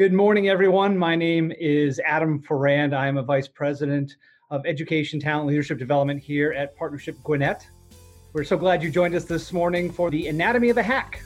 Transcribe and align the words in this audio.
Good 0.00 0.14
morning, 0.14 0.48
everyone. 0.48 0.96
My 0.96 1.14
name 1.14 1.52
is 1.60 2.00
Adam 2.06 2.40
Ferrand. 2.40 2.94
I 2.94 3.06
am 3.06 3.18
a 3.18 3.22
Vice 3.22 3.48
President 3.48 4.16
of 4.50 4.64
Education, 4.64 5.20
Talent, 5.20 5.46
Leadership 5.46 5.78
Development 5.78 6.18
here 6.18 6.54
at 6.54 6.74
Partnership 6.74 7.22
Gwinnett. 7.22 7.66
We're 8.32 8.44
so 8.44 8.56
glad 8.56 8.82
you 8.82 8.90
joined 8.90 9.14
us 9.14 9.26
this 9.26 9.52
morning 9.52 9.92
for 9.92 10.10
the 10.10 10.28
Anatomy 10.28 10.70
of 10.70 10.78
a 10.78 10.82
Hack. 10.82 11.22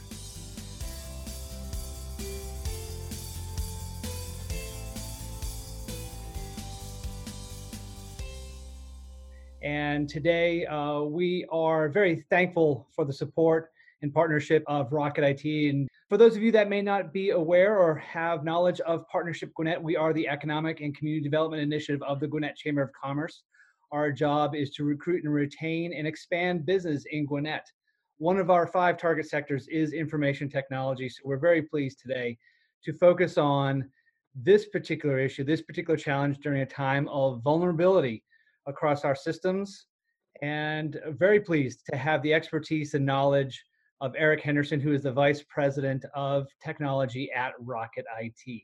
And 9.63 10.09
today 10.09 10.67
uh, 10.67 11.03
we 11.03 11.47
are 11.53 11.89
very 11.89 12.25
thankful 12.29 12.89
for 12.91 13.05
the 13.05 13.13
support 13.13 13.71
and 14.03 14.13
partnership 14.13 14.65
of 14.67 14.93
Rocket 14.93 15.23
IT. 15.23 15.71
And 15.71 15.89
for 16.09 16.19
those 16.19 16.37
of 16.37 16.43
you 16.43 16.53
that 16.53 16.69
may 16.69 16.83
not 16.83 17.13
be 17.13 17.31
aware 17.31 17.79
or 17.79 17.97
have 17.97 18.45
knowledge 18.45 18.81
of 18.81 19.09
Partnership 19.09 19.53
Gwinnett, 19.55 19.83
we 19.83 19.97
are 19.97 20.13
the 20.13 20.29
Economic 20.29 20.81
and 20.81 20.97
Community 20.97 21.23
Development 21.23 21.63
Initiative 21.63 22.03
of 22.03 22.21
the 22.21 22.29
Gwinnett 22.29 22.57
Chamber 22.57 22.83
of 22.83 22.91
Commerce. 22.93 23.43
Our 23.91 24.13
job 24.13 24.55
is 24.55 24.71
to 24.73 24.85
recruit 24.85 25.25
and 25.25 25.33
retain 25.33 25.95
and 25.95 26.07
expand 26.07 26.67
business 26.67 27.05
in 27.11 27.25
Gwinnett. 27.25 27.67
One 28.19 28.39
of 28.39 28.51
our 28.51 28.67
five 28.67 28.99
target 28.99 29.29
sectors 29.29 29.67
is 29.69 29.93
information 29.93 30.51
technology. 30.51 31.09
So 31.09 31.23
we're 31.25 31.39
very 31.39 31.63
pleased 31.63 32.01
today 32.01 32.37
to 32.85 32.93
focus 32.93 33.39
on 33.39 33.89
this 34.35 34.67
particular 34.67 35.19
issue, 35.19 35.43
this 35.43 35.63
particular 35.63 35.97
challenge 35.97 36.39
during 36.39 36.61
a 36.63 36.67
time 36.67 37.09
of 37.09 37.43
vulnerability 37.43 38.23
across 38.67 39.05
our 39.05 39.15
systems. 39.17 39.87
And 40.43 41.01
very 41.13 41.41
pleased 41.41 41.87
to 41.91 41.97
have 41.97 42.21
the 42.23 42.35
expertise 42.35 42.93
and 42.93 43.07
knowledge 43.07 43.65
of 44.01 44.15
Eric 44.17 44.41
Henderson, 44.41 44.81
who 44.81 44.93
is 44.93 45.03
the 45.03 45.13
Vice 45.13 45.43
President 45.49 46.05
of 46.15 46.47
Technology 46.63 47.31
at 47.35 47.53
Rocket 47.59 48.05
IT. 48.21 48.63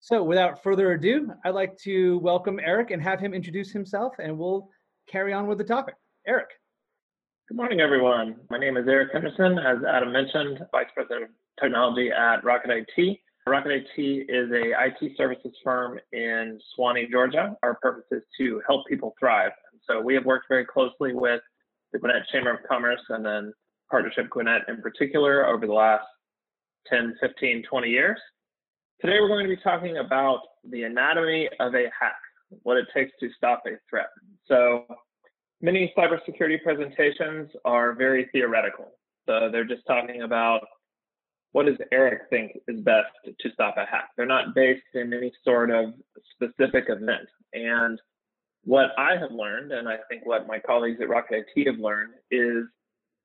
So 0.00 0.22
without 0.22 0.62
further 0.62 0.92
ado, 0.92 1.32
I'd 1.44 1.50
like 1.54 1.76
to 1.78 2.18
welcome 2.18 2.58
Eric 2.58 2.90
and 2.90 3.02
have 3.02 3.20
him 3.20 3.34
introduce 3.34 3.70
himself, 3.70 4.14
and 4.18 4.36
we'll 4.36 4.68
carry 5.08 5.32
on 5.32 5.46
with 5.46 5.58
the 5.58 5.64
topic. 5.64 5.94
Eric. 6.26 6.48
Good 7.48 7.56
morning, 7.56 7.80
everyone. 7.80 8.36
My 8.50 8.58
name 8.58 8.76
is 8.76 8.88
Eric 8.88 9.10
Henderson, 9.12 9.58
as 9.58 9.78
Adam 9.88 10.12
mentioned, 10.12 10.58
Vice 10.72 10.86
President 10.94 11.24
of 11.24 11.30
Technology 11.60 12.10
at 12.10 12.42
Rocket 12.44 12.70
IT. 12.70 13.18
Rocket 13.46 13.72
IT 13.72 14.30
is 14.30 14.50
a 14.52 14.72
IT 14.86 15.16
services 15.16 15.52
firm 15.62 15.98
in 16.12 16.58
Suwanee, 16.78 17.10
Georgia. 17.10 17.56
Our 17.62 17.74
purpose 17.82 18.04
is 18.10 18.22
to 18.38 18.62
help 18.66 18.86
people 18.86 19.14
thrive. 19.18 19.52
So 19.88 20.00
we 20.00 20.14
have 20.14 20.24
worked 20.24 20.46
very 20.48 20.64
closely 20.64 21.12
with 21.12 21.40
the 21.92 21.98
Gwinnett 21.98 22.22
Chamber 22.32 22.52
of 22.52 22.60
Commerce 22.68 23.02
and 23.08 23.24
then 23.24 23.52
Partnership 23.92 24.30
Gwinnett 24.30 24.62
in 24.68 24.80
particular 24.80 25.46
over 25.46 25.66
the 25.66 25.72
last 25.74 26.06
10, 26.86 27.14
15, 27.20 27.62
20 27.68 27.88
years. 27.88 28.18
Today 29.02 29.18
we're 29.20 29.28
going 29.28 29.46
to 29.46 29.54
be 29.54 29.60
talking 29.62 29.98
about 29.98 30.40
the 30.64 30.84
anatomy 30.84 31.46
of 31.60 31.74
a 31.74 31.84
hack, 32.00 32.16
what 32.62 32.78
it 32.78 32.86
takes 32.94 33.12
to 33.20 33.28
stop 33.36 33.62
a 33.66 33.72
threat. 33.90 34.08
So 34.48 34.86
many 35.60 35.92
cybersecurity 35.94 36.62
presentations 36.64 37.50
are 37.66 37.92
very 37.92 38.30
theoretical. 38.32 38.92
So 39.28 39.50
they're 39.52 39.66
just 39.66 39.86
talking 39.86 40.22
about 40.22 40.62
what 41.52 41.66
does 41.66 41.76
Eric 41.92 42.22
think 42.30 42.52
is 42.68 42.80
best 42.80 43.12
to 43.26 43.50
stop 43.52 43.74
a 43.76 43.84
hack? 43.84 44.08
They're 44.16 44.24
not 44.24 44.54
based 44.54 44.80
in 44.94 45.12
any 45.12 45.30
sort 45.44 45.70
of 45.70 45.92
specific 46.32 46.84
event. 46.88 47.28
And 47.52 48.00
what 48.64 48.92
I 48.96 49.18
have 49.18 49.32
learned, 49.32 49.72
and 49.72 49.86
I 49.86 49.98
think 50.08 50.24
what 50.24 50.46
my 50.46 50.58
colleagues 50.60 50.98
at 51.02 51.10
Rocket 51.10 51.44
IT 51.54 51.66
have 51.66 51.78
learned, 51.78 52.14
is 52.30 52.64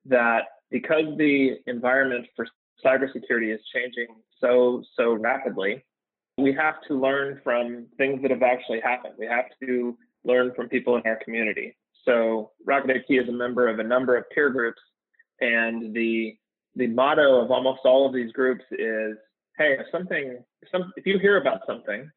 that 0.10 0.44
because 0.72 1.18
the 1.18 1.58
environment 1.68 2.26
for 2.36 2.48
cybersecurity 2.86 3.54
is 3.54 3.62
changing 3.74 4.08
so, 4.40 4.84
so 4.96 5.14
rapidly, 5.14 5.84
we 6.38 6.54
have 6.54 6.76
to 6.88 7.00
learn 7.00 7.42
from 7.44 7.88
things 7.98 8.22
that 8.22 8.32
have 8.32 8.44
actually 8.44 8.80
happened. 8.82 9.16
We 9.18 9.26
have 9.26 9.46
to 9.64 9.98
learn 10.24 10.52
from 10.56 10.70
people 10.70 10.96
in 10.98 11.02
our 11.06 11.20
community. 11.24 11.76
So 12.06 12.52
Rocket 12.66 12.92
IT 12.92 13.14
is 13.14 13.28
a 13.28 13.32
member 13.32 13.68
of 13.68 13.80
a 13.80 13.84
number 13.84 14.16
of 14.16 14.26
peer 14.34 14.50
groups, 14.50 14.82
and 15.42 15.94
the 15.96 16.36
the 16.76 16.88
motto 16.88 17.42
of 17.44 17.50
almost 17.50 17.82
all 17.86 18.06
of 18.06 18.14
these 18.14 18.32
groups 18.32 18.64
is, 18.72 19.18
hey, 19.58 19.76
if 19.80 19.88
something, 19.92 20.38
some, 20.72 20.94
if 20.96 21.08
you 21.08 21.18
hear 21.18 21.42
about 21.42 21.62
something, 21.66 22.08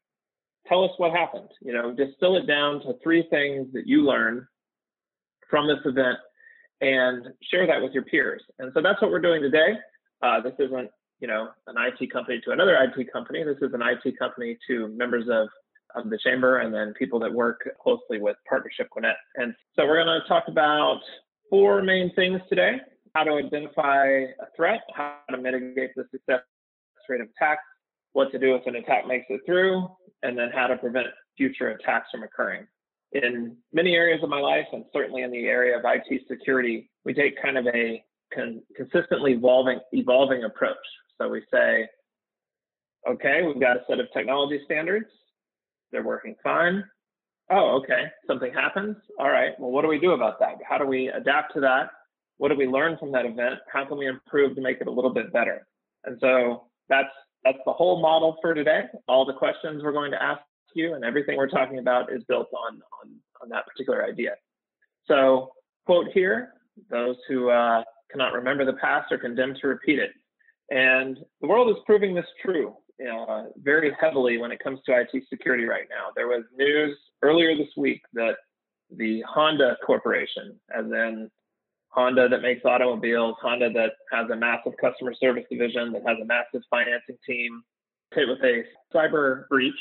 tell 0.67 0.83
us 0.83 0.91
what 0.97 1.11
happened. 1.11 1.49
You 1.61 1.73
know, 1.73 1.91
distill 1.91 2.37
it 2.37 2.45
down 2.45 2.79
to 2.81 2.93
three 3.01 3.25
things 3.31 3.73
that 3.73 3.87
you 3.87 4.05
learned 4.05 4.43
from 5.49 5.67
this 5.67 5.79
event 5.83 6.19
and 6.81 7.27
share 7.49 7.67
that 7.67 7.81
with 7.81 7.93
your 7.93 8.03
peers. 8.03 8.41
And 8.59 8.71
so 8.73 8.81
that's 8.81 9.01
what 9.01 9.11
we're 9.11 9.21
doing 9.21 9.41
today. 9.41 9.75
Uh, 10.21 10.41
this 10.41 10.53
isn't, 10.59 10.89
you 11.19 11.27
know, 11.27 11.49
an 11.67 11.75
IT 11.77 12.11
company 12.11 12.41
to 12.45 12.51
another 12.51 12.75
IT 12.75 13.11
company. 13.11 13.43
This 13.43 13.57
is 13.61 13.73
an 13.73 13.81
IT 13.81 14.17
company 14.17 14.57
to 14.67 14.87
members 14.89 15.25
of, 15.29 15.47
of 15.95 16.09
the 16.09 16.17
chamber 16.23 16.59
and 16.59 16.73
then 16.73 16.93
people 16.97 17.19
that 17.19 17.31
work 17.31 17.61
closely 17.81 18.19
with 18.19 18.35
Partnership 18.49 18.89
Gwinnett. 18.89 19.17
And 19.35 19.53
so 19.75 19.85
we're 19.85 20.03
going 20.03 20.19
to 20.21 20.27
talk 20.27 20.45
about 20.47 20.99
four 21.49 21.81
main 21.81 22.13
things 22.15 22.41
today 22.49 22.79
how 23.15 23.23
to 23.23 23.31
identify 23.31 24.07
a 24.07 24.45
threat, 24.55 24.81
how 24.95 25.17
to 25.29 25.37
mitigate 25.37 25.91
the 25.95 26.05
success 26.11 26.41
rate 27.09 27.21
of 27.21 27.27
attacks, 27.35 27.63
what 28.13 28.31
to 28.31 28.39
do 28.39 28.55
if 28.55 28.65
an 28.67 28.75
attack 28.75 29.07
makes 29.07 29.25
it 29.29 29.41
through, 29.45 29.87
and 30.23 30.37
then 30.37 30.49
how 30.53 30.67
to 30.67 30.77
prevent 30.77 31.07
future 31.37 31.69
attacks 31.69 32.07
from 32.11 32.23
occurring. 32.23 32.65
In 33.13 33.57
many 33.73 33.93
areas 33.93 34.23
of 34.23 34.29
my 34.29 34.39
life, 34.39 34.65
and 34.71 34.85
certainly 34.93 35.23
in 35.23 35.31
the 35.31 35.45
area 35.45 35.77
of 35.77 35.83
IT 35.85 36.21
security, 36.29 36.89
we 37.03 37.13
take 37.13 37.41
kind 37.41 37.57
of 37.57 37.67
a 37.67 38.03
con- 38.33 38.61
consistently 38.75 39.33
evolving, 39.33 39.79
evolving 39.91 40.43
approach. 40.45 40.77
So 41.19 41.27
we 41.27 41.43
say, 41.53 41.87
okay, 43.09 43.41
we've 43.45 43.59
got 43.59 43.77
a 43.77 43.81
set 43.89 43.99
of 43.99 44.07
technology 44.13 44.61
standards. 44.65 45.07
They're 45.91 46.03
working 46.03 46.35
fine. 46.41 46.83
Oh, 47.49 47.81
okay, 47.81 48.05
something 48.27 48.53
happens. 48.53 48.95
All 49.19 49.29
right, 49.29 49.51
well, 49.59 49.71
what 49.71 49.81
do 49.81 49.89
we 49.89 49.99
do 49.99 50.11
about 50.11 50.39
that? 50.39 50.55
How 50.67 50.77
do 50.77 50.85
we 50.85 51.09
adapt 51.09 51.53
to 51.55 51.59
that? 51.61 51.89
what 52.41 52.49
do 52.49 52.57
we 52.57 52.65
learn 52.65 52.97
from 52.97 53.11
that 53.11 53.23
event? 53.23 53.59
How 53.71 53.85
can 53.85 53.99
we 53.99 54.07
improve 54.07 54.55
to 54.55 54.61
make 54.61 54.81
it 54.81 54.87
a 54.87 54.91
little 54.91 55.13
bit 55.13 55.31
better? 55.31 55.67
And 56.05 56.17
so 56.19 56.63
that's 56.89 57.13
that's 57.43 57.59
the 57.67 57.71
whole 57.71 58.01
model 58.01 58.37
for 58.41 58.55
today. 58.55 58.85
All 59.07 59.27
the 59.27 59.33
questions 59.33 59.83
we're 59.83 59.91
going 59.91 60.09
to 60.09 60.21
ask 60.21 60.41
you 60.73 60.93
and 60.93 61.03
everything 61.03 61.37
we're 61.37 61.49
talking 61.49 61.79
about 61.79 62.11
is 62.11 62.23
built 62.27 62.47
on 62.53 62.81
on, 63.01 63.15
on 63.41 63.49
that 63.49 63.65
particular 63.67 64.05
idea. 64.05 64.31
So 65.07 65.51
quote 65.85 66.07
here, 66.13 66.53
those 66.89 67.15
who 67.27 67.49
uh, 67.49 67.83
cannot 68.11 68.33
remember 68.33 68.65
the 68.65 68.73
past 68.73 69.11
are 69.11 69.17
condemned 69.17 69.57
to 69.61 69.67
repeat 69.67 69.99
it. 69.99 70.11
And 70.69 71.17
the 71.41 71.47
world 71.47 71.69
is 71.69 71.81
proving 71.85 72.15
this 72.15 72.25
true 72.43 72.75
uh, 73.01 73.45
very 73.61 73.91
heavily 73.99 74.37
when 74.37 74.51
it 74.51 74.59
comes 74.63 74.79
to 74.85 74.93
IT 74.93 75.23
security 75.29 75.65
right 75.65 75.87
now. 75.89 76.11
There 76.15 76.27
was 76.27 76.43
news 76.55 76.97
earlier 77.21 77.55
this 77.55 77.69
week 77.75 78.01
that 78.13 78.35
the 78.95 79.23
Honda 79.27 79.77
Corporation, 79.85 80.59
as 80.73 80.85
in 80.85 81.29
Honda 81.89 82.29
that 82.29 82.41
makes 82.41 82.63
automobiles, 82.63 83.35
Honda 83.41 83.69
that 83.71 83.93
has 84.11 84.29
a 84.29 84.35
massive 84.35 84.73
customer 84.79 85.13
service 85.13 85.43
division, 85.49 85.91
that 85.93 86.03
has 86.07 86.17
a 86.21 86.25
massive 86.25 86.61
financing 86.69 87.17
team, 87.27 87.63
hit 88.13 88.27
with 88.27 88.39
a 88.43 88.63
cyber 88.95 89.47
breach. 89.49 89.73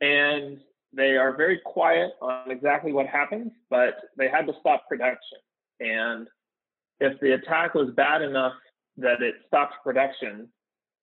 And 0.00 0.58
they 0.92 1.16
are 1.16 1.36
very 1.36 1.60
quiet 1.64 2.12
on 2.20 2.50
exactly 2.50 2.92
what 2.92 3.06
happened, 3.06 3.50
but 3.70 3.94
they 4.16 4.28
had 4.28 4.46
to 4.46 4.52
stop 4.60 4.88
production. 4.88 5.38
And 5.80 6.28
if 7.00 7.18
the 7.20 7.32
attack 7.32 7.74
was 7.74 7.90
bad 7.96 8.22
enough 8.22 8.54
that 8.96 9.22
it 9.22 9.34
stopped 9.46 9.74
production, 9.82 10.48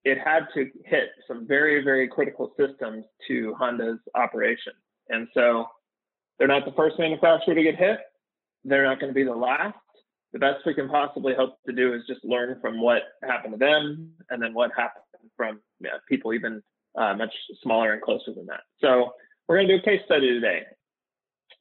it 0.03 0.17
had 0.17 0.47
to 0.53 0.69
hit 0.85 1.09
some 1.27 1.47
very, 1.47 1.83
very 1.83 2.07
critical 2.07 2.53
systems 2.57 3.05
to 3.27 3.53
Honda's 3.59 3.99
operation. 4.15 4.73
And 5.09 5.27
so 5.33 5.65
they're 6.39 6.47
not 6.47 6.65
the 6.65 6.71
first 6.71 6.97
manufacturer 6.97 7.53
to 7.53 7.63
get 7.63 7.75
hit. 7.75 7.99
They're 8.63 8.85
not 8.85 8.99
going 8.99 9.11
to 9.11 9.15
be 9.15 9.23
the 9.23 9.35
last 9.35 9.75
the 10.33 10.39
best 10.39 10.65
we 10.65 10.73
can 10.73 10.87
possibly 10.87 11.33
hope 11.33 11.57
to 11.65 11.73
do 11.73 11.93
is 11.93 12.03
just 12.07 12.23
learn 12.23 12.57
from 12.61 12.81
what 12.81 13.03
happened 13.23 13.53
to 13.53 13.57
them 13.57 14.11
and 14.29 14.41
then 14.41 14.53
what 14.53 14.71
happened 14.75 15.03
from 15.35 15.59
yeah, 15.79 15.91
people 16.07 16.33
even 16.33 16.61
uh, 16.97 17.13
much 17.15 17.33
smaller 17.61 17.93
and 17.93 18.01
closer 18.01 18.33
than 18.33 18.45
that. 18.47 18.61
So 18.79 19.11
we're 19.47 19.57
going 19.57 19.67
to 19.67 19.77
do 19.77 19.81
a 19.81 19.85
case 19.85 20.01
study 20.05 20.29
today. 20.29 20.63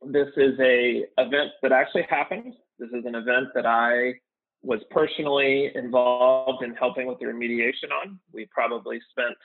This 0.07 0.29
is 0.37 0.59
a 0.61 1.05
event 1.19 1.51
that 1.63 1.73
actually 1.73 2.07
happened. 2.09 2.55
This 2.79 2.89
is 2.91 3.05
an 3.05 3.15
event 3.15 3.49
that 3.55 3.67
I 3.67 4.15
was 4.63 4.81
personally 4.91 5.71
involved 5.75 6.63
in 6.63 6.75
helping 6.75 7.07
with 7.07 7.19
the 7.19 7.27
remediation 7.27 7.91
on. 7.91 8.19
We 8.33 8.47
probably 8.53 9.01
spent 9.11 9.37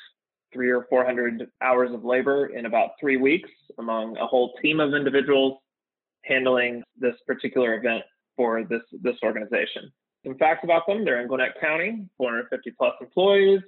three 0.54 0.69
or 0.69 0.86
400 0.89 1.48
hours 1.62 1.92
of 1.94 2.04
labor 2.04 2.48
in 2.48 2.65
about 2.65 2.92
three 3.00 3.18
weeks 3.18 3.50
among 3.77 4.18
a 4.18 4.25
whole 4.25 4.54
team 4.62 4.80
of 4.80 4.94
individuals 4.94 5.59
handling 6.24 6.83
this 6.98 7.15
particular 7.27 7.75
event 7.75 8.04
for 8.36 8.63
this, 8.63 8.81
this 9.01 9.15
organization. 9.24 9.92
Some 10.25 10.38
facts 10.38 10.62
about 10.63 10.88
them, 10.88 11.06
they're 11.06 11.21
in 11.21 11.27
Gwinnett 11.27 11.59
County, 11.62 12.07
450 12.18 12.71
plus 12.77 12.94
employees, 13.00 13.62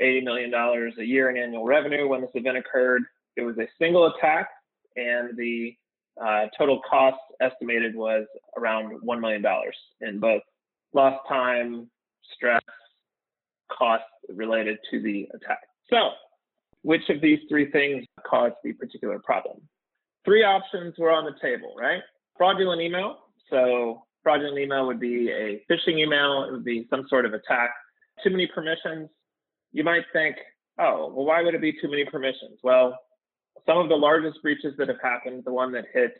$80 0.00 0.24
million 0.24 0.54
a 0.54 1.02
year 1.02 1.30
in 1.30 1.36
annual 1.36 1.64
revenue 1.64 2.08
when 2.08 2.20
this 2.20 2.30
event 2.34 2.56
occurred. 2.56 3.02
It 3.36 3.42
was 3.42 3.56
a 3.58 3.68
single 3.78 4.06
attack 4.06 4.48
and 4.96 5.36
the 5.36 5.74
uh, 6.22 6.46
total 6.56 6.80
cost 6.88 7.18
estimated 7.40 7.94
was 7.94 8.24
around 8.56 9.00
$1 9.00 9.20
million 9.20 9.44
in 10.00 10.18
both 10.18 10.42
lost 10.92 11.18
time, 11.28 11.88
stress, 12.34 12.62
costs 13.70 14.06
related 14.28 14.78
to 14.90 15.00
the 15.00 15.28
attack. 15.34 15.60
So 15.90 16.10
which 16.82 17.08
of 17.08 17.20
these 17.20 17.38
three 17.48 17.70
things 17.70 18.04
caused 18.26 18.54
the 18.64 18.72
particular 18.72 19.18
problem. 19.18 19.60
Three 20.24 20.44
options 20.44 20.94
were 20.98 21.10
on 21.10 21.24
the 21.24 21.34
table, 21.40 21.74
right? 21.78 22.00
Fraudulent 22.36 22.80
email. 22.80 23.18
So 23.50 24.04
fraudulent 24.22 24.58
email 24.58 24.86
would 24.86 25.00
be 25.00 25.30
a 25.30 25.62
phishing 25.70 25.98
email. 25.98 26.44
It 26.44 26.52
would 26.52 26.64
be 26.64 26.86
some 26.90 27.06
sort 27.08 27.24
of 27.24 27.34
attack. 27.34 27.70
Too 28.22 28.30
many 28.30 28.46
permissions. 28.46 29.08
You 29.72 29.84
might 29.84 30.04
think, 30.12 30.36
oh, 30.78 31.12
well, 31.14 31.26
why 31.26 31.42
would 31.42 31.54
it 31.54 31.60
be 31.60 31.72
too 31.72 31.90
many 31.90 32.04
permissions? 32.04 32.58
Well, 32.62 32.98
some 33.66 33.78
of 33.78 33.88
the 33.88 33.96
largest 33.96 34.40
breaches 34.42 34.74
that 34.78 34.88
have 34.88 35.00
happened, 35.02 35.42
the 35.44 35.52
one 35.52 35.72
that 35.72 35.84
hit 35.92 36.12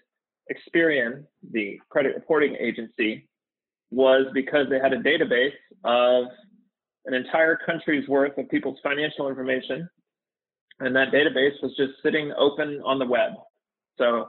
Experian, 0.50 1.24
the 1.52 1.78
credit 1.88 2.14
reporting 2.14 2.56
agency, 2.60 3.28
was 3.90 4.26
because 4.34 4.66
they 4.68 4.78
had 4.78 4.92
a 4.92 4.98
database 4.98 5.52
of 5.84 6.26
an 7.06 7.14
entire 7.14 7.56
country's 7.64 8.06
worth 8.08 8.36
of 8.36 8.48
people's 8.50 8.78
financial 8.82 9.28
information. 9.28 9.88
And 10.80 10.94
that 10.94 11.10
database 11.10 11.60
was 11.62 11.74
just 11.76 11.92
sitting 12.02 12.32
open 12.38 12.80
on 12.84 12.98
the 12.98 13.06
web. 13.06 13.32
So, 13.96 14.28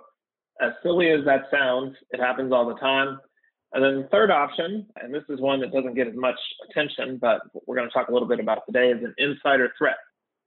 as 0.61 0.71
silly 0.83 1.09
as 1.11 1.23
that 1.25 1.43
sounds, 1.51 1.95
it 2.11 2.19
happens 2.19 2.51
all 2.51 2.67
the 2.67 2.75
time. 2.75 3.19
And 3.71 3.83
then 3.83 4.01
the 4.01 4.07
third 4.07 4.31
option, 4.31 4.87
and 5.01 5.13
this 5.13 5.23
is 5.29 5.39
one 5.39 5.59
that 5.61 5.71
doesn't 5.71 5.93
get 5.93 6.07
as 6.07 6.15
much 6.15 6.39
attention, 6.69 7.17
but 7.21 7.41
we're 7.67 7.75
going 7.75 7.87
to 7.87 7.93
talk 7.93 8.07
a 8.09 8.11
little 8.13 8.27
bit 8.27 8.39
about 8.39 8.65
today, 8.65 8.89
is 8.89 9.03
an 9.03 9.13
insider 9.17 9.71
threat. 9.77 9.97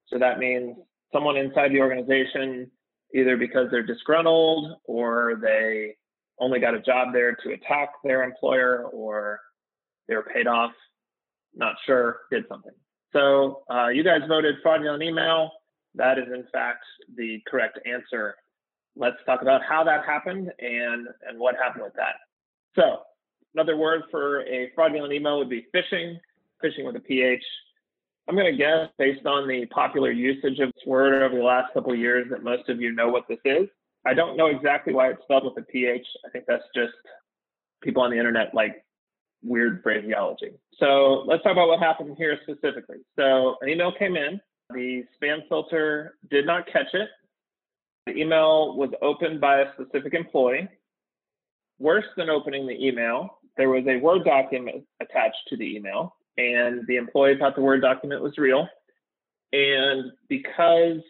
So 0.08 0.18
that 0.18 0.38
means 0.38 0.76
someone 1.12 1.36
inside 1.36 1.70
the 1.70 1.80
organization, 1.80 2.70
either 3.14 3.36
because 3.36 3.68
they're 3.70 3.84
disgruntled 3.84 4.72
or 4.84 5.38
they 5.40 5.94
only 6.40 6.58
got 6.58 6.74
a 6.74 6.80
job 6.80 7.12
there 7.12 7.36
to 7.36 7.52
attack 7.52 7.90
their 8.02 8.24
employer 8.24 8.86
or 8.92 9.40
they 10.08 10.16
were 10.16 10.26
paid 10.34 10.48
off, 10.48 10.72
not 11.54 11.76
sure, 11.86 12.20
did 12.30 12.44
something. 12.48 12.72
So 13.12 13.62
uh, 13.70 13.88
you 13.88 14.02
guys 14.02 14.22
voted 14.26 14.56
fraudulent 14.62 15.02
email. 15.02 15.50
That 15.94 16.18
is 16.18 16.24
in 16.34 16.44
fact 16.52 16.84
the 17.16 17.40
correct 17.46 17.78
answer. 17.86 18.34
Let's 18.96 19.16
talk 19.26 19.42
about 19.42 19.60
how 19.62 19.84
that 19.84 20.04
happened 20.04 20.50
and, 20.58 21.06
and 21.28 21.38
what 21.38 21.54
happened 21.56 21.84
with 21.84 21.94
that. 21.94 22.14
So 22.74 23.02
another 23.54 23.76
word 23.76 24.02
for 24.10 24.42
a 24.42 24.70
fraudulent 24.74 25.12
email 25.12 25.38
would 25.38 25.50
be 25.50 25.66
phishing, 25.74 26.18
phishing 26.62 26.84
with 26.84 26.96
a 26.96 27.00
PH. 27.00 27.44
I'm 28.28 28.36
going 28.36 28.50
to 28.50 28.56
guess, 28.56 28.88
based 28.98 29.26
on 29.26 29.48
the 29.48 29.66
popular 29.66 30.10
usage 30.10 30.58
of 30.60 30.72
this 30.72 30.86
word 30.86 31.22
over 31.22 31.36
the 31.36 31.42
last 31.42 31.72
couple 31.74 31.92
of 31.92 31.98
years, 31.98 32.28
that 32.30 32.42
most 32.42 32.68
of 32.68 32.80
you 32.80 32.92
know 32.92 33.08
what 33.08 33.24
this 33.28 33.40
is. 33.44 33.68
I 34.06 34.14
don't 34.14 34.36
know 34.36 34.46
exactly 34.46 34.92
why 34.92 35.10
it's 35.10 35.22
spelled 35.22 35.44
with 35.44 35.62
a 35.62 35.66
PH. 35.66 36.06
I 36.26 36.30
think 36.30 36.44
that's 36.46 36.64
just 36.74 36.94
people 37.82 38.02
on 38.02 38.10
the 38.10 38.18
internet 38.18 38.54
like 38.54 38.84
weird 39.42 39.82
phraseology. 39.82 40.52
So 40.78 41.24
let's 41.26 41.42
talk 41.42 41.52
about 41.52 41.68
what 41.68 41.80
happened 41.80 42.16
here 42.16 42.38
specifically. 42.42 42.98
So 43.16 43.56
an 43.60 43.68
email 43.68 43.92
came 43.92 44.16
in, 44.16 44.40
the 44.70 45.04
spam 45.20 45.48
filter 45.48 46.16
did 46.30 46.46
not 46.46 46.66
catch 46.72 46.94
it. 46.94 47.08
The 48.06 48.16
email 48.16 48.76
was 48.76 48.90
opened 49.02 49.40
by 49.40 49.60
a 49.60 49.72
specific 49.74 50.14
employee. 50.14 50.68
Worse 51.78 52.06
than 52.16 52.30
opening 52.30 52.66
the 52.66 52.74
email, 52.74 53.38
there 53.56 53.68
was 53.68 53.84
a 53.86 53.98
Word 53.98 54.24
document 54.24 54.84
attached 55.00 55.36
to 55.48 55.56
the 55.56 55.76
email 55.76 56.16
and 56.38 56.86
the 56.86 56.96
employee 56.96 57.36
thought 57.38 57.54
the 57.54 57.62
Word 57.62 57.82
document 57.82 58.22
was 58.22 58.38
real. 58.38 58.66
And 59.52 60.12
because 60.28 61.00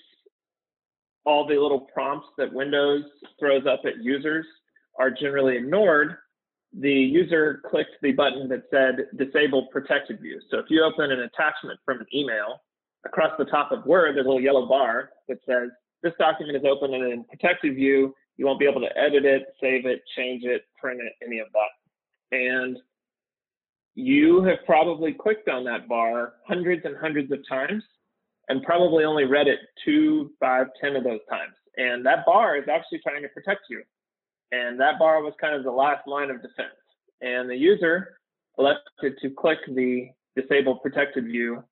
all 1.25 1.47
the 1.47 1.55
little 1.55 1.81
prompts 1.81 2.29
that 2.39 2.53
Windows 2.53 3.05
throws 3.39 3.65
up 3.67 3.83
at 3.85 4.03
users 4.03 4.45
are 4.99 5.11
generally 5.11 5.57
ignored, 5.57 6.17
the 6.73 6.93
user 6.93 7.63
clicked 7.71 7.97
the 8.03 8.13
button 8.13 8.49
that 8.49 8.65
said 8.71 9.07
disable 9.17 9.67
protected 9.67 10.21
view. 10.21 10.41
So 10.51 10.59
if 10.59 10.67
you 10.69 10.83
open 10.83 11.13
an 11.13 11.21
attachment 11.21 11.79
from 11.85 12.01
an 12.01 12.07
email, 12.13 12.61
across 13.05 13.33
the 13.39 13.45
top 13.45 13.73
of 13.73 13.85
Word, 13.85 14.17
there's 14.17 14.27
a 14.27 14.29
little 14.29 14.43
yellow 14.43 14.67
bar 14.67 15.11
that 15.29 15.39
says 15.47 15.71
this 16.03 16.13
document 16.19 16.57
is 16.57 16.65
open 16.65 16.95
and 16.95 17.13
in 17.13 17.25
protected 17.25 17.75
view. 17.75 18.15
You 18.37 18.47
won't 18.47 18.59
be 18.59 18.67
able 18.67 18.81
to 18.81 18.99
edit 18.99 19.25
it, 19.25 19.55
save 19.61 19.87
it, 19.87 20.03
change 20.17 20.45
it, 20.45 20.63
print 20.81 21.01
it, 21.01 21.13
any 21.25 21.39
of 21.39 21.49
that. 21.53 21.82
And 22.33 22.79
you 23.95 24.43
have 24.45 24.59
probably 24.67 25.13
clicked 25.13 25.49
on 25.49 25.65
that 25.65 25.87
bar 25.87 26.35
hundreds 26.49 26.83
and 26.85 26.97
hundreds 26.97 27.31
of 27.31 27.39
times 27.49 27.83
and 28.49 28.63
probably 28.63 29.05
only 29.05 29.25
read 29.25 29.47
it 29.47 29.61
two, 29.85 30.33
five, 30.41 30.67
ten 30.81 30.97
of 30.97 31.05
those 31.05 31.21
times. 31.31 31.53
And 31.77 32.05
that 32.07 32.27
bar 32.27 32.57
is 32.57 32.65
actually 32.69 33.01
trying 33.07 33.23
to 33.23 33.29
protect 33.29 33.63
you. 33.71 33.83
And 34.51 34.81
that 34.81 34.99
bar 34.99 35.23
was 35.23 35.35
kind 35.41 35.55
of 35.55 35.65
the 35.65 35.71
last 35.71 36.07
line 36.07 36.31
of 36.31 36.43
defense. 36.43 36.75
And 37.21 37.49
the 37.49 37.57
user 37.57 38.19
elected 38.59 39.15
to 39.23 39.31
click 39.31 39.59
the 39.69 40.09
disable 40.37 40.77
protected 40.77 41.25
view. 41.25 41.63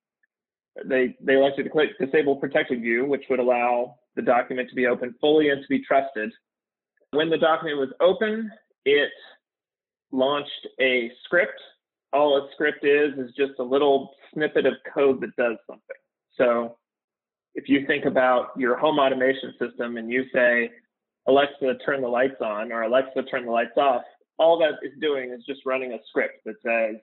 They, 0.85 1.15
they 1.21 1.33
elected 1.35 1.65
to 1.65 1.71
click 1.71 1.89
disable 1.99 2.37
protected 2.37 2.81
view, 2.81 3.05
which 3.05 3.23
would 3.29 3.39
allow 3.39 3.95
the 4.15 4.21
document 4.21 4.69
to 4.69 4.75
be 4.75 4.87
open 4.87 5.13
fully 5.19 5.49
and 5.49 5.61
to 5.61 5.67
be 5.67 5.83
trusted. 5.83 6.31
When 7.11 7.29
the 7.29 7.37
document 7.37 7.77
was 7.77 7.89
open, 7.99 8.49
it 8.85 9.11
launched 10.11 10.67
a 10.79 11.11
script 11.25 11.59
all 12.13 12.37
a 12.37 12.47
script 12.53 12.85
is 12.85 13.13
is 13.17 13.31
just 13.37 13.53
a 13.59 13.63
little 13.63 14.11
snippet 14.33 14.65
of 14.65 14.73
code 14.93 15.21
that 15.21 15.35
does 15.35 15.57
something. 15.67 15.95
So 16.37 16.77
if 17.55 17.69
you 17.69 17.85
think 17.87 18.05
about 18.05 18.49
your 18.57 18.77
home 18.77 18.99
automation 18.99 19.53
system 19.59 19.97
and 19.97 20.11
you 20.11 20.25
say, 20.33 20.71
Alexa, 21.27 21.75
turn 21.85 22.01
the 22.01 22.07
lights 22.07 22.41
on, 22.41 22.71
or 22.71 22.83
Alexa, 22.83 23.23
turn 23.23 23.45
the 23.45 23.51
lights 23.51 23.77
off, 23.77 24.01
all 24.37 24.57
that 24.59 24.85
is 24.85 24.93
doing 24.99 25.31
is 25.31 25.43
just 25.45 25.61
running 25.65 25.93
a 25.93 25.97
script 26.09 26.43
that 26.45 26.55
says, 26.65 26.99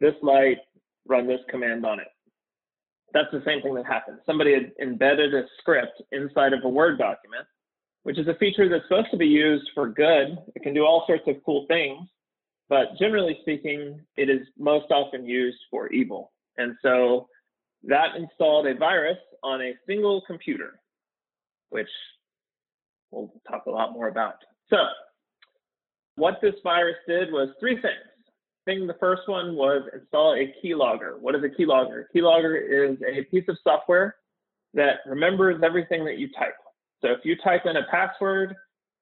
this 0.00 0.14
light, 0.22 0.58
run 1.08 1.26
this 1.26 1.40
command 1.50 1.84
on 1.84 2.00
it. 2.00 2.08
That's 3.12 3.30
the 3.32 3.42
same 3.44 3.62
thing 3.62 3.74
that 3.74 3.86
happened. 3.86 4.18
Somebody 4.26 4.54
had 4.54 4.72
embedded 4.80 5.34
a 5.34 5.44
script 5.58 6.02
inside 6.12 6.52
of 6.52 6.60
a 6.64 6.68
Word 6.68 6.98
document, 6.98 7.46
which 8.04 8.18
is 8.18 8.28
a 8.28 8.34
feature 8.34 8.68
that's 8.68 8.84
supposed 8.84 9.10
to 9.10 9.16
be 9.16 9.26
used 9.26 9.70
for 9.74 9.88
good. 9.88 10.38
It 10.54 10.62
can 10.62 10.74
do 10.74 10.84
all 10.84 11.04
sorts 11.06 11.24
of 11.26 11.36
cool 11.44 11.66
things, 11.68 12.06
but 12.68 12.96
generally 12.98 13.38
speaking, 13.40 14.00
it 14.16 14.30
is 14.30 14.46
most 14.58 14.90
often 14.90 15.26
used 15.26 15.58
for 15.70 15.88
evil. 15.88 16.32
And 16.56 16.76
so 16.82 17.28
that 17.82 18.16
installed 18.16 18.66
a 18.66 18.74
virus 18.74 19.18
on 19.42 19.62
a 19.62 19.72
single 19.86 20.22
computer, 20.26 20.80
which 21.70 21.88
we'll 23.10 23.32
talk 23.48 23.66
a 23.66 23.70
lot 23.70 23.92
more 23.92 24.08
about. 24.08 24.36
So 24.68 24.76
what 26.16 26.38
this 26.42 26.54
virus 26.62 26.96
did 27.08 27.32
was 27.32 27.48
three 27.58 27.74
things. 27.74 27.94
Thing 28.66 28.86
the 28.86 28.96
first 29.00 29.22
one 29.26 29.56
was 29.56 29.82
install 29.94 30.34
a 30.34 30.54
keylogger. 30.62 31.18
What 31.18 31.34
is 31.34 31.42
a 31.42 31.48
keylogger? 31.48 32.04
Keylogger 32.14 32.92
is 32.92 32.98
a 33.02 33.24
piece 33.24 33.44
of 33.48 33.58
software 33.62 34.16
that 34.74 35.00
remembers 35.06 35.62
everything 35.62 36.04
that 36.04 36.18
you 36.18 36.28
type. 36.32 36.54
So 37.04 37.12
if 37.12 37.20
you 37.24 37.36
type 37.36 37.66
in 37.66 37.76
a 37.76 37.82
password, 37.90 38.52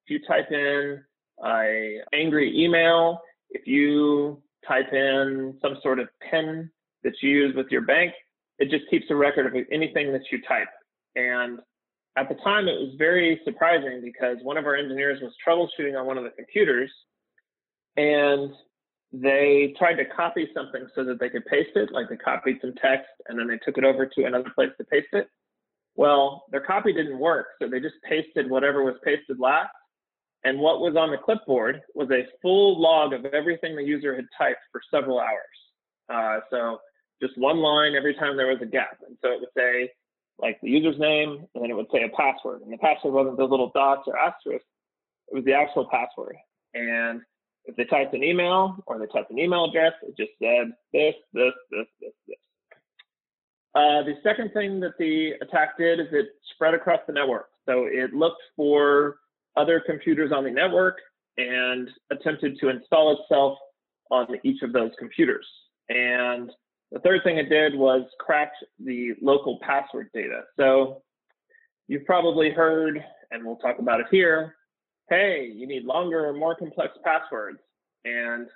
if 0.05 0.09
you 0.09 0.19
type 0.27 0.51
in 0.51 1.01
a 1.45 1.99
angry 2.13 2.51
email, 2.61 3.21
if 3.51 3.65
you 3.65 4.41
type 4.67 4.91
in 4.91 5.57
some 5.61 5.77
sort 5.81 5.99
of 5.99 6.09
PIN 6.29 6.69
that 7.03 7.13
you 7.21 7.29
use 7.29 7.55
with 7.55 7.67
your 7.69 7.81
bank, 7.81 8.13
it 8.59 8.69
just 8.69 8.89
keeps 8.89 9.05
a 9.09 9.15
record 9.15 9.45
of 9.45 9.53
anything 9.71 10.11
that 10.11 10.23
you 10.31 10.41
type. 10.47 10.67
And 11.15 11.59
at 12.17 12.27
the 12.27 12.35
time, 12.43 12.67
it 12.67 12.77
was 12.77 12.93
very 12.97 13.39
surprising 13.45 14.01
because 14.03 14.37
one 14.41 14.57
of 14.57 14.65
our 14.65 14.75
engineers 14.75 15.21
was 15.21 15.31
troubleshooting 15.47 15.97
on 15.97 16.05
one 16.05 16.17
of 16.17 16.25
the 16.25 16.31
computers 16.31 16.91
and 17.95 18.51
they 19.13 19.73
tried 19.77 19.95
to 19.95 20.05
copy 20.05 20.49
something 20.53 20.87
so 20.93 21.05
that 21.05 21.19
they 21.21 21.29
could 21.29 21.45
paste 21.45 21.75
it, 21.75 21.91
like 21.93 22.09
they 22.09 22.17
copied 22.17 22.57
some 22.59 22.73
text 22.81 23.07
and 23.29 23.39
then 23.39 23.47
they 23.47 23.59
took 23.59 23.77
it 23.77 23.85
over 23.85 24.05
to 24.05 24.25
another 24.25 24.49
place 24.55 24.71
to 24.77 24.83
paste 24.83 25.07
it. 25.13 25.29
Well, 25.95 26.45
their 26.51 26.61
copy 26.61 26.91
didn't 26.93 27.19
work, 27.19 27.47
so 27.61 27.67
they 27.67 27.79
just 27.79 27.95
pasted 28.07 28.49
whatever 28.49 28.83
was 28.83 28.95
pasted 29.03 29.39
last 29.39 29.69
and 30.43 30.59
what 30.59 30.81
was 30.81 30.95
on 30.95 31.11
the 31.11 31.17
clipboard 31.17 31.81
was 31.95 32.09
a 32.11 32.27
full 32.41 32.79
log 32.79 33.13
of 33.13 33.25
everything 33.25 33.75
the 33.75 33.83
user 33.83 34.15
had 34.15 34.25
typed 34.37 34.59
for 34.71 34.81
several 34.91 35.19
hours. 35.19 35.39
Uh, 36.09 36.39
so 36.49 36.79
just 37.21 37.37
one 37.37 37.57
line 37.57 37.95
every 37.95 38.13
time 38.13 38.35
there 38.35 38.47
was 38.47 38.61
a 38.61 38.65
gap. 38.65 38.97
And 39.07 39.17
so 39.21 39.31
it 39.31 39.39
would 39.39 39.49
say 39.55 39.89
like 40.39 40.59
the 40.61 40.69
user's 40.69 40.99
name, 40.99 41.45
and 41.53 41.63
then 41.63 41.71
it 41.71 41.75
would 41.75 41.87
say 41.93 42.03
a 42.03 42.09
password. 42.09 42.61
And 42.61 42.73
the 42.73 42.77
password 42.77 43.13
wasn't 43.13 43.37
those 43.37 43.49
little 43.49 43.71
dots 43.73 44.03
or 44.07 44.17
asterisks, 44.17 44.67
it 45.29 45.35
was 45.35 45.45
the 45.45 45.53
actual 45.53 45.87
password. 45.89 46.35
And 46.73 47.21
if 47.65 47.77
they 47.77 47.85
typed 47.85 48.13
an 48.13 48.23
email 48.23 48.75
or 48.87 48.99
they 48.99 49.05
typed 49.05 49.31
an 49.31 49.39
email 49.39 49.65
address, 49.65 49.93
it 50.01 50.17
just 50.17 50.31
said 50.41 50.73
this, 50.91 51.15
this, 51.31 51.53
this, 51.71 51.85
this, 52.01 52.11
this. 52.27 52.37
Uh, 53.75 54.03
the 54.03 54.15
second 54.21 54.51
thing 54.53 54.79
that 54.79 54.93
the 54.99 55.31
attack 55.41 55.77
did 55.77 55.99
is 55.99 56.07
it 56.11 56.27
spread 56.53 56.73
across 56.73 56.99
the 57.07 57.13
network. 57.13 57.49
So 57.67 57.85
it 57.85 58.13
looked 58.13 58.41
for 58.55 59.17
other 59.55 59.81
computers 59.85 60.31
on 60.31 60.43
the 60.43 60.51
network 60.51 60.97
and 61.37 61.89
attempted 62.11 62.59
to 62.59 62.69
install 62.69 63.17
itself 63.19 63.57
on 64.11 64.27
each 64.43 64.61
of 64.61 64.73
those 64.73 64.91
computers. 64.99 65.45
And 65.89 66.51
the 66.91 66.99
third 66.99 67.21
thing 67.23 67.37
it 67.37 67.49
did 67.49 67.75
was 67.75 68.03
crack 68.19 68.51
the 68.79 69.13
local 69.21 69.57
password 69.61 70.09
data. 70.13 70.41
So 70.59 71.01
you've 71.87 72.05
probably 72.05 72.51
heard, 72.51 73.03
and 73.31 73.43
we'll 73.43 73.55
talk 73.57 73.79
about 73.79 73.99
it 73.99 74.05
here, 74.11 74.55
hey, 75.09 75.51
you 75.53 75.65
need 75.65 75.85
longer 75.85 76.27
or 76.27 76.33
more 76.33 76.55
complex 76.55 76.93
passwords. 77.03 77.59
And 78.05 78.47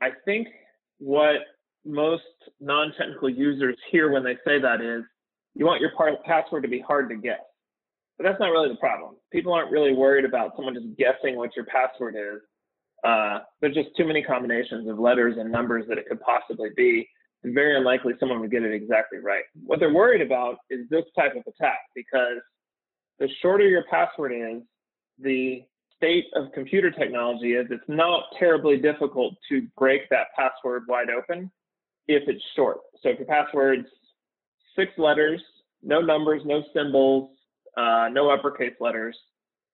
I 0.00 0.10
think 0.24 0.48
what 0.98 1.36
most 1.86 2.22
non-technical 2.60 3.30
users 3.30 3.76
hear 3.90 4.10
when 4.10 4.24
they 4.24 4.34
say 4.44 4.60
that 4.60 4.80
is, 4.80 5.04
you 5.54 5.64
want 5.64 5.80
your 5.80 5.92
password 6.24 6.62
to 6.62 6.68
be 6.68 6.80
hard 6.80 7.08
to 7.08 7.16
guess. 7.16 7.40
But 8.18 8.24
that's 8.24 8.40
not 8.40 8.50
really 8.50 8.68
the 8.68 8.76
problem. 8.76 9.16
People 9.32 9.52
aren't 9.52 9.70
really 9.70 9.92
worried 9.92 10.24
about 10.24 10.52
someone 10.56 10.74
just 10.74 10.96
guessing 10.96 11.36
what 11.36 11.54
your 11.54 11.66
password 11.66 12.14
is. 12.16 12.40
Uh, 13.04 13.40
there's 13.60 13.74
just 13.74 13.90
too 13.96 14.06
many 14.06 14.22
combinations 14.22 14.88
of 14.88 14.98
letters 14.98 15.36
and 15.38 15.50
numbers 15.50 15.84
that 15.88 15.98
it 15.98 16.06
could 16.08 16.20
possibly 16.20 16.70
be. 16.76 17.08
And 17.44 17.54
very 17.54 17.76
unlikely 17.76 18.14
someone 18.18 18.40
would 18.40 18.50
get 18.50 18.62
it 18.62 18.72
exactly 18.72 19.18
right. 19.18 19.44
What 19.64 19.80
they're 19.80 19.92
worried 19.92 20.22
about 20.22 20.56
is 20.70 20.88
this 20.90 21.04
type 21.16 21.32
of 21.36 21.42
attack 21.46 21.78
because 21.94 22.38
the 23.18 23.28
shorter 23.42 23.68
your 23.68 23.84
password 23.90 24.32
is, 24.32 24.62
the 25.18 25.62
state 25.96 26.26
of 26.34 26.52
computer 26.52 26.90
technology 26.90 27.52
is 27.54 27.66
it's 27.70 27.82
not 27.88 28.24
terribly 28.38 28.76
difficult 28.76 29.34
to 29.48 29.66
break 29.78 30.08
that 30.10 30.28
password 30.36 30.84
wide 30.88 31.08
open 31.10 31.50
if 32.08 32.28
it's 32.28 32.42
short. 32.54 32.78
So 33.02 33.10
if 33.10 33.18
your 33.18 33.26
password's 33.26 33.88
six 34.76 34.92
letters, 34.98 35.42
no 35.82 36.00
numbers, 36.00 36.42
no 36.44 36.62
symbols, 36.74 37.30
uh, 37.76 38.08
no 38.10 38.30
uppercase 38.30 38.74
letters, 38.80 39.16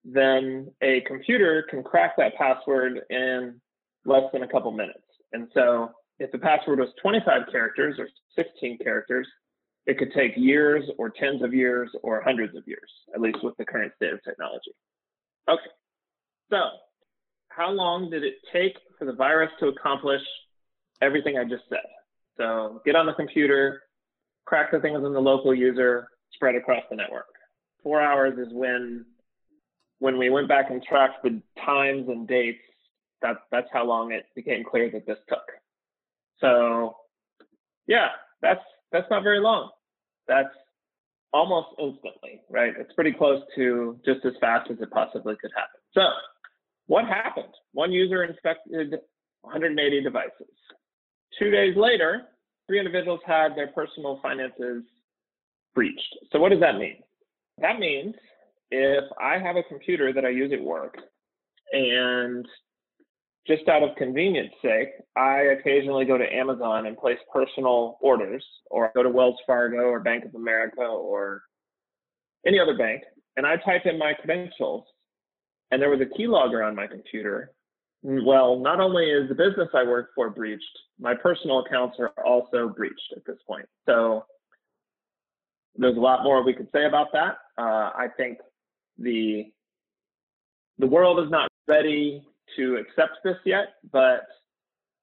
then 0.05 0.73
a 0.83 1.03
computer 1.07 1.65
can 1.71 1.83
crack 1.83 2.17
that 2.17 2.35
password 2.37 3.01
in 3.11 3.61
less 4.05 4.25
than 4.33 4.43
a 4.43 4.49
couple 4.49 4.73
minutes. 4.73 4.99
And 5.33 5.49
so 5.55 5.91
if 6.19 6.31
the 6.33 6.39
password 6.39 6.79
was 6.79 6.89
25 7.01 7.43
characters 7.51 7.97
or 7.99 8.09
16 8.37 8.79
characters, 8.79 9.27
it 9.87 9.99
could 9.99 10.13
take 10.13 10.33
years 10.37 10.85
or 10.99 11.11
tens 11.11 11.43
of 11.43 11.53
years 11.53 11.91
or 12.03 12.23
hundreds 12.23 12.57
of 12.57 12.63
years, 12.67 12.91
at 13.15 13.21
least 13.21 13.39
with 13.43 13.57
the 13.57 13.65
current 13.65 13.93
state 13.97 14.13
of 14.13 14.23
technology. 14.23 14.73
Okay, 15.49 15.71
so 16.51 16.59
how 17.49 17.71
long 17.71 18.11
did 18.11 18.23
it 18.23 18.35
take 18.53 18.77
for 18.99 19.05
the 19.05 19.13
virus 19.13 19.51
to 19.61 19.67
accomplish 19.67 20.23
everything 21.01 21.37
I 21.37 21.45
just 21.45 21.65
said? 21.69 21.79
So 22.37 22.81
get 22.85 22.97
on 22.97 23.07
the 23.07 23.15
computer, 23.15 23.83
crack 24.45 24.73
the 24.73 24.81
things 24.81 24.97
in 25.05 25.13
the 25.13 25.21
local 25.21 25.55
user, 25.55 26.09
spread 26.33 26.55
across 26.55 26.83
the 26.91 26.97
network. 26.97 27.27
Four 27.83 28.01
hours 28.01 28.39
is 28.39 28.53
when 28.53 29.05
when 29.99 30.19
we 30.19 30.31
went 30.31 30.49
back 30.49 30.71
and 30.71 30.83
tracked 30.83 31.23
the 31.23 31.41
times 31.65 32.09
and 32.09 32.27
dates, 32.27 32.59
that, 33.21 33.37
that's 33.53 33.69
how 33.73 33.87
long 33.87 34.11
it 34.11 34.25
became 34.35 34.65
clear 34.69 34.91
that 34.91 35.07
this 35.07 35.19
took. 35.29 35.45
So 36.41 36.97
yeah, 37.87 38.09
that's 38.41 38.61
that's 38.91 39.07
not 39.11 39.23
very 39.23 39.41
long. 39.41 39.71
That's 40.27 40.55
almost 41.33 41.69
instantly, 41.79 42.41
right? 42.51 42.75
It's 42.79 42.93
pretty 42.95 43.13
close 43.13 43.43
to 43.55 43.99
just 44.05 44.25
as 44.25 44.33
fast 44.41 44.71
as 44.71 44.79
it 44.81 44.91
possibly 44.91 45.35
could 45.41 45.53
happen. 45.57 45.81
So 45.95 46.03
what 46.87 47.05
happened? 47.05 47.55
One 47.73 47.93
user 47.93 48.25
inspected 48.25 48.97
180 49.43 50.03
devices. 50.03 50.33
Two 51.39 51.51
days 51.51 51.77
later, 51.77 52.23
three 52.67 52.79
individuals 52.79 53.21
had 53.27 53.57
their 53.57 53.69
personal 53.69 54.21
finances 54.23 54.83
breached. 55.75 56.17
So 56.31 56.39
what 56.39 56.51
does 56.51 56.61
that 56.61 56.79
mean? 56.79 56.97
That 57.59 57.79
means 57.79 58.15
if 58.71 59.05
I 59.21 59.39
have 59.39 59.57
a 59.57 59.63
computer 59.65 60.13
that 60.13 60.25
I 60.25 60.31
use 60.31 60.53
at 60.53 60.63
work 60.63 60.97
and 61.73 62.47
just 63.47 63.69
out 63.69 63.83
of 63.83 63.97
convenience 63.97 64.53
sake, 64.63 64.91
I 65.17 65.41
occasionally 65.59 66.05
go 66.05 66.17
to 66.17 66.33
Amazon 66.33 66.87
and 66.87 66.97
place 66.97 67.19
personal 67.33 67.99
orders, 68.01 68.45
or 68.71 68.93
go 68.95 69.03
to 69.03 69.09
Wells 69.09 69.39
Fargo 69.47 69.85
or 69.85 70.01
Bank 70.01 70.25
of 70.25 70.35
America 70.35 70.83
or 70.83 71.43
any 72.47 72.59
other 72.59 72.77
bank, 72.77 73.03
and 73.37 73.47
I 73.47 73.57
type 73.57 73.83
in 73.85 73.99
my 73.99 74.13
credentials, 74.15 74.85
and 75.71 75.81
there 75.81 75.91
was 75.91 76.01
a 76.01 76.21
keylogger 76.21 76.67
on 76.67 76.77
my 76.77 76.87
computer. 76.87 77.53
Well, 78.03 78.59
not 78.59 78.81
only 78.81 79.11
is 79.11 79.29
the 79.29 79.35
business 79.35 79.69
I 79.75 79.85
work 79.85 80.11
for 80.15 80.29
breached, 80.29 80.65
my 80.99 81.15
personal 81.15 81.61
accounts 81.61 81.99
are 82.01 82.11
also 82.25 82.69
breached 82.69 83.15
at 83.17 83.25
this 83.25 83.39
point. 83.47 83.67
So 83.87 84.25
there's 85.77 85.97
a 85.97 86.01
lot 86.01 86.25
more 86.25 86.43
we 86.43 86.53
could 86.53 86.69
say 86.73 86.87
about 86.87 87.09
that. 87.13 87.37
Uh, 87.57 87.91
I 87.95 88.09
think 88.17 88.39
the 88.99 89.53
the 90.79 90.87
world 90.87 91.25
is 91.25 91.31
not 91.31 91.49
ready 91.69 92.27
to 92.57 92.77
accept 92.77 93.19
this 93.23 93.37
yet, 93.45 93.75
but 93.93 94.23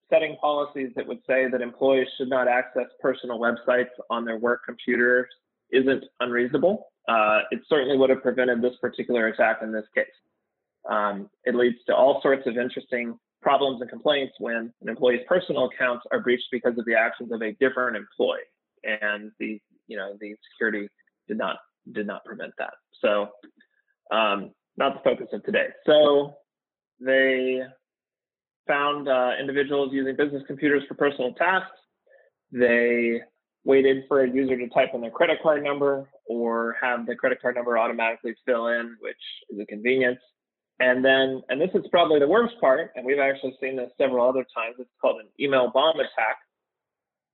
setting 0.10 0.36
policies 0.42 0.92
that 0.96 1.08
would 1.08 1.20
say 1.28 1.48
that 1.50 1.62
employees 1.62 2.08
should 2.18 2.30
not 2.30 2.48
access 2.48 2.88
personal 3.02 3.40
websites 3.40 3.92
on 4.10 4.26
their 4.26 4.38
work 4.38 4.62
computers 4.66 5.28
isn't 5.72 6.04
unreasonable. 6.20 6.88
Uh, 7.08 7.40
it 7.52 7.62
certainly 7.70 7.98
would 7.98 8.10
have 8.10 8.22
prevented 8.22 8.62
this 8.62 8.74
particular 8.82 9.28
attack 9.28 9.60
in 9.62 9.72
this 9.72 9.86
case. 9.96 10.06
Um, 10.90 11.30
it 11.46 11.56
leads 11.56 11.78
to 11.88 11.96
all 11.96 12.20
sorts 12.22 12.48
of 12.48 12.58
interesting 12.58 13.18
problems 13.42 13.80
and 13.80 13.90
complaints 13.90 14.34
when 14.40 14.74
an 14.82 14.90
employee's 14.90 15.22
personal 15.28 15.70
accounts 15.74 16.06
are 16.12 16.20
breached 16.20 16.48
because 16.52 16.78
of 16.78 16.86
the 16.86 16.96
actions 16.96 17.32
of 17.32 17.42
a 17.42 17.54
different 17.54 17.96
employee, 17.96 18.40
and 18.84 19.32
the 19.40 19.60
you 19.88 19.98
know 19.98 20.18
the 20.20 20.36
security 20.52 20.90
did 21.28 21.38
not 21.38 21.58
did 21.94 22.08
not 22.08 22.26
prevent 22.26 22.54
that. 22.58 22.74
So, 23.02 23.30
um, 24.12 24.52
not 24.78 24.96
the 24.96 25.10
focus 25.10 25.28
of 25.32 25.44
today. 25.44 25.68
So 25.86 26.34
they 27.00 27.62
found 28.68 29.08
uh, 29.08 29.32
individuals 29.40 29.90
using 29.94 30.16
business 30.16 30.44
computers 30.48 30.84
for 30.88 30.96
personal 30.96 31.34
tasks. 31.34 31.72
They 32.52 33.22
waited 33.64 34.04
for 34.08 34.24
a 34.24 34.30
user 34.30 34.58
to 34.58 34.68
type 34.70 34.90
in 34.94 35.02
their 35.02 35.12
credit 35.12 35.40
card 35.44 35.64
number 35.64 36.10
or 36.28 36.76
have 36.82 37.06
the 37.06 37.16
credit 37.16 37.42
card 37.42 37.56
number 37.56 37.78
automatically 37.78 38.34
fill 38.46 38.68
in, 38.68 38.96
which 39.02 39.18
is 39.50 39.60
a 39.60 39.66
convenience. 39.66 40.20
And 40.80 41.04
then, 41.04 41.42
and 41.50 41.60
this 41.60 41.72
is 41.74 41.86
probably 41.92 42.20
the 42.20 42.28
worst 42.28 42.56
part, 42.62 42.92
and 42.96 43.06
we've 43.06 43.20
actually 43.20 43.56
seen 43.62 43.76
this 43.76 43.92
several 43.98 44.28
other 44.28 44.46
times, 44.56 44.76
it's 44.80 44.90
called 45.02 45.20
an 45.20 45.28
email 45.40 45.70
bomb 45.74 46.00
attack. 46.00 46.38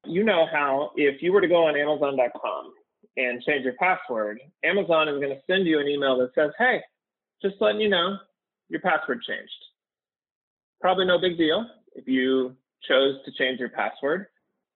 You 0.06 0.24
know 0.24 0.48
how 0.52 0.92
if 0.96 1.22
you 1.22 1.32
were 1.32 1.42
to 1.42 1.48
go 1.48 1.66
on 1.68 1.78
Amazon.com 1.78 2.74
and 3.18 3.42
change 3.44 3.64
your 3.64 3.75
password, 3.75 4.40
Amazon 4.64 5.10
is 5.10 5.20
going 5.20 5.30
to 5.30 5.42
send 5.48 5.68
you 5.68 5.80
an 5.80 5.88
email 5.88 6.18
that 6.18 6.32
says, 6.34 6.52
hey, 6.58 6.82
just 7.42 7.56
letting 7.60 7.82
you 7.82 7.90
know, 7.90 8.18
your 8.70 8.82
password 8.82 9.22
changed. 9.22 9.52
Probably 10.82 11.06
no 11.06 11.20
big 11.20 11.38
deal 11.38 11.66
if 11.96 12.08
you 12.08 12.56
chose 12.88 13.18
to 13.25 13.32
change 13.38 13.60
your 13.60 13.70
password. 13.70 14.28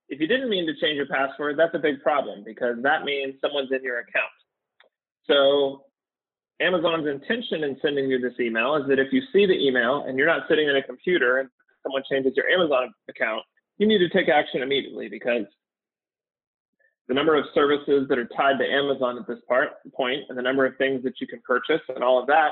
If 0.09 0.19
you 0.19 0.27
didn't 0.27 0.49
mean 0.49 0.65
to 0.67 0.73
change 0.79 0.95
your 0.95 1.07
password, 1.07 1.57
that's 1.57 1.75
a 1.75 1.79
big 1.79 2.01
problem 2.01 2.43
because 2.45 2.77
that 2.83 3.03
means 3.03 3.35
someone's 3.41 3.71
in 3.71 3.83
your 3.83 3.99
account. 3.99 4.29
So 5.25 5.85
Amazon's 6.61 7.07
intention 7.07 7.63
in 7.63 7.77
sending 7.81 8.09
you 8.09 8.19
this 8.19 8.33
email 8.39 8.75
is 8.75 8.87
that 8.87 8.99
if 8.99 9.13
you 9.13 9.21
see 9.31 9.45
the 9.45 9.53
email 9.53 10.03
and 10.07 10.17
you're 10.17 10.27
not 10.27 10.43
sitting 10.49 10.67
in 10.67 10.75
a 10.75 10.83
computer 10.83 11.37
and 11.39 11.49
someone 11.83 12.03
changes 12.09 12.33
your 12.35 12.47
Amazon 12.47 12.93
account, 13.09 13.43
you 13.77 13.87
need 13.87 13.99
to 13.99 14.09
take 14.09 14.27
action 14.27 14.61
immediately 14.61 15.07
because 15.07 15.45
the 17.07 17.13
number 17.13 17.35
of 17.35 17.45
services 17.55 18.07
that 18.09 18.19
are 18.19 18.29
tied 18.37 18.59
to 18.59 18.65
Amazon 18.65 19.17
at 19.17 19.27
this 19.27 19.39
part, 19.47 19.69
point 19.95 20.21
and 20.29 20.37
the 20.37 20.41
number 20.41 20.65
of 20.65 20.77
things 20.77 21.01
that 21.03 21.13
you 21.19 21.27
can 21.27 21.41
purchase 21.45 21.81
and 21.87 22.03
all 22.03 22.19
of 22.19 22.27
that 22.27 22.51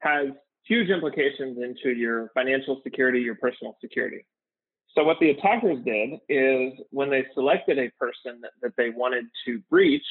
has 0.00 0.28
huge 0.64 0.90
implications 0.90 1.58
into 1.62 1.96
your 1.96 2.30
financial 2.34 2.80
security, 2.82 3.20
your 3.20 3.36
personal 3.36 3.76
security. 3.80 4.26
So 4.96 5.04
what 5.04 5.18
the 5.20 5.30
attackers 5.30 5.84
did 5.84 6.20
is 6.28 6.72
when 6.90 7.10
they 7.10 7.24
selected 7.34 7.78
a 7.78 7.90
person 7.98 8.40
that, 8.42 8.52
that 8.62 8.72
they 8.76 8.90
wanted 8.90 9.24
to 9.46 9.58
breach, 9.70 10.06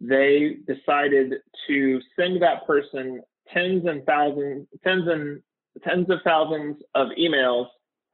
they 0.00 0.58
decided 0.66 1.34
to 1.68 2.00
send 2.18 2.42
that 2.42 2.66
person 2.66 3.22
tens 3.52 3.84
and 3.86 4.04
thousands, 4.06 4.66
tens 4.82 5.06
and 5.08 5.42
tens 5.84 6.08
of 6.10 6.18
thousands 6.24 6.76
of 6.94 7.08
emails 7.18 7.66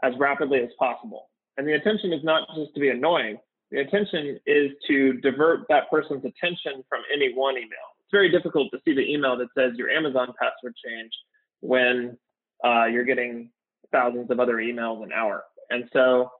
as 0.02 0.12
rapidly 0.18 0.60
as 0.60 0.70
possible. 0.78 1.30
And 1.56 1.66
the 1.66 1.74
intention 1.74 2.12
is 2.12 2.22
not 2.22 2.48
just 2.56 2.74
to 2.74 2.80
be 2.80 2.90
annoying. 2.90 3.38
The 3.70 3.80
intention 3.80 4.38
is 4.46 4.72
to 4.88 5.14
divert 5.14 5.66
that 5.68 5.90
person's 5.90 6.24
attention 6.24 6.84
from 6.88 7.02
any 7.12 7.32
one 7.34 7.56
email. 7.56 7.86
It's 8.00 8.12
very 8.12 8.30
difficult 8.30 8.70
to 8.72 8.78
see 8.84 8.94
the 8.94 9.08
email 9.08 9.36
that 9.38 9.48
says 9.56 9.72
your 9.76 9.90
Amazon 9.90 10.32
password 10.40 10.74
changed 10.84 11.16
when 11.60 12.16
uh, 12.64 12.84
you're 12.84 13.04
getting 13.04 13.50
thousands 13.90 14.30
of 14.30 14.38
other 14.38 14.56
emails 14.56 15.02
an 15.02 15.10
hour. 15.12 15.44
And 15.70 15.88
so 15.92 16.30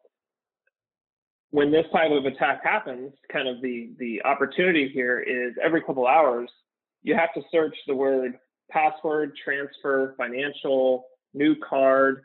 when 1.56 1.70
this 1.70 1.86
type 1.90 2.10
of 2.10 2.26
attack 2.26 2.62
happens, 2.62 3.10
kind 3.32 3.48
of 3.48 3.62
the 3.62 3.88
the 3.98 4.22
opportunity 4.24 4.90
here 4.92 5.20
is 5.20 5.54
every 5.64 5.80
couple 5.80 6.06
hours 6.06 6.50
you 7.02 7.14
have 7.14 7.32
to 7.32 7.40
search 7.50 7.74
the 7.86 7.94
word 7.94 8.34
password, 8.70 9.32
transfer, 9.42 10.14
financial, 10.18 11.06
new 11.32 11.54
card, 11.66 12.24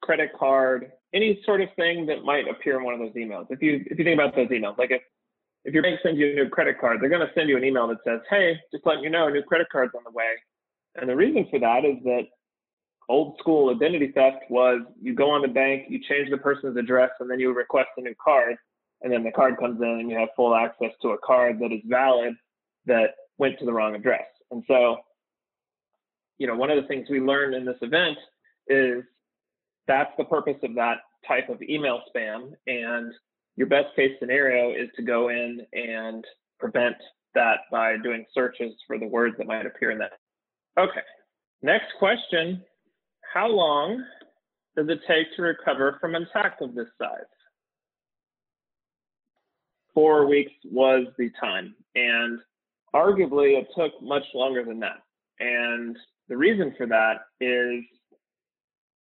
credit 0.00 0.30
card, 0.38 0.92
any 1.12 1.40
sort 1.44 1.60
of 1.60 1.68
thing 1.74 2.06
that 2.06 2.22
might 2.22 2.46
appear 2.46 2.78
in 2.78 2.84
one 2.84 2.94
of 2.94 3.00
those 3.00 3.14
emails. 3.14 3.46
If 3.50 3.60
you 3.60 3.84
if 3.86 3.98
you 3.98 4.04
think 4.04 4.14
about 4.14 4.36
those 4.36 4.46
emails, 4.46 4.78
like 4.78 4.92
if 4.92 5.02
if 5.64 5.74
your 5.74 5.82
bank 5.82 5.98
sends 6.00 6.16
you 6.16 6.30
a 6.30 6.34
new 6.36 6.48
credit 6.48 6.78
card, 6.80 7.00
they're 7.00 7.08
going 7.08 7.26
to 7.26 7.34
send 7.34 7.48
you 7.48 7.56
an 7.56 7.64
email 7.64 7.88
that 7.88 7.98
says, 8.06 8.20
"Hey, 8.30 8.60
just 8.72 8.86
letting 8.86 9.02
you 9.02 9.10
know, 9.10 9.26
a 9.26 9.30
new 9.32 9.42
credit 9.42 9.66
card's 9.72 9.96
on 9.96 10.04
the 10.04 10.12
way." 10.12 10.34
And 10.94 11.08
the 11.08 11.16
reason 11.16 11.48
for 11.50 11.58
that 11.58 11.84
is 11.84 11.96
that 12.04 12.26
old 13.08 13.38
school 13.40 13.74
identity 13.74 14.12
theft 14.14 14.44
was 14.50 14.82
you 15.02 15.16
go 15.16 15.30
on 15.30 15.42
the 15.42 15.48
bank, 15.48 15.86
you 15.88 15.98
change 16.08 16.30
the 16.30 16.38
person's 16.38 16.76
address, 16.76 17.10
and 17.18 17.28
then 17.28 17.40
you 17.40 17.52
request 17.52 17.88
a 17.96 18.02
new 18.02 18.14
card, 18.22 18.54
and 19.02 19.12
then 19.12 19.22
the 19.22 19.30
card 19.30 19.56
comes 19.58 19.80
in 19.80 19.88
and 19.88 20.10
you 20.10 20.18
have 20.18 20.28
full 20.34 20.54
access 20.54 20.92
to 21.02 21.10
a 21.10 21.18
card 21.18 21.58
that 21.60 21.72
is 21.72 21.82
valid 21.86 22.34
that 22.86 23.10
went 23.38 23.58
to 23.58 23.64
the 23.64 23.72
wrong 23.72 23.94
address. 23.94 24.26
And 24.50 24.64
so, 24.66 24.98
you 26.38 26.46
know, 26.46 26.56
one 26.56 26.70
of 26.70 26.80
the 26.80 26.88
things 26.88 27.08
we 27.10 27.20
learned 27.20 27.54
in 27.54 27.64
this 27.64 27.76
event 27.82 28.18
is 28.66 29.04
that's 29.86 30.12
the 30.18 30.24
purpose 30.24 30.56
of 30.62 30.74
that 30.74 30.98
type 31.26 31.48
of 31.48 31.62
email 31.62 32.02
spam. 32.14 32.52
And 32.66 33.12
your 33.56 33.66
best 33.66 33.94
case 33.96 34.12
scenario 34.20 34.70
is 34.70 34.88
to 34.96 35.02
go 35.02 35.28
in 35.28 35.60
and 35.72 36.24
prevent 36.58 36.96
that 37.34 37.60
by 37.70 37.96
doing 38.02 38.24
searches 38.34 38.72
for 38.86 38.98
the 38.98 39.06
words 39.06 39.36
that 39.38 39.46
might 39.46 39.66
appear 39.66 39.90
in 39.90 39.98
that. 39.98 40.12
Okay, 40.78 41.00
next 41.62 41.92
question. 41.98 42.62
How 43.32 43.48
long 43.48 44.02
does 44.76 44.88
it 44.88 45.00
take 45.06 45.26
to 45.36 45.42
recover 45.42 45.98
from 46.00 46.14
an 46.14 46.22
attack 46.22 46.58
of 46.60 46.74
this 46.74 46.88
size? 46.98 47.20
Four 49.98 50.28
weeks 50.28 50.52
was 50.64 51.08
the 51.18 51.28
time, 51.40 51.74
and 51.96 52.38
arguably 52.94 53.58
it 53.58 53.66
took 53.76 54.00
much 54.00 54.22
longer 54.32 54.64
than 54.64 54.78
that. 54.78 55.02
And 55.40 55.96
the 56.28 56.36
reason 56.36 56.72
for 56.78 56.86
that 56.86 57.14
is 57.40 57.82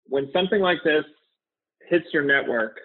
when 0.06 0.30
something 0.32 0.62
like 0.62 0.78
this 0.84 1.04
hits 1.90 2.06
your 2.14 2.22
network, 2.22 2.78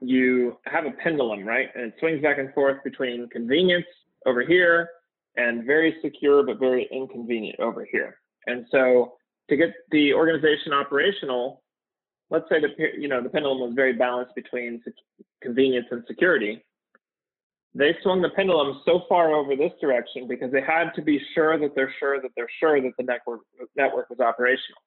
you 0.00 0.56
have 0.66 0.86
a 0.86 0.92
pendulum, 1.02 1.42
right? 1.44 1.66
And 1.74 1.86
it 1.86 1.94
swings 1.98 2.22
back 2.22 2.38
and 2.38 2.54
forth 2.54 2.76
between 2.84 3.28
convenience 3.30 3.86
over 4.24 4.42
here 4.42 4.88
and 5.34 5.64
very 5.64 5.96
secure 6.00 6.44
but 6.44 6.60
very 6.60 6.88
inconvenient 6.92 7.58
over 7.58 7.84
here. 7.90 8.20
And 8.46 8.66
so 8.70 9.14
to 9.50 9.56
get 9.56 9.70
the 9.90 10.14
organization 10.14 10.72
operational, 10.72 11.64
let's 12.30 12.48
say 12.48 12.60
the 12.60 12.68
you 12.96 13.08
know 13.08 13.20
the 13.20 13.28
pendulum 13.28 13.58
was 13.58 13.72
very 13.74 13.94
balanced 13.94 14.36
between 14.36 14.80
convenience 15.42 15.86
and 15.90 16.04
security. 16.06 16.62
They 17.74 17.94
swung 18.02 18.22
the 18.22 18.30
pendulum 18.30 18.80
so 18.84 19.02
far 19.08 19.34
over 19.34 19.54
this 19.54 19.72
direction 19.80 20.26
because 20.26 20.50
they 20.50 20.62
had 20.62 20.90
to 20.96 21.02
be 21.02 21.20
sure 21.34 21.58
that 21.58 21.74
they're 21.74 21.94
sure 21.98 22.20
that 22.20 22.30
they're 22.36 22.48
sure 22.58 22.80
that 22.80 22.92
the 22.96 23.04
network 23.04 23.40
network 23.76 24.10
was 24.10 24.20
operational. 24.20 24.82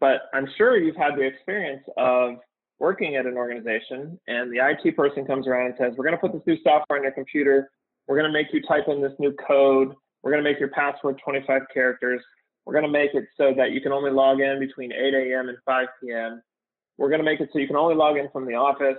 But 0.00 0.22
I'm 0.32 0.46
sure 0.56 0.76
you've 0.78 0.96
had 0.96 1.16
the 1.16 1.22
experience 1.22 1.82
of 1.96 2.36
working 2.78 3.16
at 3.16 3.26
an 3.26 3.36
organization 3.36 4.18
and 4.26 4.50
the 4.50 4.58
IT 4.58 4.96
person 4.96 5.24
comes 5.24 5.46
around 5.46 5.66
and 5.66 5.74
says, 5.78 5.92
We're 5.96 6.04
going 6.04 6.16
to 6.16 6.20
put 6.20 6.32
this 6.32 6.42
new 6.46 6.56
software 6.62 6.98
on 6.98 7.02
your 7.04 7.12
computer. 7.12 7.70
We're 8.06 8.16
going 8.16 8.30
to 8.30 8.32
make 8.32 8.52
you 8.52 8.62
type 8.62 8.84
in 8.88 9.00
this 9.00 9.12
new 9.18 9.32
code. 9.46 9.94
We're 10.22 10.32
going 10.32 10.42
to 10.42 10.50
make 10.50 10.58
your 10.58 10.70
password 10.70 11.20
25 11.24 11.62
characters. 11.72 12.20
We're 12.64 12.72
going 12.72 12.84
to 12.84 12.90
make 12.90 13.14
it 13.14 13.24
so 13.36 13.54
that 13.56 13.72
you 13.72 13.80
can 13.80 13.92
only 13.92 14.10
log 14.10 14.40
in 14.40 14.58
between 14.58 14.92
8 14.92 15.14
a.m. 15.14 15.48
and 15.48 15.58
5 15.64 15.86
p.m. 16.02 16.42
We're 16.98 17.08
going 17.08 17.20
to 17.20 17.24
make 17.24 17.40
it 17.40 17.48
so 17.52 17.58
you 17.58 17.66
can 17.66 17.76
only 17.76 17.94
log 17.94 18.16
in 18.16 18.28
from 18.30 18.46
the 18.46 18.54
office. 18.54 18.98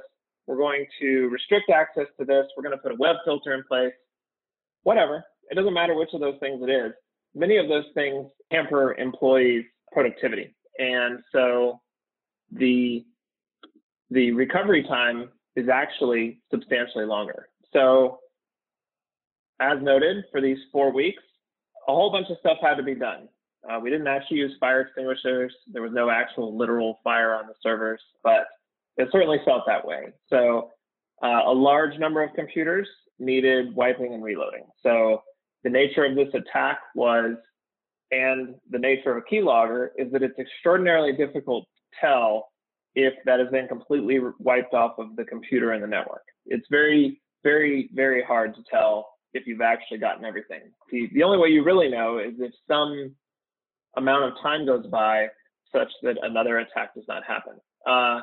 We're 0.51 0.57
going 0.57 0.85
to 0.99 1.29
restrict 1.29 1.69
access 1.69 2.07
to 2.19 2.25
this. 2.25 2.45
We're 2.57 2.63
going 2.63 2.75
to 2.75 2.83
put 2.83 2.91
a 2.91 2.95
web 2.95 3.15
filter 3.23 3.53
in 3.53 3.63
place. 3.63 3.93
Whatever. 4.83 5.23
It 5.49 5.55
doesn't 5.55 5.73
matter 5.73 5.95
which 5.95 6.09
of 6.13 6.19
those 6.19 6.35
things 6.41 6.61
it 6.61 6.69
is. 6.69 6.91
Many 7.33 7.55
of 7.55 7.69
those 7.69 7.85
things 7.93 8.27
hamper 8.51 8.93
employees' 8.95 9.63
productivity. 9.93 10.53
And 10.77 11.19
so 11.31 11.79
the 12.51 13.05
the 14.09 14.33
recovery 14.33 14.83
time 14.83 15.29
is 15.55 15.69
actually 15.69 16.41
substantially 16.51 17.05
longer. 17.05 17.47
So, 17.71 18.19
as 19.61 19.81
noted, 19.81 20.25
for 20.33 20.41
these 20.41 20.57
four 20.73 20.91
weeks, 20.91 21.23
a 21.87 21.93
whole 21.93 22.11
bunch 22.11 22.27
of 22.29 22.35
stuff 22.41 22.57
had 22.61 22.75
to 22.75 22.83
be 22.83 22.95
done. 22.95 23.29
Uh, 23.69 23.79
we 23.79 23.89
didn't 23.89 24.07
actually 24.07 24.39
use 24.39 24.51
fire 24.59 24.81
extinguishers. 24.81 25.55
There 25.71 25.81
was 25.81 25.93
no 25.93 26.09
actual 26.09 26.57
literal 26.57 26.99
fire 27.05 27.33
on 27.35 27.47
the 27.47 27.53
servers, 27.63 28.01
but 28.21 28.47
it 28.97 29.09
certainly 29.11 29.39
felt 29.45 29.63
that 29.67 29.85
way. 29.85 30.07
So, 30.29 30.69
uh, 31.23 31.43
a 31.45 31.53
large 31.53 31.97
number 31.99 32.23
of 32.23 32.33
computers 32.33 32.87
needed 33.19 33.75
wiping 33.75 34.13
and 34.13 34.23
reloading. 34.23 34.63
So, 34.83 35.21
the 35.63 35.69
nature 35.69 36.05
of 36.05 36.15
this 36.15 36.33
attack 36.33 36.79
was, 36.95 37.35
and 38.11 38.55
the 38.69 38.79
nature 38.79 39.15
of 39.15 39.23
a 39.23 39.33
keylogger 39.33 39.89
is 39.97 40.11
that 40.11 40.23
it's 40.23 40.37
extraordinarily 40.39 41.13
difficult 41.13 41.65
to 41.65 41.99
tell 42.01 42.49
if 42.95 43.13
that 43.25 43.39
is 43.39 43.47
then 43.51 43.67
completely 43.67 44.19
wiped 44.39 44.73
off 44.73 44.97
of 44.97 45.15
the 45.15 45.23
computer 45.23 45.71
and 45.71 45.83
the 45.83 45.87
network. 45.87 46.23
It's 46.45 46.65
very, 46.69 47.21
very, 47.43 47.89
very 47.93 48.23
hard 48.23 48.55
to 48.55 48.63
tell 48.69 49.07
if 49.33 49.47
you've 49.47 49.61
actually 49.61 49.99
gotten 49.99 50.25
everything. 50.25 50.61
The, 50.91 51.09
the 51.13 51.23
only 51.23 51.37
way 51.37 51.49
you 51.49 51.63
really 51.63 51.89
know 51.89 52.19
is 52.19 52.33
if 52.39 52.51
some 52.67 53.15
amount 53.95 54.25
of 54.25 54.33
time 54.41 54.65
goes 54.65 54.85
by 54.87 55.27
such 55.73 55.87
that 56.03 56.17
another 56.21 56.59
attack 56.59 56.93
does 56.95 57.05
not 57.07 57.23
happen. 57.23 57.53
Uh, 57.87 58.21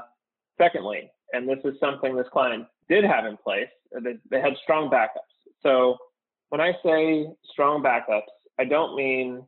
secondly, 0.59 1.11
and 1.33 1.49
this 1.49 1.59
is 1.65 1.75
something 1.81 2.17
this 2.17 2.27
client 2.33 2.67
did 2.89 3.05
have 3.05 3.27
in 3.27 3.37
place, 3.37 3.69
they, 3.93 4.41
had 4.41 4.55
strong 4.63 4.91
backups. 4.91 5.35
So 5.63 5.97
when 6.51 6.61
I 6.61 6.73
say 6.85 7.27
strong 7.53 7.83
backups, 7.83 8.23
I 8.59 8.65
don't 8.65 8.97
mean 8.97 9.45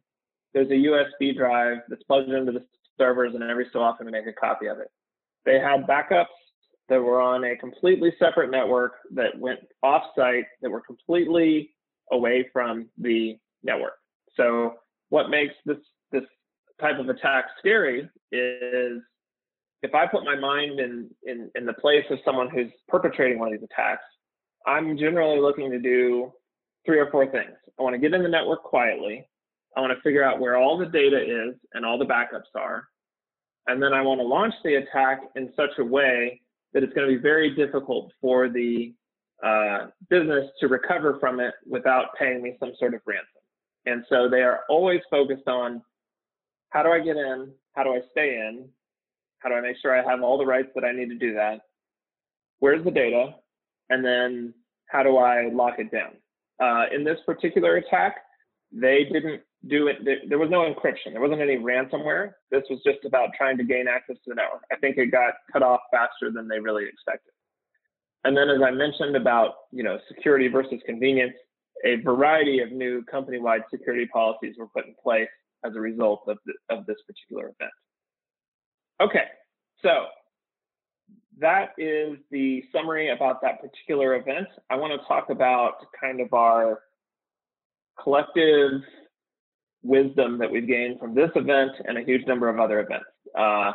there's 0.54 0.70
a 0.70 0.72
USB 0.72 1.36
drive 1.36 1.78
that's 1.88 2.02
plugged 2.04 2.30
into 2.30 2.52
the 2.52 2.64
servers 2.98 3.34
and 3.34 3.42
every 3.42 3.66
so 3.72 3.80
often 3.80 4.06
we 4.06 4.12
make 4.12 4.26
a 4.26 4.32
copy 4.32 4.66
of 4.66 4.78
it. 4.78 4.88
They 5.44 5.58
had 5.58 5.86
backups 5.86 6.26
that 6.88 7.00
were 7.00 7.20
on 7.20 7.44
a 7.44 7.56
completely 7.56 8.12
separate 8.18 8.50
network 8.50 8.94
that 9.12 9.38
went 9.38 9.60
offsite 9.84 10.44
that 10.60 10.70
were 10.70 10.80
completely 10.80 11.70
away 12.12 12.48
from 12.52 12.88
the 12.98 13.38
network. 13.62 13.94
So 14.36 14.74
what 15.08 15.30
makes 15.30 15.54
this 15.64 15.78
this 16.12 16.24
type 16.80 16.98
of 16.98 17.08
attack 17.08 17.44
scary 17.58 18.08
is 18.32 19.00
if 19.82 19.94
I 19.94 20.06
put 20.06 20.24
my 20.24 20.36
mind 20.36 20.78
in, 20.78 21.10
in, 21.24 21.50
in 21.54 21.64
the 21.66 21.72
place 21.74 22.04
of 22.10 22.18
someone 22.24 22.48
who's 22.50 22.70
perpetrating 22.88 23.38
one 23.38 23.52
of 23.52 23.58
these 23.58 23.68
attacks, 23.72 24.04
I'm 24.66 24.98
generally 24.98 25.40
looking 25.40 25.70
to 25.70 25.78
do 25.78 26.32
three 26.84 26.98
or 26.98 27.10
four 27.10 27.30
things. 27.30 27.56
I 27.78 27.82
want 27.82 27.94
to 27.94 27.98
get 27.98 28.12
in 28.12 28.22
the 28.22 28.28
network 28.28 28.62
quietly. 28.62 29.26
I 29.76 29.80
want 29.80 29.96
to 29.96 30.02
figure 30.02 30.22
out 30.22 30.40
where 30.40 30.56
all 30.56 30.76
the 30.76 30.86
data 30.86 31.18
is 31.18 31.54
and 31.72 31.84
all 31.86 31.98
the 31.98 32.04
backups 32.04 32.54
are. 32.54 32.84
And 33.66 33.82
then 33.82 33.92
I 33.92 34.02
want 34.02 34.20
to 34.20 34.26
launch 34.26 34.54
the 34.64 34.76
attack 34.76 35.20
in 35.36 35.52
such 35.56 35.70
a 35.78 35.84
way 35.84 36.40
that 36.72 36.82
it's 36.82 36.92
going 36.92 37.08
to 37.08 37.14
be 37.14 37.20
very 37.20 37.54
difficult 37.54 38.12
for 38.20 38.48
the 38.48 38.94
uh, 39.44 39.86
business 40.08 40.50
to 40.60 40.68
recover 40.68 41.18
from 41.20 41.40
it 41.40 41.54
without 41.66 42.06
paying 42.18 42.42
me 42.42 42.56
some 42.60 42.72
sort 42.78 42.94
of 42.94 43.00
ransom. 43.06 43.26
And 43.86 44.04
so 44.08 44.28
they 44.28 44.42
are 44.42 44.60
always 44.68 45.00
focused 45.10 45.48
on 45.48 45.82
how 46.70 46.82
do 46.82 46.90
I 46.90 47.00
get 47.00 47.16
in? 47.16 47.52
How 47.74 47.84
do 47.84 47.90
I 47.90 48.00
stay 48.10 48.36
in? 48.36 48.68
How 49.40 49.48
do 49.48 49.56
I 49.56 49.60
make 49.60 49.76
sure 49.80 49.98
I 49.98 50.08
have 50.08 50.22
all 50.22 50.38
the 50.38 50.46
rights 50.46 50.68
that 50.74 50.84
I 50.84 50.92
need 50.92 51.08
to 51.08 51.18
do 51.18 51.34
that? 51.34 51.60
Where's 52.58 52.84
the 52.84 52.90
data? 52.90 53.34
And 53.88 54.04
then 54.04 54.54
how 54.86 55.02
do 55.02 55.16
I 55.16 55.48
lock 55.52 55.78
it 55.78 55.90
down? 55.90 56.12
Uh, 56.62 56.86
in 56.94 57.04
this 57.04 57.18
particular 57.24 57.76
attack, 57.76 58.16
they 58.72 59.06
didn't 59.10 59.42
do 59.68 59.88
it. 59.88 59.98
There 60.28 60.38
was 60.38 60.50
no 60.50 60.60
encryption. 60.60 61.12
There 61.12 61.20
wasn't 61.20 61.40
any 61.40 61.56
ransomware. 61.56 62.32
This 62.50 62.62
was 62.70 62.80
just 62.84 63.04
about 63.04 63.30
trying 63.36 63.56
to 63.58 63.64
gain 63.64 63.86
access 63.88 64.16
to 64.24 64.28
the 64.28 64.34
network. 64.34 64.62
I 64.70 64.76
think 64.76 64.96
it 64.98 65.06
got 65.06 65.34
cut 65.52 65.62
off 65.62 65.80
faster 65.90 66.30
than 66.32 66.48
they 66.48 66.60
really 66.60 66.84
expected. 66.86 67.32
And 68.24 68.36
then, 68.36 68.50
as 68.50 68.60
I 68.62 68.70
mentioned 68.70 69.16
about 69.16 69.54
you 69.72 69.82
know 69.82 69.98
security 70.08 70.48
versus 70.48 70.80
convenience, 70.84 71.34
a 71.84 71.96
variety 71.96 72.60
of 72.60 72.72
new 72.72 73.02
company-wide 73.04 73.62
security 73.70 74.06
policies 74.06 74.54
were 74.58 74.68
put 74.68 74.86
in 74.86 74.94
place 75.02 75.28
as 75.64 75.74
a 75.76 75.80
result 75.80 76.22
of, 76.26 76.38
the, 76.46 76.52
of 76.68 76.86
this 76.86 76.96
particular 77.06 77.52
event. 77.58 77.72
Okay, 79.00 79.24
so 79.82 80.06
that 81.38 81.70
is 81.78 82.18
the 82.30 82.62
summary 82.70 83.10
about 83.10 83.40
that 83.40 83.60
particular 83.62 84.14
event. 84.16 84.46
I 84.68 84.76
want 84.76 84.92
to 84.92 85.06
talk 85.08 85.30
about 85.30 85.86
kind 85.98 86.20
of 86.20 86.32
our 86.34 86.82
collective 88.02 88.82
wisdom 89.82 90.38
that 90.38 90.50
we've 90.50 90.68
gained 90.68 90.98
from 90.98 91.14
this 91.14 91.30
event 91.34 91.72
and 91.86 91.96
a 91.96 92.02
huge 92.02 92.26
number 92.26 92.48
of 92.50 92.60
other 92.60 92.80
events. 92.80 93.06
Uh, 93.38 93.72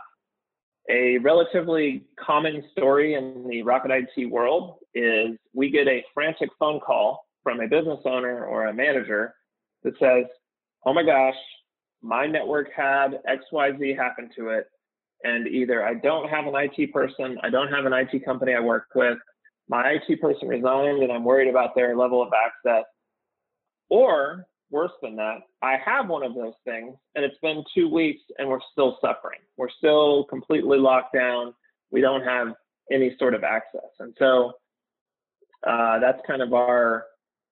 a 0.90 1.18
relatively 1.18 2.06
common 2.24 2.64
story 2.72 3.16
in 3.16 3.48
the 3.50 3.64
Rocket 3.64 3.90
IT 3.92 4.30
world 4.30 4.78
is 4.94 5.30
we 5.54 5.72
get 5.72 5.88
a 5.88 6.04
frantic 6.14 6.50
phone 6.60 6.80
call 6.80 7.26
from 7.42 7.60
a 7.60 7.68
business 7.68 8.00
owner 8.06 8.46
or 8.46 8.68
a 8.68 8.74
manager 8.74 9.34
that 9.84 9.94
says, 10.00 10.26
Oh 10.86 10.94
my 10.94 11.04
gosh, 11.04 11.36
my 12.04 12.28
network 12.28 12.68
had 12.76 13.20
XYZ 13.28 13.98
happen 13.98 14.30
to 14.38 14.50
it. 14.50 14.68
And 15.23 15.47
either 15.47 15.84
I 15.86 15.95
don't 15.95 16.30
have 16.30 16.45
an 16.45 16.54
IT 16.56 16.93
person, 16.93 17.38
I 17.41 17.49
don't 17.49 17.71
have 17.71 17.86
an 17.86 17.93
IT 17.93 18.23
company 18.25 18.54
I 18.54 18.60
work 18.60 18.88
with, 18.93 19.17
my 19.67 19.97
IT 19.97 20.21
person 20.21 20.47
resigned 20.47 21.01
and 21.01 21.12
I'm 21.12 21.23
worried 21.23 21.49
about 21.49 21.73
their 21.75 21.95
level 21.95 22.21
of 22.21 22.30
access. 22.34 22.86
Or 23.89 24.45
worse 24.69 24.91
than 25.01 25.15
that, 25.15 25.39
I 25.62 25.78
have 25.84 26.08
one 26.08 26.23
of 26.23 26.36
those 26.36 26.54
things 26.65 26.95
and 27.15 27.25
it's 27.25 27.38
been 27.41 27.63
two 27.73 27.89
weeks 27.89 28.21
and 28.38 28.47
we're 28.47 28.60
still 28.71 28.97
suffering. 29.01 29.39
We're 29.58 29.69
still 29.78 30.25
completely 30.25 30.78
locked 30.78 31.13
down. 31.13 31.54
We 31.91 32.01
don't 32.01 32.23
have 32.23 32.54
any 32.91 33.15
sort 33.17 33.34
of 33.34 33.43
access. 33.43 33.89
And 33.99 34.13
so 34.19 34.54
uh, 35.65 35.99
that's 35.99 36.19
kind 36.28 36.41
of 36.41 36.54
our 36.54 37.06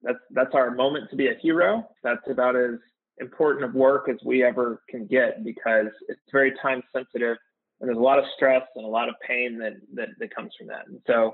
that's 0.03 0.19
that's 0.31 0.53
our 0.53 0.71
moment 0.71 1.09
to 1.09 1.15
be 1.15 1.27
a 1.27 1.35
hero. 1.41 1.87
That's 2.03 2.29
about 2.29 2.55
as 2.55 2.75
important 3.19 3.63
of 3.63 3.73
work 3.73 4.09
as 4.09 4.17
we 4.25 4.43
ever 4.43 4.81
can 4.89 5.07
get 5.07 5.43
because 5.43 5.87
it's 6.09 6.19
very 6.31 6.53
time 6.61 6.83
sensitive 6.93 7.37
and 7.83 7.89
there's 7.89 7.97
a 7.97 8.01
lot 8.01 8.17
of 8.17 8.23
stress 8.33 8.61
and 8.77 8.85
a 8.85 8.87
lot 8.87 9.09
of 9.09 9.15
pain 9.27 9.59
that 9.59 9.73
that, 9.93 10.07
that 10.17 10.33
comes 10.33 10.53
from 10.57 10.67
that. 10.67 10.87
And 10.87 11.01
so 11.05 11.33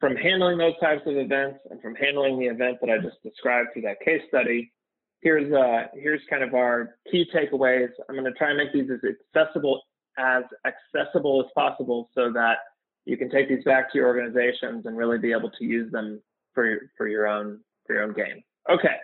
from 0.00 0.16
handling 0.16 0.58
those 0.58 0.76
types 0.80 1.02
of 1.06 1.16
events 1.16 1.60
and 1.70 1.80
from 1.80 1.94
handling 1.94 2.40
the 2.40 2.46
event 2.46 2.78
that 2.80 2.90
I 2.90 2.98
just 2.98 3.22
described 3.22 3.68
through 3.72 3.82
that 3.82 4.00
case 4.04 4.20
study, 4.26 4.72
here's 5.20 5.52
uh, 5.52 5.86
here's 5.94 6.22
kind 6.28 6.42
of 6.42 6.54
our 6.54 6.96
key 7.08 7.24
takeaways. 7.32 7.90
I'm 8.08 8.16
going 8.16 8.24
to 8.24 8.32
try 8.32 8.48
and 8.48 8.58
make 8.58 8.72
these 8.72 8.90
as 8.90 8.98
accessible 9.36 9.80
as 10.18 10.42
accessible 10.66 11.40
as 11.46 11.52
possible 11.54 12.10
so 12.16 12.32
that 12.32 12.56
you 13.04 13.16
can 13.16 13.30
take 13.30 13.48
these 13.48 13.62
back 13.62 13.92
to 13.92 13.98
your 13.98 14.08
organizations 14.08 14.86
and 14.86 14.96
really 14.96 15.18
be 15.18 15.30
able 15.30 15.52
to 15.52 15.64
use 15.64 15.92
them 15.92 16.20
for 16.52 16.68
your, 16.68 16.80
for 16.96 17.06
your 17.06 17.28
own 17.28 17.60
for 17.86 17.94
your 17.94 18.02
own 18.02 18.12
gain. 18.12 18.42
Okay, 18.68 18.96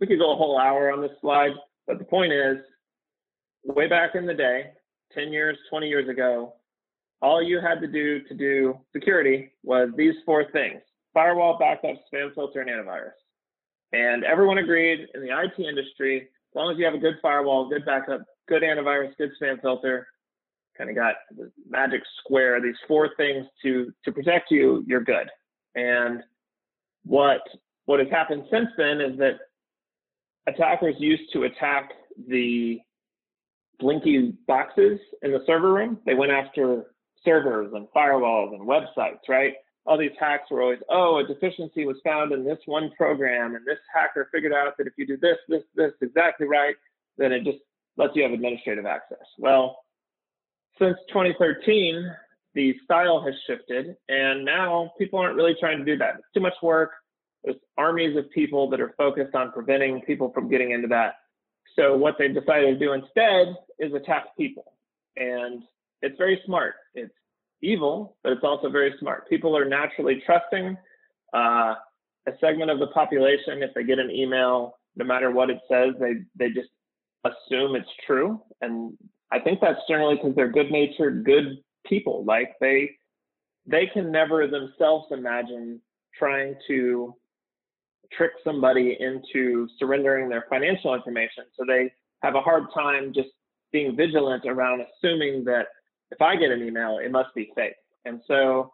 we 0.00 0.06
could 0.06 0.18
go 0.18 0.32
a 0.32 0.36
whole 0.36 0.58
hour 0.58 0.90
on 0.90 1.02
this 1.02 1.12
slide, 1.20 1.52
but 1.86 1.98
the 1.98 2.06
point 2.06 2.32
is, 2.32 2.56
way 3.66 3.86
back 3.86 4.14
in 4.14 4.24
the 4.24 4.32
day, 4.32 4.70
10 5.14 5.32
years, 5.32 5.56
20 5.70 5.88
years 5.88 6.08
ago, 6.08 6.54
all 7.22 7.42
you 7.42 7.60
had 7.60 7.80
to 7.80 7.86
do 7.86 8.22
to 8.24 8.34
do 8.34 8.78
security 8.92 9.52
was 9.62 9.88
these 9.96 10.14
four 10.26 10.50
things 10.50 10.80
firewall, 11.12 11.56
backup, 11.58 11.96
spam 12.12 12.34
filter, 12.34 12.60
and 12.60 12.68
antivirus. 12.68 13.12
And 13.92 14.24
everyone 14.24 14.58
agreed 14.58 15.06
in 15.14 15.20
the 15.20 15.28
IT 15.28 15.58
industry, 15.58 16.22
as 16.22 16.54
long 16.54 16.72
as 16.72 16.78
you 16.78 16.84
have 16.84 16.94
a 16.94 16.98
good 16.98 17.14
firewall, 17.22 17.68
good 17.68 17.86
backup, 17.86 18.22
good 18.48 18.62
antivirus, 18.62 19.16
good 19.16 19.30
spam 19.40 19.60
filter, 19.62 20.08
kind 20.76 20.90
of 20.90 20.96
got 20.96 21.14
the 21.36 21.50
magic 21.68 22.02
square, 22.18 22.60
these 22.60 22.74
four 22.88 23.10
things 23.16 23.46
to 23.62 23.92
to 24.04 24.12
protect 24.12 24.50
you, 24.50 24.84
you're 24.86 25.04
good. 25.04 25.28
And 25.76 26.22
what 27.04 27.40
what 27.86 28.00
has 28.00 28.08
happened 28.10 28.44
since 28.50 28.68
then 28.76 29.00
is 29.00 29.18
that 29.18 29.38
attackers 30.46 30.96
used 30.98 31.32
to 31.32 31.44
attack 31.44 31.92
the 32.28 32.80
blinky 33.78 34.34
boxes 34.46 34.98
in 35.22 35.32
the 35.32 35.42
server 35.46 35.72
room. 35.72 35.98
They 36.06 36.14
went 36.14 36.32
after 36.32 36.84
servers 37.24 37.72
and 37.74 37.88
firewalls 37.94 38.54
and 38.54 38.66
websites, 38.66 39.28
right? 39.28 39.54
All 39.86 39.98
these 39.98 40.12
hacks 40.18 40.50
were 40.50 40.62
always, 40.62 40.78
oh, 40.88 41.18
a 41.18 41.26
deficiency 41.26 41.84
was 41.84 41.96
found 42.04 42.32
in 42.32 42.44
this 42.44 42.58
one 42.66 42.90
program, 42.96 43.54
and 43.54 43.66
this 43.66 43.78
hacker 43.94 44.28
figured 44.32 44.52
out 44.52 44.76
that 44.78 44.86
if 44.86 44.94
you 44.96 45.06
do 45.06 45.18
this, 45.18 45.36
this, 45.48 45.62
this 45.74 45.92
exactly 46.00 46.46
right, 46.46 46.74
then 47.18 47.32
it 47.32 47.44
just 47.44 47.58
lets 47.96 48.16
you 48.16 48.22
have 48.22 48.32
administrative 48.32 48.86
access. 48.86 49.18
Well, 49.38 49.78
since 50.78 50.96
2013, 51.08 52.10
the 52.54 52.74
style 52.84 53.22
has 53.24 53.34
shifted, 53.46 53.96
and 54.08 54.44
now 54.44 54.92
people 54.98 55.18
aren't 55.18 55.36
really 55.36 55.54
trying 55.60 55.78
to 55.78 55.84
do 55.84 55.98
that. 55.98 56.14
It's 56.18 56.28
too 56.32 56.40
much 56.40 56.54
work. 56.62 56.90
There's 57.44 57.56
armies 57.76 58.16
of 58.16 58.30
people 58.30 58.70
that 58.70 58.80
are 58.80 58.94
focused 58.96 59.34
on 59.34 59.52
preventing 59.52 60.00
people 60.02 60.32
from 60.32 60.48
getting 60.48 60.70
into 60.70 60.88
that. 60.88 61.16
So 61.76 61.96
what 61.96 62.16
they've 62.18 62.34
decided 62.34 62.78
to 62.78 62.78
do 62.78 62.92
instead 62.92 63.56
is 63.78 63.92
attack 63.94 64.36
people. 64.36 64.74
And 65.16 65.62
it's 66.02 66.16
very 66.18 66.40
smart. 66.46 66.74
It's 66.94 67.12
evil, 67.62 68.16
but 68.22 68.32
it's 68.32 68.44
also 68.44 68.68
very 68.68 68.94
smart. 69.00 69.28
People 69.28 69.56
are 69.56 69.64
naturally 69.64 70.22
trusting. 70.24 70.76
Uh, 71.32 71.74
a 72.26 72.32
segment 72.40 72.70
of 72.70 72.78
the 72.78 72.86
population, 72.88 73.62
if 73.62 73.74
they 73.74 73.84
get 73.84 73.98
an 73.98 74.10
email, 74.10 74.78
no 74.96 75.04
matter 75.04 75.30
what 75.30 75.50
it 75.50 75.58
says, 75.70 75.94
they 76.00 76.14
they 76.36 76.48
just 76.48 76.70
assume 77.24 77.74
it's 77.74 77.88
true. 78.06 78.40
And 78.60 78.96
I 79.32 79.40
think 79.40 79.60
that's 79.60 79.80
generally 79.88 80.16
because 80.16 80.34
they're 80.34 80.52
good-natured, 80.52 81.24
good 81.24 81.58
people. 81.86 82.24
Like 82.24 82.54
they 82.60 82.90
they 83.66 83.86
can 83.92 84.10
never 84.10 84.46
themselves 84.46 85.06
imagine 85.10 85.80
trying 86.18 86.54
to 86.68 87.14
trick 88.12 88.32
somebody 88.42 88.96
into 89.00 89.68
surrendering 89.78 90.28
their 90.28 90.44
financial 90.48 90.94
information. 90.94 91.44
So 91.58 91.64
they 91.66 91.92
have 92.22 92.34
a 92.34 92.40
hard 92.40 92.64
time 92.74 93.12
just 93.14 93.28
being 93.72 93.96
vigilant 93.96 94.44
around 94.46 94.82
assuming 94.82 95.44
that 95.44 95.66
if 96.10 96.20
I 96.22 96.36
get 96.36 96.50
an 96.50 96.62
email, 96.62 96.98
it 96.98 97.10
must 97.10 97.34
be 97.34 97.50
fake. 97.54 97.74
And 98.04 98.20
so 98.26 98.72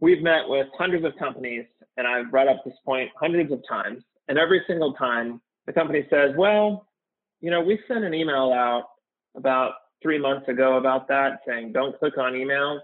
we've 0.00 0.22
met 0.22 0.48
with 0.48 0.66
hundreds 0.76 1.04
of 1.04 1.12
companies, 1.18 1.66
and 1.96 2.06
I've 2.06 2.30
brought 2.30 2.48
up 2.48 2.62
this 2.64 2.74
point 2.84 3.10
hundreds 3.18 3.52
of 3.52 3.60
times. 3.68 4.02
And 4.28 4.38
every 4.38 4.62
single 4.66 4.94
time, 4.94 5.40
the 5.66 5.72
company 5.72 6.06
says, 6.08 6.30
well, 6.36 6.88
you 7.40 7.50
know, 7.50 7.60
we 7.60 7.78
sent 7.88 8.04
an 8.04 8.14
email 8.14 8.52
out 8.52 8.84
about 9.36 9.72
three 10.02 10.18
months 10.18 10.48
ago 10.48 10.76
about 10.76 11.08
that 11.08 11.40
saying, 11.46 11.72
don't 11.72 11.98
click 11.98 12.16
on 12.18 12.32
emails. 12.32 12.80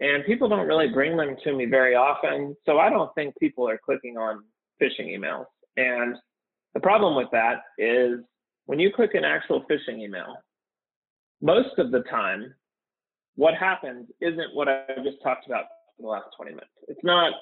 And 0.00 0.24
people 0.24 0.48
don't 0.48 0.66
really 0.66 0.88
bring 0.88 1.16
them 1.16 1.36
to 1.44 1.52
me 1.52 1.66
very 1.66 1.94
often. 1.94 2.56
So 2.64 2.78
I 2.78 2.88
don't 2.88 3.12
think 3.14 3.34
people 3.38 3.68
are 3.68 3.78
clicking 3.84 4.16
on 4.16 4.44
phishing 4.80 5.16
emails. 5.16 5.46
And 5.76 6.16
the 6.74 6.80
problem 6.80 7.16
with 7.16 7.28
that 7.32 7.62
is 7.78 8.20
when 8.66 8.78
you 8.78 8.92
click 8.92 9.14
an 9.14 9.24
actual 9.24 9.64
phishing 9.70 10.00
email, 10.00 10.36
most 11.40 11.78
of 11.78 11.90
the 11.90 12.00
time, 12.10 12.54
what 13.36 13.54
happens 13.54 14.08
isn't 14.20 14.54
what 14.54 14.68
I 14.68 14.84
just 15.04 15.22
talked 15.22 15.46
about 15.46 15.64
in 15.98 16.04
the 16.04 16.10
last 16.10 16.26
20 16.36 16.52
minutes. 16.52 16.70
It's 16.88 17.04
not 17.04 17.32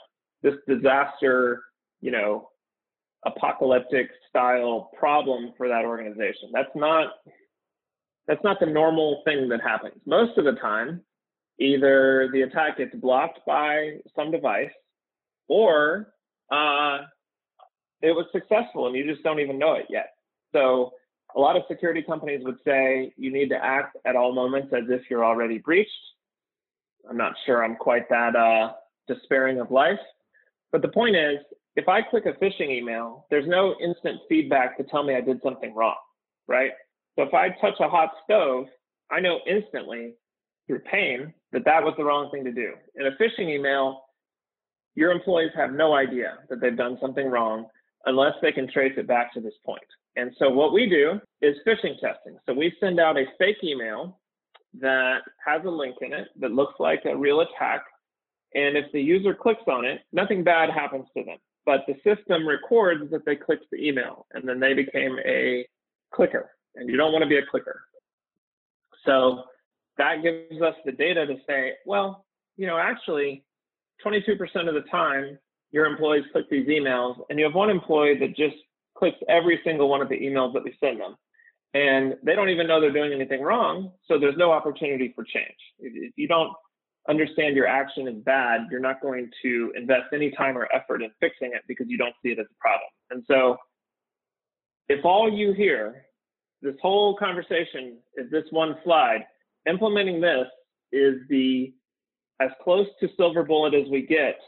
this 0.43 0.55
disaster, 0.69 1.63
you 2.01 2.11
know, 2.11 2.51
apocalyptic 3.25 4.11
style 4.29 4.91
problem 4.99 5.53
for 5.57 5.69
that 5.69 5.85
organization. 5.85 6.51
That's 6.53 6.75
not 6.75 7.09
that's 8.29 8.43
not 8.43 8.59
the 8.59 8.67
normal 8.67 9.23
thing 9.25 9.49
that 9.51 9.61
happens. 9.61 10.01
Most 10.05 10.37
of 10.37 10.45
the 10.45 10.53
time, 10.53 11.01
either 11.61 12.29
the 12.33 12.43
attack 12.43 12.79
gets 12.79 12.95
blocked 12.95 13.41
by 13.47 13.99
some 14.17 14.31
device 14.31 14.71
or 15.49 16.13
uh, 16.51 16.99
it 18.07 18.15
was 18.15 18.27
successful 18.31 18.87
and 18.87 18.95
you 18.95 19.05
just 19.05 19.25
don't 19.25 19.41
even 19.41 19.59
know 19.59 19.75
it 19.75 19.87
yet. 19.91 20.11
So 20.53 20.93
a 21.35 21.41
lot 21.41 21.57
of 21.57 21.63
security 21.69 22.03
companies 22.03 22.41
would 22.45 22.59
say 22.65 23.13
you 23.17 23.33
need 23.33 23.49
to 23.49 23.63
act 23.63 23.97
at 24.05 24.15
all 24.15 24.33
moments 24.33 24.73
as 24.73 24.85
if 24.89 25.03
you're 25.11 25.25
already 25.25 25.59
breached. 25.59 25.91
I'm 27.11 27.17
not 27.17 27.35
sure 27.45 27.65
I'm 27.65 27.75
quite 27.75 28.09
that 28.09 28.37
uh, 28.37 28.73
despairing 29.09 29.61
of 29.61 29.73
life. 29.73 29.99
But 30.71 30.83
the 30.83 30.89
point 30.89 31.17
is, 31.17 31.39
if 31.75 31.89
I 31.89 32.01
click 32.01 32.27
a 32.27 32.33
phishing 32.43 32.71
email, 32.71 33.27
there's 33.29 33.47
no 33.49 33.75
instant 33.83 34.21
feedback 34.29 34.77
to 34.77 34.85
tell 34.85 35.03
me 35.03 35.15
I 35.17 35.21
did 35.21 35.41
something 35.43 35.75
wrong, 35.75 35.97
right? 36.47 36.71
So 37.17 37.25
if 37.25 37.35
I 37.35 37.49
touch 37.61 37.75
a 37.81 37.89
hot 37.89 38.11
stove, 38.25 38.67
I 39.11 39.21
know 39.21 39.41
instantly 39.47 40.15
through 40.67 40.81
pain 40.81 41.35
that 41.53 41.65
that 41.65 41.83
was 41.83 41.95
the 41.97 42.05
wrong 42.05 42.31
thing 42.31 42.45
to 42.45 42.53
do. 42.53 42.73
In 42.95 43.07
a 43.07 43.13
phishing 43.21 43.49
email, 43.51 44.03
your 44.95 45.11
employees 45.11 45.51
have 45.57 45.73
no 45.73 45.95
idea 45.95 46.39
that 46.49 46.61
they've 46.61 46.77
done 46.77 46.99
something 47.01 47.29
wrong 47.29 47.67
unless 48.07 48.35
they 48.41 48.53
can 48.53 48.71
trace 48.71 48.95
it 48.97 49.07
back 49.07 49.33
to 49.35 49.41
this 49.41 49.55
point. 49.65 49.83
And 50.17 50.33
so 50.39 50.49
what 50.49 50.73
we 50.73 50.89
do 50.89 51.21
is 51.43 51.57
phishing 51.67 52.01
testing. 52.01 52.39
So 52.47 52.55
we 52.55 52.73
send 52.81 52.99
out 52.99 53.19
a 53.19 53.25
fake 53.39 53.59
email 53.63 54.19
that 54.81 55.21
has 55.45 55.63
a 55.65 55.71
link 55.71 55.97
in 56.01 56.13
it 56.13 56.29
that 56.41 56.53
looks 56.53 56.75
like 56.79 57.03
a 57.05 57.17
real 57.17 57.41
attack. 57.41 57.83
And 58.55 58.77
if 58.77 58.91
the 58.93 59.03
user 59.03 59.35
clicks 59.35 59.63
on 59.67 59.85
it, 59.85 60.01
nothing 60.13 60.43
bad 60.43 60.71
happens 60.71 61.07
to 61.17 61.25
them. 61.25 61.37
But 61.67 61.85
the 61.87 61.95
system 62.05 62.47
records 62.47 63.11
that 63.11 63.27
they 63.27 63.37
clicked 63.37 63.67
the 63.71 63.79
email 63.79 64.27
and 64.33 64.49
then 64.49 64.61
they 64.61 64.73
became 64.73 65.19
a 65.27 65.67
clicker. 66.15 66.51
And 66.77 66.89
you 66.89 66.97
don't 66.97 67.13
want 67.13 67.23
to 67.23 67.29
be 67.29 67.39
a 67.39 67.47
clicker. 67.51 67.83
So 69.05 69.45
that 69.99 70.23
gives 70.23 70.63
us 70.63 70.75
the 70.85 70.93
data 70.93 71.27
to 71.27 71.37
say, 71.47 71.73
well, 71.85 72.25
you 72.57 72.67
know, 72.67 72.79
actually, 72.79 73.45
22% 74.05 74.39
of 74.69 74.75
the 74.75 74.85
time, 74.91 75.39
your 75.73 75.87
employees 75.87 76.25
click 76.33 76.49
these 76.51 76.67
emails, 76.69 77.17
and 77.29 77.39
you 77.39 77.45
have 77.45 77.55
one 77.55 77.71
employee 77.71 78.19
that 78.19 78.37
just 78.37 78.57
clicks 78.97 79.19
every 79.29 79.61
single 79.65 79.89
one 79.89 80.01
of 80.01 80.09
the 80.09 80.19
emails 80.19 80.53
that 80.55 80.65
we 80.65 80.77
send 80.81 81.01
them. 81.01 81.17
And 81.75 82.15
they 82.23 82.35
don't 82.35 82.49
even 82.49 82.67
know 82.67 82.81
they're 82.81 82.93
doing 82.93 83.13
anything 83.13 83.43
wrong, 83.43 83.93
so 84.09 84.19
there's 84.19 84.37
no 84.37 84.51
opportunity 84.51 85.13
for 85.15 85.25
change. 85.25 85.57
If 85.79 86.13
you 86.17 86.29
don't 86.29 86.53
understand 87.09 87.55
your 87.55 87.67
action 87.67 88.09
is 88.09 88.17
bad, 88.25 88.63
you're 88.71 88.81
not 88.81 89.01
going 89.01 89.31
to 89.43 89.73
invest 89.77 90.07
any 90.13 90.31
time 90.31 90.57
or 90.57 90.69
effort 90.75 91.03
in 91.03 91.11
fixing 91.21 91.53
it 91.53 91.63
because 91.69 91.87
you 91.89 91.99
don't 91.99 92.15
see 92.23 92.31
it 92.31 92.39
as 92.39 92.47
a 92.51 92.61
problem. 92.61 92.89
And 93.11 93.25
so, 93.29 93.57
if 94.89 95.05
all 95.05 95.31
you 95.31 95.53
hear, 95.53 96.07
this 96.63 96.77
whole 96.81 97.17
conversation 97.17 97.99
is 98.17 98.31
this 98.31 98.45
one 98.51 98.77
slide, 98.85 99.27
implementing 99.69 100.21
this 100.21 100.47
is 100.93 101.17
the 101.29 101.75
as 102.41 102.51
close 102.63 102.87
to 103.01 103.09
silver 103.17 103.43
bullet 103.43 103.75
as 103.75 103.89
we 103.91 104.03
get 104.03 104.39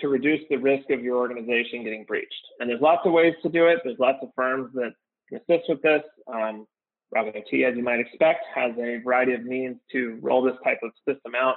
to 0.00 0.08
reduce 0.08 0.40
the 0.48 0.56
risk 0.56 0.90
of 0.90 1.02
your 1.02 1.16
organization 1.16 1.84
getting 1.84 2.04
breached. 2.04 2.32
And 2.60 2.68
there's 2.68 2.80
lots 2.80 3.02
of 3.04 3.12
ways 3.12 3.34
to 3.42 3.48
do 3.48 3.66
it. 3.66 3.80
There's 3.84 3.98
lots 3.98 4.18
of 4.22 4.30
firms 4.36 4.70
that 4.74 4.92
can 5.28 5.38
assist 5.38 5.68
with 5.68 5.82
this. 5.82 6.02
Um, 6.32 6.66
IT, 7.14 7.64
as 7.64 7.76
you 7.76 7.82
might 7.82 8.00
expect, 8.00 8.44
has 8.54 8.72
a 8.78 9.00
variety 9.02 9.32
of 9.32 9.44
means 9.44 9.76
to 9.92 10.18
roll 10.20 10.42
this 10.42 10.56
type 10.62 10.78
of 10.82 10.90
system 11.08 11.34
out. 11.34 11.56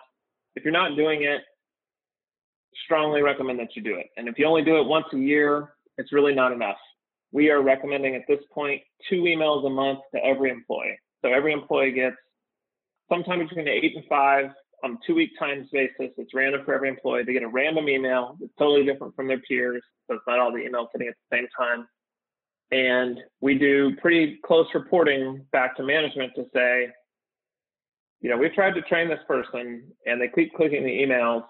If 0.55 0.63
you're 0.63 0.71
not 0.73 0.95
doing 0.95 1.23
it, 1.23 1.41
strongly 2.85 3.21
recommend 3.21 3.59
that 3.59 3.75
you 3.75 3.81
do 3.81 3.95
it. 3.95 4.07
And 4.17 4.27
if 4.27 4.39
you 4.39 4.45
only 4.45 4.63
do 4.63 4.77
it 4.77 4.85
once 4.85 5.05
a 5.13 5.17
year, 5.17 5.73
it's 5.97 6.13
really 6.13 6.33
not 6.33 6.51
enough. 6.51 6.77
We 7.31 7.49
are 7.49 7.61
recommending 7.61 8.15
at 8.15 8.23
this 8.27 8.39
point 8.53 8.81
two 9.09 9.23
emails 9.23 9.65
a 9.65 9.69
month 9.69 9.99
to 10.15 10.23
every 10.23 10.49
employee. 10.51 10.97
So 11.21 11.31
every 11.31 11.53
employee 11.53 11.91
gets 11.91 12.15
sometime 13.09 13.39
between 13.39 13.67
eight 13.67 13.95
and 13.95 14.05
five 14.09 14.51
on 14.83 14.97
two 15.05 15.15
week 15.15 15.31
times 15.39 15.67
basis. 15.71 16.13
It's 16.17 16.33
random 16.33 16.61
for 16.65 16.73
every 16.73 16.89
employee. 16.89 17.23
They 17.23 17.33
get 17.33 17.43
a 17.43 17.47
random 17.47 17.89
email 17.89 18.37
It's 18.41 18.53
totally 18.57 18.85
different 18.85 19.15
from 19.15 19.27
their 19.27 19.39
peers. 19.39 19.83
So 20.07 20.15
it's 20.15 20.23
not 20.27 20.39
all 20.39 20.51
the 20.51 20.59
emails 20.59 20.87
hitting 20.93 21.07
at 21.07 21.15
the 21.29 21.37
same 21.37 21.47
time. 21.57 21.87
And 22.71 23.19
we 23.41 23.57
do 23.57 23.95
pretty 23.97 24.39
close 24.45 24.67
reporting 24.73 25.45
back 25.51 25.75
to 25.77 25.83
management 25.83 26.33
to 26.35 26.45
say, 26.53 26.87
you 28.21 28.29
know, 28.29 28.37
we've 28.37 28.53
tried 28.53 28.75
to 28.75 28.81
train 28.83 29.09
this 29.09 29.19
person 29.27 29.83
and 30.05 30.21
they 30.21 30.29
keep 30.33 30.53
clicking 30.53 30.83
the 30.83 30.89
emails. 30.89 31.43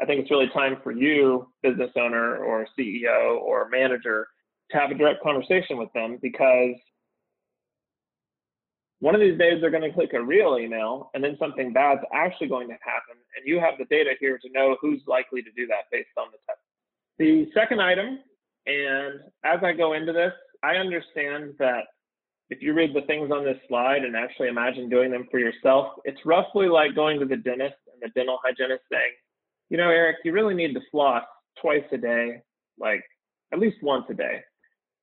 I 0.00 0.04
think 0.04 0.20
it's 0.20 0.30
really 0.30 0.50
time 0.52 0.76
for 0.82 0.92
you, 0.92 1.48
business 1.62 1.90
owner 1.96 2.36
or 2.44 2.66
CEO 2.78 3.38
or 3.38 3.68
manager, 3.70 4.28
to 4.70 4.76
have 4.76 4.90
a 4.90 4.94
direct 4.94 5.22
conversation 5.22 5.78
with 5.78 5.90
them 5.94 6.18
because 6.20 6.74
one 9.00 9.14
of 9.14 9.20
these 9.20 9.38
days 9.38 9.60
they're 9.60 9.70
going 9.70 9.82
to 9.82 9.92
click 9.92 10.12
a 10.14 10.22
real 10.22 10.58
email 10.58 11.10
and 11.14 11.22
then 11.22 11.36
something 11.38 11.72
bad's 11.72 12.00
actually 12.12 12.48
going 12.48 12.68
to 12.68 12.74
happen 12.74 13.16
and 13.36 13.46
you 13.46 13.60
have 13.60 13.74
the 13.78 13.84
data 13.86 14.10
here 14.20 14.38
to 14.38 14.48
know 14.52 14.76
who's 14.80 15.02
likely 15.06 15.42
to 15.42 15.50
do 15.56 15.66
that 15.66 15.84
based 15.92 16.08
on 16.16 16.26
the 16.32 16.38
test 16.46 16.60
the 17.18 17.48
second 17.54 17.80
item 17.80 18.18
and 18.66 19.20
as 19.44 19.60
i 19.62 19.72
go 19.72 19.92
into 19.92 20.12
this 20.12 20.32
I 20.62 20.76
understand 20.76 21.54
that 21.58 21.84
if 22.50 22.62
you 22.62 22.74
read 22.74 22.94
the 22.94 23.02
things 23.02 23.30
on 23.30 23.44
this 23.44 23.58
slide 23.68 24.04
and 24.04 24.16
actually 24.16 24.48
imagine 24.48 24.88
doing 24.88 25.10
them 25.10 25.26
for 25.30 25.38
yourself, 25.38 25.94
it's 26.04 26.24
roughly 26.24 26.68
like 26.68 26.94
going 26.94 27.18
to 27.20 27.26
the 27.26 27.36
dentist 27.36 27.76
and 27.92 28.00
the 28.00 28.08
dental 28.18 28.38
hygienist 28.42 28.82
saying, 28.90 29.12
you 29.68 29.76
know, 29.76 29.90
Eric, 29.90 30.16
you 30.24 30.32
really 30.32 30.54
need 30.54 30.74
to 30.74 30.80
floss 30.90 31.24
twice 31.60 31.84
a 31.92 31.98
day, 31.98 32.42
like 32.78 33.02
at 33.52 33.58
least 33.58 33.76
once 33.82 34.06
a 34.10 34.14
day. 34.14 34.40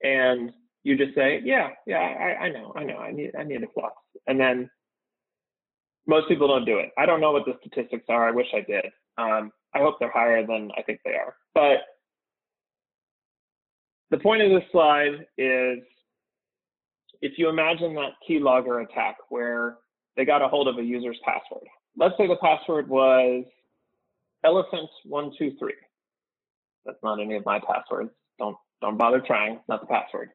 And 0.03 0.51
you 0.83 0.97
just 0.97 1.15
say, 1.15 1.41
yeah, 1.43 1.69
yeah, 1.87 1.99
I, 1.99 2.45
I 2.45 2.49
know, 2.49 2.73
I 2.75 2.83
know, 2.83 2.97
I 2.97 3.11
need, 3.11 3.31
I 3.37 3.43
need 3.43 3.59
to 3.61 3.67
floss. 3.73 3.93
And 4.27 4.39
then 4.39 4.69
most 6.07 6.27
people 6.27 6.47
don't 6.47 6.65
do 6.65 6.79
it. 6.79 6.89
I 6.97 7.05
don't 7.05 7.21
know 7.21 7.31
what 7.31 7.45
the 7.45 7.53
statistics 7.61 8.05
are. 8.09 8.27
I 8.27 8.31
wish 8.31 8.47
I 8.53 8.61
did. 8.61 8.85
Um, 9.17 9.51
I 9.73 9.79
hope 9.79 9.95
they're 9.99 10.11
higher 10.11 10.45
than 10.45 10.69
I 10.77 10.81
think 10.81 10.99
they 11.05 11.11
are. 11.13 11.35
But 11.53 11.79
the 14.11 14.17
point 14.19 14.41
of 14.41 14.51
this 14.51 14.69
slide 14.71 15.25
is 15.37 15.79
if 17.21 17.37
you 17.37 17.47
imagine 17.49 17.95
that 17.95 18.11
keylogger 18.29 18.83
attack 18.83 19.15
where 19.29 19.77
they 20.15 20.25
got 20.25 20.41
a 20.41 20.47
hold 20.47 20.67
of 20.67 20.77
a 20.77 20.83
user's 20.83 21.19
password. 21.25 21.67
Let's 21.97 22.15
say 22.17 22.27
the 22.27 22.35
password 22.37 22.89
was 22.89 23.45
elephant123. 24.45 25.53
That's 26.85 26.97
not 27.03 27.19
any 27.21 27.35
of 27.35 27.45
my 27.45 27.59
passwords. 27.59 28.11
Don't 28.37 28.57
don't 28.81 28.97
bother 28.97 29.21
trying. 29.25 29.53
It's 29.53 29.69
not 29.69 29.81
the 29.81 29.87
password. 29.87 30.29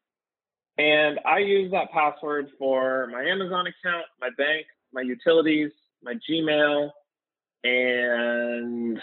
And 0.79 1.19
I 1.27 1.38
use 1.38 1.73
that 1.73 1.91
password 1.91 2.51
for 2.59 3.09
my 3.09 3.25
Amazon 3.25 3.67
account, 3.67 4.07
my 4.21 4.31
bank, 4.38 4.67
my 4.93 5.01
utilities, 5.01 5.73
my 6.03 6.14
Gmail, 6.29 6.91
and 7.64 8.99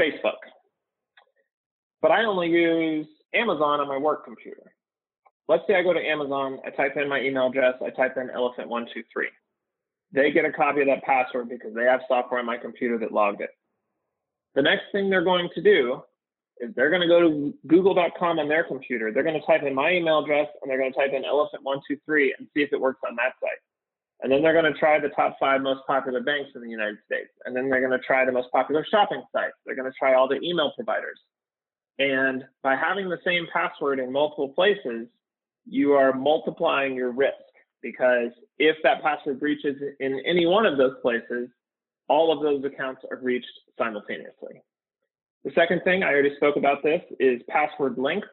Facebook. 0.00 0.40
But 2.00 2.10
I 2.10 2.24
only 2.24 2.48
use 2.48 3.06
Amazon 3.34 3.80
on 3.80 3.88
my 3.88 3.98
work 3.98 4.24
computer. 4.24 4.72
Let's 5.46 5.64
say 5.66 5.74
I 5.74 5.82
go 5.82 5.92
to 5.92 6.00
Amazon, 6.00 6.58
I 6.64 6.70
type 6.70 6.96
in 6.96 7.08
my 7.08 7.20
email 7.20 7.48
address, 7.48 7.74
I 7.84 7.90
type 7.90 8.16
in 8.16 8.28
elephant123. 8.28 9.04
They 10.12 10.30
get 10.30 10.44
a 10.44 10.52
copy 10.52 10.80
of 10.80 10.86
that 10.86 11.02
password 11.02 11.48
because 11.48 11.74
they 11.74 11.84
have 11.84 12.00
software 12.08 12.40
on 12.40 12.46
my 12.46 12.56
computer 12.56 12.98
that 12.98 13.12
logged 13.12 13.42
it. 13.42 13.50
The 14.54 14.62
next 14.62 14.84
thing 14.92 15.10
they're 15.10 15.24
going 15.24 15.48
to 15.54 15.62
do 15.62 16.02
they're 16.74 16.90
going 16.90 17.02
to 17.02 17.08
go 17.08 17.20
to 17.20 17.54
google.com 17.66 18.38
on 18.38 18.48
their 18.48 18.64
computer. 18.64 19.12
They're 19.12 19.22
going 19.22 19.38
to 19.40 19.46
type 19.46 19.62
in 19.62 19.74
my 19.74 19.92
email 19.92 20.22
address 20.22 20.48
and 20.60 20.70
they're 20.70 20.78
going 20.78 20.92
to 20.92 20.98
type 20.98 21.12
in 21.12 21.22
elephant123 21.22 22.30
and 22.38 22.48
see 22.54 22.62
if 22.62 22.72
it 22.72 22.80
works 22.80 23.00
on 23.08 23.16
that 23.16 23.34
site. 23.40 23.60
And 24.22 24.30
then 24.30 24.42
they're 24.42 24.52
going 24.52 24.70
to 24.70 24.78
try 24.78 25.00
the 25.00 25.08
top 25.08 25.36
five 25.40 25.62
most 25.62 25.80
popular 25.86 26.20
banks 26.20 26.50
in 26.54 26.60
the 26.60 26.68
United 26.68 26.98
States. 27.06 27.30
And 27.46 27.56
then 27.56 27.70
they're 27.70 27.80
going 27.80 27.98
to 27.98 28.06
try 28.06 28.24
the 28.24 28.32
most 28.32 28.50
popular 28.52 28.86
shopping 28.90 29.22
sites. 29.32 29.54
They're 29.64 29.76
going 29.76 29.90
to 29.90 29.98
try 29.98 30.14
all 30.14 30.28
the 30.28 30.40
email 30.42 30.72
providers. 30.76 31.18
And 31.98 32.44
by 32.62 32.76
having 32.76 33.08
the 33.08 33.18
same 33.24 33.46
password 33.52 33.98
in 33.98 34.12
multiple 34.12 34.50
places, 34.50 35.06
you 35.66 35.92
are 35.92 36.12
multiplying 36.12 36.94
your 36.94 37.12
risk 37.12 37.34
because 37.82 38.30
if 38.58 38.76
that 38.82 39.02
password 39.02 39.40
breaches 39.40 39.76
in 40.00 40.20
any 40.26 40.46
one 40.46 40.66
of 40.66 40.76
those 40.76 40.94
places, 41.00 41.48
all 42.08 42.32
of 42.32 42.42
those 42.42 42.64
accounts 42.64 43.02
are 43.10 43.16
breached 43.16 43.46
simultaneously. 43.78 44.62
The 45.44 45.52
second 45.54 45.82
thing, 45.84 46.02
I 46.02 46.08
already 46.08 46.34
spoke 46.36 46.56
about 46.56 46.82
this, 46.82 47.00
is 47.18 47.40
password 47.48 47.96
length. 47.98 48.26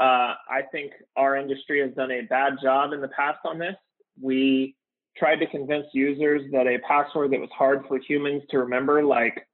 Uh, 0.00 0.34
I 0.48 0.62
think 0.72 0.92
our 1.16 1.36
industry 1.36 1.80
has 1.80 1.94
done 1.94 2.10
a 2.10 2.22
bad 2.22 2.54
job 2.62 2.92
in 2.92 3.00
the 3.00 3.08
past 3.08 3.38
on 3.44 3.58
this. 3.58 3.74
We 4.20 4.76
tried 5.16 5.36
to 5.36 5.46
convince 5.46 5.86
users 5.92 6.42
that 6.52 6.66
a 6.66 6.78
password 6.86 7.32
that 7.32 7.40
was 7.40 7.50
hard 7.56 7.84
for 7.88 7.98
humans 7.98 8.42
to 8.50 8.58
remember, 8.58 9.04
like 9.04 9.46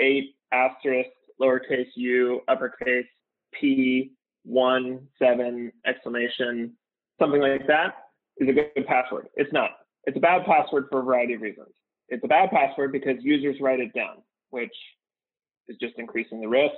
8 0.00 0.34
asterisk, 0.52 1.10
lowercase 1.40 1.88
u, 1.96 2.40
uppercase 2.48 3.06
p, 3.52 4.12
1, 4.44 5.00
7, 5.18 5.72
exclamation, 5.86 6.72
something 7.18 7.40
like 7.40 7.66
that, 7.66 7.94
is 8.38 8.48
a 8.48 8.52
good 8.52 8.86
password. 8.86 9.28
It's 9.34 9.52
not. 9.52 9.70
It's 10.04 10.16
a 10.16 10.20
bad 10.20 10.46
password 10.46 10.86
for 10.90 11.00
a 11.00 11.02
variety 11.02 11.34
of 11.34 11.42
reasons. 11.42 11.74
It's 12.08 12.24
a 12.24 12.28
bad 12.28 12.50
password 12.50 12.92
because 12.92 13.16
users 13.20 13.56
write 13.60 13.80
it 13.80 13.92
down, 13.92 14.22
which 14.50 14.72
is 15.68 15.76
just 15.80 15.94
increasing 15.98 16.40
the 16.40 16.48
risk. 16.48 16.74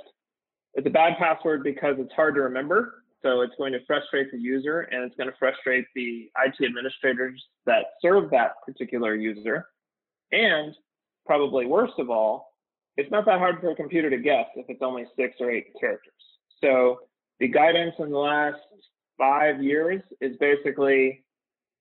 It's 0.75 0.87
a 0.87 0.91
bad 0.91 1.19
password 1.19 1.65
because 1.65 1.97
it's 1.99 2.13
hard 2.13 2.35
to 2.37 2.43
remember. 2.43 3.05
So 3.23 3.43
it's 3.43 3.55
going 3.59 3.73
to 3.73 3.85
frustrate 3.87 4.31
the 4.33 4.39
user 4.39 4.81
and 4.81 5.05
it's 5.05 5.17
going 5.17 5.29
to 5.29 5.37
frustrate 5.39 5.85
the 5.95 6.31
IT 6.45 6.65
administrators 6.65 7.43
that 7.67 7.85
serve 8.01 8.31
that 8.31 8.53
particular 8.65 9.15
user. 9.15 9.67
And 10.33 10.75
probably 11.27 11.67
worst 11.67 11.95
of 11.99 12.09
all, 12.09 12.55
it's 12.97 13.11
not 13.11 13.27
that 13.27 13.39
hard 13.39 13.61
for 13.61 13.71
a 13.71 13.75
computer 13.75 14.11
to 14.11 14.19
guess 14.19 14.47
if 14.57 14.67
it's 14.69 14.83
only 14.83 15.05
six 15.17 15.37
or 15.41 15.51
eight 15.51 15.67
characters. 15.79 16.13
So 16.63 17.01
the 17.39 17.49
guidance 17.49 17.95
in 17.99 18.11
the 18.11 18.19
last 18.19 18.59
five 19.19 19.63
years 19.63 20.03
is 20.21 20.37
basically 20.39 21.25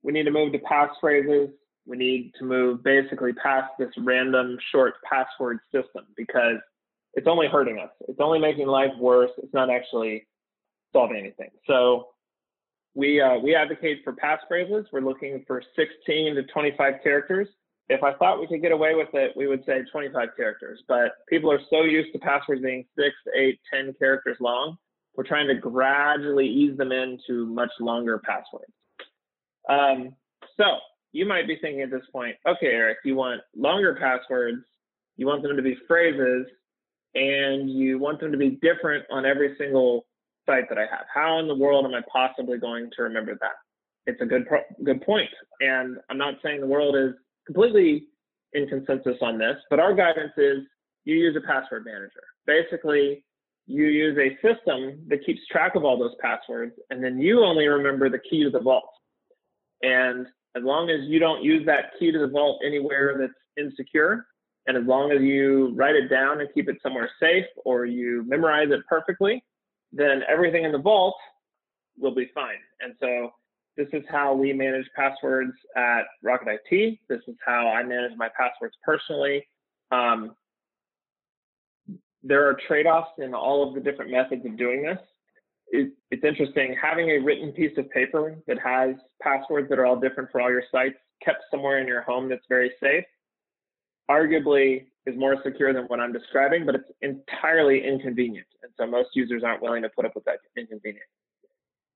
we 0.03 0.13
need 0.13 0.23
to 0.23 0.31
move 0.31 0.51
to 0.53 0.59
passphrases. 0.59 1.51
We 1.85 1.97
need 1.97 2.33
to 2.39 2.45
move 2.45 2.83
basically 2.83 3.33
past 3.33 3.71
this 3.79 3.89
random 3.97 4.57
short 4.71 4.95
password 5.09 5.59
system 5.73 6.05
because 6.15 6.57
it's 7.13 7.27
only 7.27 7.47
hurting 7.47 7.79
us. 7.79 7.89
It's 8.07 8.19
only 8.19 8.39
making 8.39 8.67
life 8.67 8.91
worse. 8.99 9.31
It's 9.37 9.53
not 9.53 9.69
actually 9.69 10.27
solving 10.93 11.17
anything. 11.17 11.49
So 11.67 12.09
we 12.95 13.21
uh, 13.21 13.37
we 13.37 13.55
advocate 13.55 14.01
for 14.03 14.13
passphrases. 14.13 14.85
We're 14.91 15.01
looking 15.01 15.43
for 15.47 15.61
16 15.75 16.35
to 16.35 16.43
25 16.43 16.93
characters. 17.03 17.47
If 17.87 18.03
I 18.03 18.13
thought 18.13 18.39
we 18.39 18.47
could 18.47 18.61
get 18.61 18.71
away 18.71 18.93
with 18.93 19.09
it, 19.13 19.35
we 19.35 19.47
would 19.47 19.65
say 19.65 19.81
25 19.91 20.29
characters. 20.37 20.83
But 20.87 21.13
people 21.27 21.51
are 21.51 21.61
so 21.71 21.81
used 21.81 22.13
to 22.13 22.19
passwords 22.19 22.61
being 22.61 22.85
six, 22.95 23.15
eight, 23.35 23.59
10 23.73 23.95
characters 23.97 24.37
long. 24.39 24.77
We're 25.15 25.23
trying 25.23 25.47
to 25.47 25.55
gradually 25.55 26.47
ease 26.47 26.77
them 26.77 26.91
into 26.91 27.47
much 27.47 27.71
longer 27.79 28.19
passwords. 28.19 28.71
Um, 29.67 30.15
so 30.55 30.65
you 31.11 31.25
might 31.25 31.47
be 31.47 31.57
thinking 31.59 31.81
at 31.81 31.89
this 31.89 32.05
point, 32.11 32.35
okay, 32.47 32.67
Eric, 32.67 32.99
you 33.03 33.15
want 33.15 33.41
longer 33.55 33.97
passwords, 33.99 34.63
you 35.17 35.25
want 35.25 35.41
them 35.41 35.55
to 35.55 35.63
be 35.63 35.75
phrases, 35.87 36.45
and 37.15 37.69
you 37.69 37.97
want 37.97 38.19
them 38.19 38.31
to 38.31 38.37
be 38.37 38.59
different 38.61 39.05
on 39.11 39.25
every 39.25 39.55
single 39.57 40.05
site 40.45 40.69
that 40.69 40.77
I 40.77 40.81
have. 40.81 41.05
How 41.13 41.39
in 41.39 41.47
the 41.47 41.55
world 41.55 41.85
am 41.85 41.93
I 41.93 42.01
possibly 42.11 42.57
going 42.57 42.89
to 42.95 43.03
remember 43.03 43.37
that? 43.39 43.57
It's 44.05 44.21
a 44.21 44.25
good 44.25 44.47
good 44.83 45.01
point, 45.01 45.29
and 45.61 45.97
I'm 46.09 46.17
not 46.17 46.35
saying 46.43 46.61
the 46.61 46.67
world 46.67 46.95
is 46.95 47.13
completely 47.45 48.07
in 48.53 48.67
consensus 48.67 49.17
on 49.21 49.37
this, 49.37 49.55
but 49.69 49.79
our 49.79 49.93
guidance 49.93 50.31
is 50.37 50.59
you 51.05 51.15
use 51.15 51.35
a 51.35 51.45
password 51.45 51.85
manager. 51.85 52.23
Basically, 52.47 53.23
you 53.67 53.85
use 53.85 54.17
a 54.17 54.35
system 54.41 54.99
that 55.09 55.23
keeps 55.25 55.41
track 55.51 55.75
of 55.75 55.85
all 55.85 55.99
those 55.99 56.15
passwords, 56.19 56.73
and 56.89 57.03
then 57.03 57.19
you 57.19 57.43
only 57.43 57.67
remember 57.67 58.09
the 58.09 58.19
key 58.19 58.43
to 58.43 58.49
the 58.49 58.59
vault. 58.59 58.89
And 59.83 60.25
as 60.55 60.63
long 60.63 60.89
as 60.89 61.01
you 61.03 61.19
don't 61.19 61.43
use 61.43 61.65
that 61.67 61.91
key 61.99 62.11
to 62.11 62.19
the 62.19 62.27
vault 62.27 62.61
anywhere 62.65 63.15
that's 63.19 63.33
insecure, 63.57 64.25
and 64.69 64.77
as 64.77 64.83
long 64.85 65.11
as 65.11 65.19
you 65.19 65.73
write 65.73 65.95
it 65.95 66.09
down 66.09 66.41
and 66.41 66.49
keep 66.53 66.69
it 66.69 66.77
somewhere 66.83 67.09
safe 67.19 67.45
or 67.65 67.87
you 67.87 68.23
memorize 68.27 68.67
it 68.69 68.81
perfectly, 68.87 69.43
then 69.91 70.21
everything 70.29 70.63
in 70.63 70.71
the 70.71 70.77
vault 70.77 71.15
will 71.97 72.13
be 72.13 72.29
fine. 72.35 72.59
And 72.79 72.93
so 72.99 73.31
this 73.77 73.87
is 73.93 74.03
how 74.11 74.35
we 74.35 74.53
manage 74.53 74.85
passwords 74.95 75.53
at 75.75 76.01
Rocket 76.21 76.59
IT. 76.69 76.99
This 77.09 77.21
is 77.27 77.33
how 77.43 77.67
I 77.67 77.81
manage 77.81 78.15
my 78.15 78.29
passwords 78.37 78.75
personally. 78.85 79.43
Um, 79.89 80.35
there 82.21 82.47
are 82.47 82.55
trade-offs 82.67 83.13
in 83.17 83.33
all 83.33 83.67
of 83.67 83.73
the 83.73 83.81
different 83.81 84.11
methods 84.11 84.45
of 84.45 84.55
doing 84.55 84.83
this. 84.83 84.99
It, 85.69 85.93
it's 86.11 86.23
interesting 86.23 86.75
having 86.79 87.09
a 87.09 87.17
written 87.17 87.53
piece 87.53 87.75
of 87.79 87.89
paper 87.89 88.35
that 88.45 88.59
has 88.59 88.93
passwords 89.19 89.67
that 89.69 89.79
are 89.79 89.87
all 89.87 89.99
different 89.99 90.29
for 90.31 90.41
all 90.41 90.51
your 90.51 90.63
sites 90.71 90.97
kept 91.25 91.41
somewhere 91.49 91.79
in 91.79 91.87
your 91.87 92.03
home 92.03 92.29
that's 92.29 92.45
very 92.47 92.71
safe 92.79 93.03
arguably 94.09 94.85
is 95.05 95.17
more 95.17 95.37
secure 95.43 95.73
than 95.73 95.83
what 95.85 95.99
I'm 95.99 96.13
describing, 96.13 96.65
but 96.65 96.75
it's 96.75 96.91
entirely 97.01 97.85
inconvenient. 97.85 98.47
And 98.63 98.71
so 98.77 98.85
most 98.85 99.09
users 99.13 99.43
aren't 99.43 99.61
willing 99.61 99.83
to 99.83 99.89
put 99.89 100.05
up 100.05 100.15
with 100.15 100.25
that 100.25 100.39
inconvenience. 100.57 101.05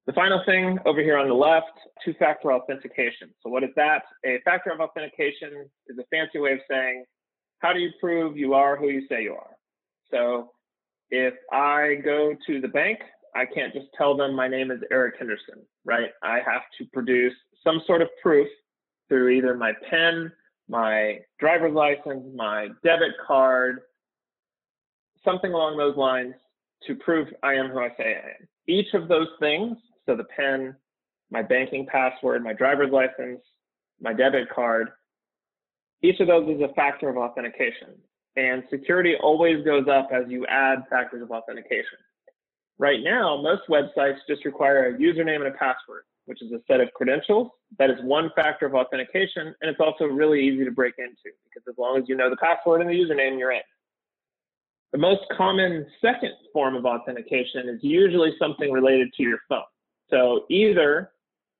The 0.05 0.13
final 0.13 0.41
thing 0.45 0.79
over 0.85 1.01
here 1.01 1.17
on 1.17 1.29
the 1.29 1.33
left, 1.33 1.71
two-factor 2.03 2.51
authentication. 2.51 3.29
So 3.41 3.49
what 3.49 3.63
is 3.63 3.69
that? 3.77 4.03
A 4.25 4.39
factor 4.43 4.71
of 4.71 4.81
authentication 4.81 5.69
is 5.87 5.97
a 5.97 6.03
fancy 6.11 6.39
way 6.39 6.53
of 6.53 6.59
saying, 6.69 7.05
how 7.59 7.71
do 7.71 7.79
you 7.79 7.89
prove 8.01 8.35
you 8.35 8.53
are 8.53 8.75
who 8.75 8.89
you 8.89 9.07
say 9.07 9.23
you 9.23 9.33
are? 9.33 9.55
So 10.11 10.51
if 11.09 11.33
I 11.51 12.01
go 12.03 12.35
to 12.47 12.59
the 12.59 12.67
bank, 12.67 12.99
I 13.35 13.45
can't 13.45 13.73
just 13.73 13.87
tell 13.97 14.15
them 14.15 14.35
my 14.35 14.47
name 14.47 14.71
is 14.71 14.79
Eric 14.91 15.15
Henderson, 15.17 15.65
right? 15.85 16.09
I 16.21 16.39
have 16.45 16.63
to 16.77 16.85
produce 16.91 17.33
some 17.63 17.81
sort 17.87 18.01
of 18.01 18.09
proof 18.21 18.47
through 19.07 19.29
either 19.29 19.55
my 19.55 19.71
PIN, 19.89 20.31
my 20.73 21.19
driver's 21.39 21.75
license, 21.75 22.25
my 22.35 22.69
debit 22.83 23.11
card, 23.27 23.81
something 25.23 25.53
along 25.53 25.77
those 25.77 25.95
lines 25.95 26.33
to 26.87 26.95
prove 26.95 27.27
I 27.43 27.53
am 27.53 27.69
who 27.69 27.77
I 27.77 27.89
say 27.89 28.15
I 28.15 28.29
am. 28.41 28.47
Each 28.67 28.91
of 28.95 29.07
those 29.07 29.27
things, 29.39 29.77
so 30.07 30.15
the 30.15 30.23
PIN, 30.35 30.75
my 31.29 31.43
banking 31.43 31.85
password, 31.85 32.43
my 32.43 32.53
driver's 32.53 32.91
license, 32.91 33.39
my 34.01 34.13
debit 34.13 34.49
card, 34.49 34.89
each 36.01 36.19
of 36.19 36.27
those 36.27 36.49
is 36.49 36.61
a 36.63 36.73
factor 36.73 37.07
of 37.07 37.17
authentication. 37.17 37.89
And 38.35 38.63
security 38.71 39.13
always 39.21 39.63
goes 39.63 39.85
up 39.87 40.09
as 40.11 40.23
you 40.27 40.43
add 40.47 40.79
factors 40.89 41.21
of 41.21 41.29
authentication. 41.29 41.99
Right 42.79 43.01
now, 43.03 43.39
most 43.39 43.61
websites 43.69 44.17
just 44.27 44.43
require 44.43 44.87
a 44.87 44.97
username 44.97 45.45
and 45.45 45.53
a 45.53 45.57
password. 45.57 46.05
Which 46.25 46.41
is 46.41 46.51
a 46.51 46.59
set 46.67 46.79
of 46.79 46.91
credentials. 46.93 47.49
That 47.79 47.89
is 47.89 47.97
one 48.03 48.31
factor 48.35 48.65
of 48.65 48.75
authentication, 48.75 49.47
and 49.61 49.69
it's 49.69 49.79
also 49.79 50.05
really 50.05 50.41
easy 50.41 50.63
to 50.65 50.71
break 50.71 50.95
into 50.97 51.35
because 51.45 51.63
as 51.67 51.75
long 51.77 51.97
as 51.97 52.03
you 52.07 52.15
know 52.15 52.29
the 52.29 52.37
password 52.37 52.81
and 52.81 52.89
the 52.89 52.93
username, 52.93 53.37
you're 53.37 53.51
in. 53.51 53.61
The 54.91 54.99
most 54.99 55.21
common 55.35 55.87
second 56.01 56.33
form 56.53 56.75
of 56.75 56.85
authentication 56.85 57.67
is 57.67 57.79
usually 57.81 58.33
something 58.39 58.71
related 58.71 59.11
to 59.17 59.23
your 59.23 59.39
phone. 59.49 59.63
So 60.09 60.45
either 60.49 61.11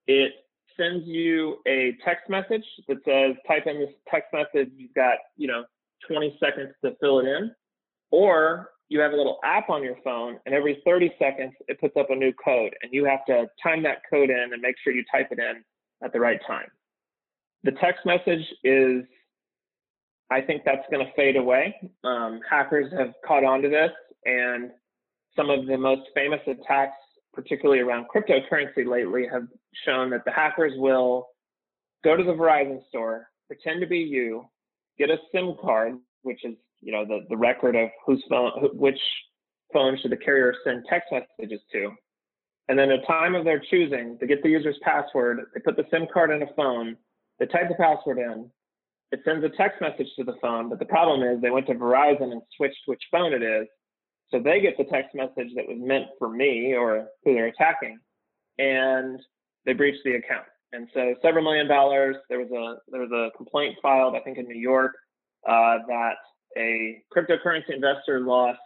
it 0.05 0.33
sends 0.77 1.05
you 1.07 1.57
a 1.67 1.97
text 2.05 2.29
message 2.29 2.65
that 2.87 2.97
says, 3.05 3.35
type 3.47 3.65
in 3.65 3.79
this 3.79 3.89
text 4.09 4.29
message, 4.33 4.71
you've 4.75 4.93
got, 4.93 5.17
you 5.35 5.47
know, 5.47 5.63
20 6.07 6.37
seconds 6.39 6.73
to 6.83 6.95
fill 6.99 7.19
it 7.19 7.25
in, 7.25 7.51
or 8.11 8.69
you 8.89 8.99
have 8.99 9.13
a 9.13 9.15
little 9.15 9.39
app 9.43 9.69
on 9.69 9.83
your 9.83 9.95
phone 10.03 10.39
and 10.45 10.53
every 10.53 10.81
30 10.85 11.11
seconds 11.17 11.53
it 11.67 11.79
puts 11.79 11.95
up 11.97 12.09
a 12.09 12.15
new 12.15 12.33
code 12.43 12.75
and 12.81 12.93
you 12.93 13.05
have 13.05 13.25
to 13.25 13.47
time 13.61 13.83
that 13.83 14.01
code 14.09 14.29
in 14.29 14.49
and 14.51 14.61
make 14.61 14.75
sure 14.83 14.93
you 14.93 15.03
type 15.11 15.27
it 15.31 15.39
in 15.39 15.63
at 16.03 16.13
the 16.13 16.19
right 16.19 16.39
time. 16.45 16.67
The 17.63 17.71
text 17.71 18.05
message 18.05 18.45
is, 18.63 19.03
I 20.29 20.41
think 20.41 20.63
that's 20.65 20.85
going 20.91 21.05
to 21.05 21.11
fade 21.13 21.37
away. 21.37 21.75
Um, 22.03 22.41
hackers 22.49 22.91
have 22.97 23.13
caught 23.25 23.43
on 23.43 23.61
to 23.61 23.69
this 23.69 23.91
and 24.25 24.71
some 25.35 25.49
of 25.49 25.65
the 25.65 25.77
most 25.77 26.01
famous 26.13 26.41
attacks, 26.47 26.97
particularly 27.33 27.81
around 27.81 28.05
cryptocurrency 28.13 28.85
lately, 28.85 29.25
have 29.31 29.47
shown 29.85 30.09
that 30.11 30.25
the 30.25 30.31
hackers 30.31 30.73
will 30.75 31.27
go 32.03 32.15
to 32.15 32.23
the 32.23 32.33
Verizon 32.33 32.79
store, 32.89 33.27
pretend 33.47 33.81
to 33.81 33.87
be 33.87 33.99
you, 33.99 34.45
get 34.97 35.09
a 35.09 35.17
SIM 35.33 35.55
card, 35.61 35.97
which 36.21 36.43
is 36.45 36.55
you 36.83 36.91
know 36.91 37.05
the, 37.05 37.21
the 37.29 37.37
record 37.37 37.75
of 37.75 37.89
whose 38.05 38.23
phone 38.29 38.51
which 38.73 38.99
phone 39.73 39.97
should 40.01 40.11
the 40.11 40.17
carrier 40.17 40.53
send 40.63 40.85
text 40.89 41.09
messages 41.11 41.61
to. 41.71 41.91
And 42.69 42.79
then 42.79 42.91
at 42.91 43.05
time 43.05 43.35
of 43.35 43.43
their 43.43 43.59
choosing 43.59 44.17
they 44.21 44.27
get 44.27 44.41
the 44.43 44.49
user's 44.49 44.77
password 44.83 45.39
they 45.53 45.61
put 45.61 45.75
the 45.75 45.85
sim 45.91 46.07
card 46.13 46.31
in 46.31 46.41
a 46.41 46.53
phone 46.55 46.95
they 47.39 47.45
type 47.45 47.67
the 47.67 47.75
password 47.75 48.19
in 48.19 48.49
it 49.11 49.19
sends 49.25 49.43
a 49.43 49.49
text 49.49 49.81
message 49.81 50.07
to 50.17 50.23
the 50.23 50.35
phone 50.41 50.69
but 50.69 50.79
the 50.79 50.85
problem 50.85 51.23
is 51.23 51.41
they 51.41 51.51
went 51.51 51.67
to 51.67 51.73
verizon 51.73 52.31
and 52.31 52.41
switched 52.55 52.79
which 52.85 53.01
phone 53.11 53.33
it 53.33 53.43
is 53.43 53.67
so 54.29 54.39
they 54.39 54.61
get 54.61 54.77
the 54.77 54.85
text 54.85 55.13
message 55.13 55.51
that 55.55 55.67
was 55.67 55.77
meant 55.79 56.05
for 56.17 56.29
me 56.29 56.73
or 56.73 57.07
who 57.23 57.33
they're 57.33 57.47
attacking 57.47 57.99
and 58.57 59.19
they 59.65 59.73
breach 59.73 59.99
the 60.03 60.15
account. 60.15 60.45
And 60.73 60.87
so 60.93 61.15
several 61.21 61.43
million 61.43 61.67
dollars 61.67 62.15
there 62.29 62.39
was 62.39 62.49
a 62.51 62.91
there 62.91 63.01
was 63.01 63.11
a 63.11 63.35
complaint 63.37 63.75
filed 63.81 64.15
i 64.15 64.19
think 64.21 64.39
in 64.39 64.47
new 64.47 64.59
york 64.59 64.93
uh, 65.47 65.77
that 65.87 66.15
a 66.57 67.01
cryptocurrency 67.15 67.73
investor 67.73 68.19
lost 68.19 68.59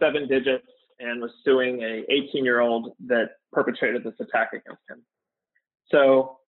seven 0.00 0.26
digits 0.28 0.66
and 0.98 1.20
was 1.20 1.30
suing 1.44 1.82
a 1.82 2.04
18 2.10 2.44
year 2.44 2.60
old 2.60 2.94
that 3.06 3.30
perpetrated 3.52 4.04
this 4.04 4.14
attack 4.20 4.50
against 4.52 4.82
him. 4.88 5.02
So 5.90 6.38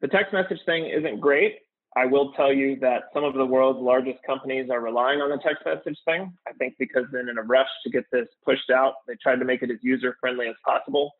the 0.00 0.08
text 0.08 0.32
message 0.32 0.60
thing 0.66 0.86
isn't 0.86 1.20
great. 1.20 1.58
I 1.96 2.06
will 2.06 2.32
tell 2.32 2.52
you 2.52 2.78
that 2.80 3.04
some 3.12 3.24
of 3.24 3.34
the 3.34 3.44
world's 3.44 3.80
largest 3.80 4.18
companies 4.24 4.70
are 4.70 4.80
relying 4.80 5.20
on 5.20 5.30
the 5.30 5.38
text 5.38 5.64
message 5.66 5.98
thing. 6.04 6.32
I 6.46 6.52
think 6.52 6.74
because 6.78 7.04
then 7.12 7.28
in 7.28 7.36
a 7.36 7.42
rush 7.42 7.68
to 7.84 7.90
get 7.90 8.04
this 8.12 8.28
pushed 8.44 8.70
out, 8.70 8.94
they 9.08 9.14
tried 9.20 9.40
to 9.40 9.44
make 9.44 9.62
it 9.62 9.70
as 9.70 9.78
user 9.82 10.16
friendly 10.20 10.46
as 10.46 10.54
possible. 10.64 11.10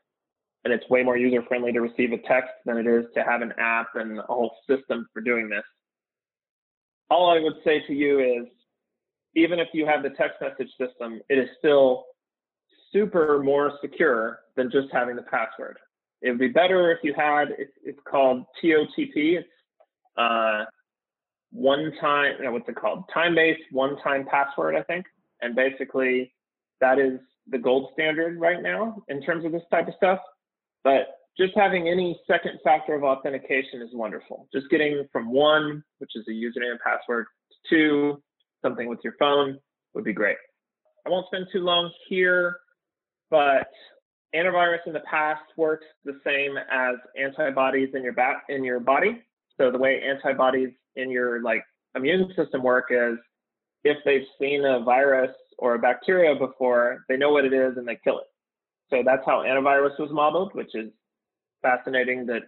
And 0.64 0.72
it's 0.72 0.88
way 0.88 1.02
more 1.02 1.16
user 1.16 1.42
friendly 1.48 1.72
to 1.72 1.80
receive 1.80 2.12
a 2.12 2.18
text 2.18 2.52
than 2.66 2.76
it 2.76 2.86
is 2.86 3.06
to 3.14 3.24
have 3.24 3.42
an 3.42 3.52
app 3.58 3.88
and 3.94 4.18
a 4.18 4.22
whole 4.22 4.54
system 4.68 5.08
for 5.12 5.20
doing 5.20 5.48
this 5.48 5.64
all 7.10 7.30
I 7.30 7.40
would 7.40 7.56
say 7.64 7.82
to 7.86 7.92
you 7.92 8.20
is 8.20 8.48
even 9.34 9.58
if 9.58 9.68
you 9.72 9.86
have 9.86 10.02
the 10.02 10.10
text 10.10 10.40
message 10.40 10.70
system, 10.78 11.20
it 11.28 11.38
is 11.38 11.48
still 11.58 12.06
super 12.92 13.42
more 13.42 13.72
secure 13.80 14.40
than 14.56 14.70
just 14.70 14.88
having 14.92 15.16
the 15.16 15.22
password. 15.22 15.78
It 16.22 16.30
would 16.30 16.38
be 16.38 16.48
better 16.48 16.90
if 16.90 16.98
you 17.02 17.14
had, 17.14 17.50
it's, 17.58 17.72
it's 17.84 17.98
called 18.08 18.44
TOTP. 18.62 19.38
It's 19.38 19.48
uh, 20.16 20.64
one 21.52 21.92
time, 22.00 22.34
what's 22.52 22.68
it 22.68 22.76
called? 22.76 23.04
Time 23.12 23.34
based 23.34 23.62
one 23.70 23.96
time 24.02 24.26
password, 24.30 24.76
I 24.76 24.82
think. 24.82 25.06
And 25.40 25.54
basically, 25.54 26.32
that 26.80 26.98
is 26.98 27.20
the 27.48 27.58
gold 27.58 27.90
standard 27.92 28.38
right 28.38 28.62
now 28.62 29.02
in 29.08 29.22
terms 29.22 29.44
of 29.44 29.52
this 29.52 29.62
type 29.70 29.88
of 29.88 29.94
stuff. 29.96 30.18
But 30.84 31.08
just 31.38 31.52
having 31.56 31.88
any 31.88 32.18
second 32.26 32.58
factor 32.64 32.94
of 32.94 33.02
authentication 33.02 33.80
is 33.82 33.90
wonderful. 33.92 34.48
Just 34.52 34.68
getting 34.70 35.06
from 35.12 35.30
one, 35.30 35.82
which 35.98 36.10
is 36.14 36.24
a 36.28 36.32
username 36.32 36.72
and 36.72 36.80
password, 36.80 37.26
to 37.50 37.68
two, 37.68 38.22
something 38.62 38.88
with 38.88 39.00
your 39.02 39.14
phone 39.18 39.58
would 39.94 40.04
be 40.04 40.12
great. 40.12 40.36
I 41.06 41.10
won't 41.10 41.26
spend 41.26 41.46
too 41.52 41.60
long 41.60 41.90
here, 42.08 42.56
but 43.30 43.68
antivirus 44.34 44.80
in 44.86 44.92
the 44.92 45.00
past 45.00 45.42
works 45.56 45.86
the 46.04 46.20
same 46.24 46.56
as 46.70 46.96
antibodies 47.18 47.88
in 47.94 48.02
your 48.02 48.12
bat 48.12 48.42
in 48.48 48.64
your 48.64 48.80
body. 48.80 49.22
So 49.56 49.70
the 49.70 49.78
way 49.78 50.02
antibodies 50.02 50.70
in 50.96 51.10
your 51.10 51.42
like 51.42 51.64
immune 51.94 52.32
system 52.36 52.62
work 52.62 52.86
is 52.90 53.18
if 53.84 53.96
they've 54.04 54.26
seen 54.40 54.64
a 54.64 54.80
virus 54.80 55.34
or 55.58 55.74
a 55.74 55.78
bacteria 55.78 56.34
before, 56.34 57.04
they 57.08 57.16
know 57.16 57.32
what 57.32 57.44
it 57.44 57.52
is 57.52 57.76
and 57.76 57.86
they 57.86 57.98
kill 58.02 58.18
it. 58.18 58.26
So 58.90 59.02
that's 59.04 59.22
how 59.24 59.42
antivirus 59.42 59.98
was 59.98 60.10
modeled, 60.12 60.52
which 60.54 60.74
is 60.74 60.90
fascinating 61.62 62.26
that 62.26 62.42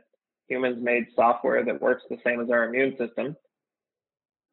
humans 0.48 0.78
made 0.80 1.06
software 1.14 1.64
that 1.64 1.80
works 1.80 2.02
the 2.10 2.18
same 2.24 2.40
as 2.40 2.50
our 2.50 2.64
immune 2.64 2.96
system. 2.98 3.36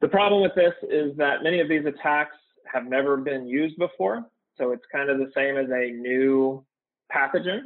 The 0.00 0.08
problem 0.08 0.42
with 0.42 0.54
this 0.54 0.74
is 0.88 1.16
that 1.16 1.42
many 1.42 1.60
of 1.60 1.68
these 1.68 1.84
attacks 1.84 2.36
have 2.72 2.86
never 2.86 3.16
been 3.16 3.46
used 3.46 3.76
before. 3.78 4.24
So 4.56 4.72
it's 4.72 4.84
kind 4.92 5.10
of 5.10 5.18
the 5.18 5.30
same 5.34 5.56
as 5.56 5.66
a 5.70 5.90
new 5.92 6.64
pathogen. 7.14 7.60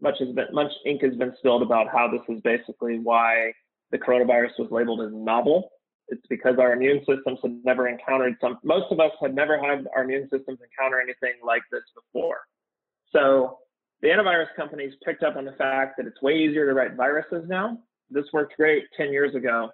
Much 0.00 0.16
has 0.18 0.34
been 0.34 0.46
much 0.52 0.70
ink 0.86 1.02
has 1.02 1.14
been 1.16 1.34
spilled 1.38 1.62
about 1.62 1.88
how 1.88 2.08
this 2.10 2.22
is 2.28 2.40
basically 2.42 2.98
why 2.98 3.52
the 3.90 3.98
coronavirus 3.98 4.58
was 4.58 4.68
labeled 4.70 5.00
as 5.00 5.12
novel. 5.12 5.70
It's 6.08 6.26
because 6.28 6.56
our 6.58 6.72
immune 6.72 7.00
systems 7.00 7.38
had 7.42 7.60
never 7.64 7.88
encountered 7.88 8.34
some 8.40 8.58
most 8.64 8.90
of 8.90 9.00
us 9.00 9.12
had 9.20 9.34
never 9.34 9.58
had 9.58 9.86
our 9.94 10.04
immune 10.04 10.28
systems 10.30 10.58
encounter 10.60 11.00
anything 11.00 11.38
like 11.44 11.62
this 11.70 11.82
before. 11.94 12.40
So 13.12 13.58
the 14.02 14.08
antivirus 14.08 14.48
companies 14.56 14.92
picked 15.04 15.22
up 15.22 15.36
on 15.36 15.44
the 15.44 15.52
fact 15.52 15.96
that 15.96 16.06
it's 16.06 16.20
way 16.20 16.34
easier 16.34 16.66
to 16.66 16.74
write 16.74 16.94
viruses 16.94 17.48
now. 17.48 17.78
This 18.10 18.24
worked 18.32 18.56
great 18.56 18.84
10 18.96 19.12
years 19.12 19.34
ago. 19.34 19.70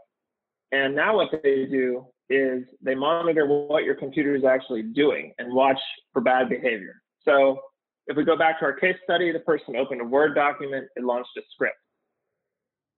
And 0.71 0.95
now 0.95 1.17
what 1.17 1.31
they 1.43 1.67
do 1.67 2.07
is 2.29 2.65
they 2.83 2.95
monitor 2.95 3.47
what 3.47 3.85
your 3.85 3.95
computer 3.95 4.35
is 4.37 4.45
actually 4.45 4.83
doing 4.83 5.33
and 5.39 5.53
watch 5.53 5.79
for 6.13 6.21
bad 6.21 6.51
behavior. 6.51 7.03
So 7.25 7.59
if 8.07 8.17
we 8.17 8.25
go 8.25 8.37
back 8.37 8.59
to 8.59 8.67
our 8.67 8.75
case 8.75 8.97
study, 9.03 9.33
the 9.33 9.41
person 9.41 9.77
opened 9.77 10.03
a 10.03 10.05
Word 10.05 10.35
document, 10.35 10.87
it 10.95 11.05
launched 11.05 11.31
a 11.39 11.41
script. 11.53 11.77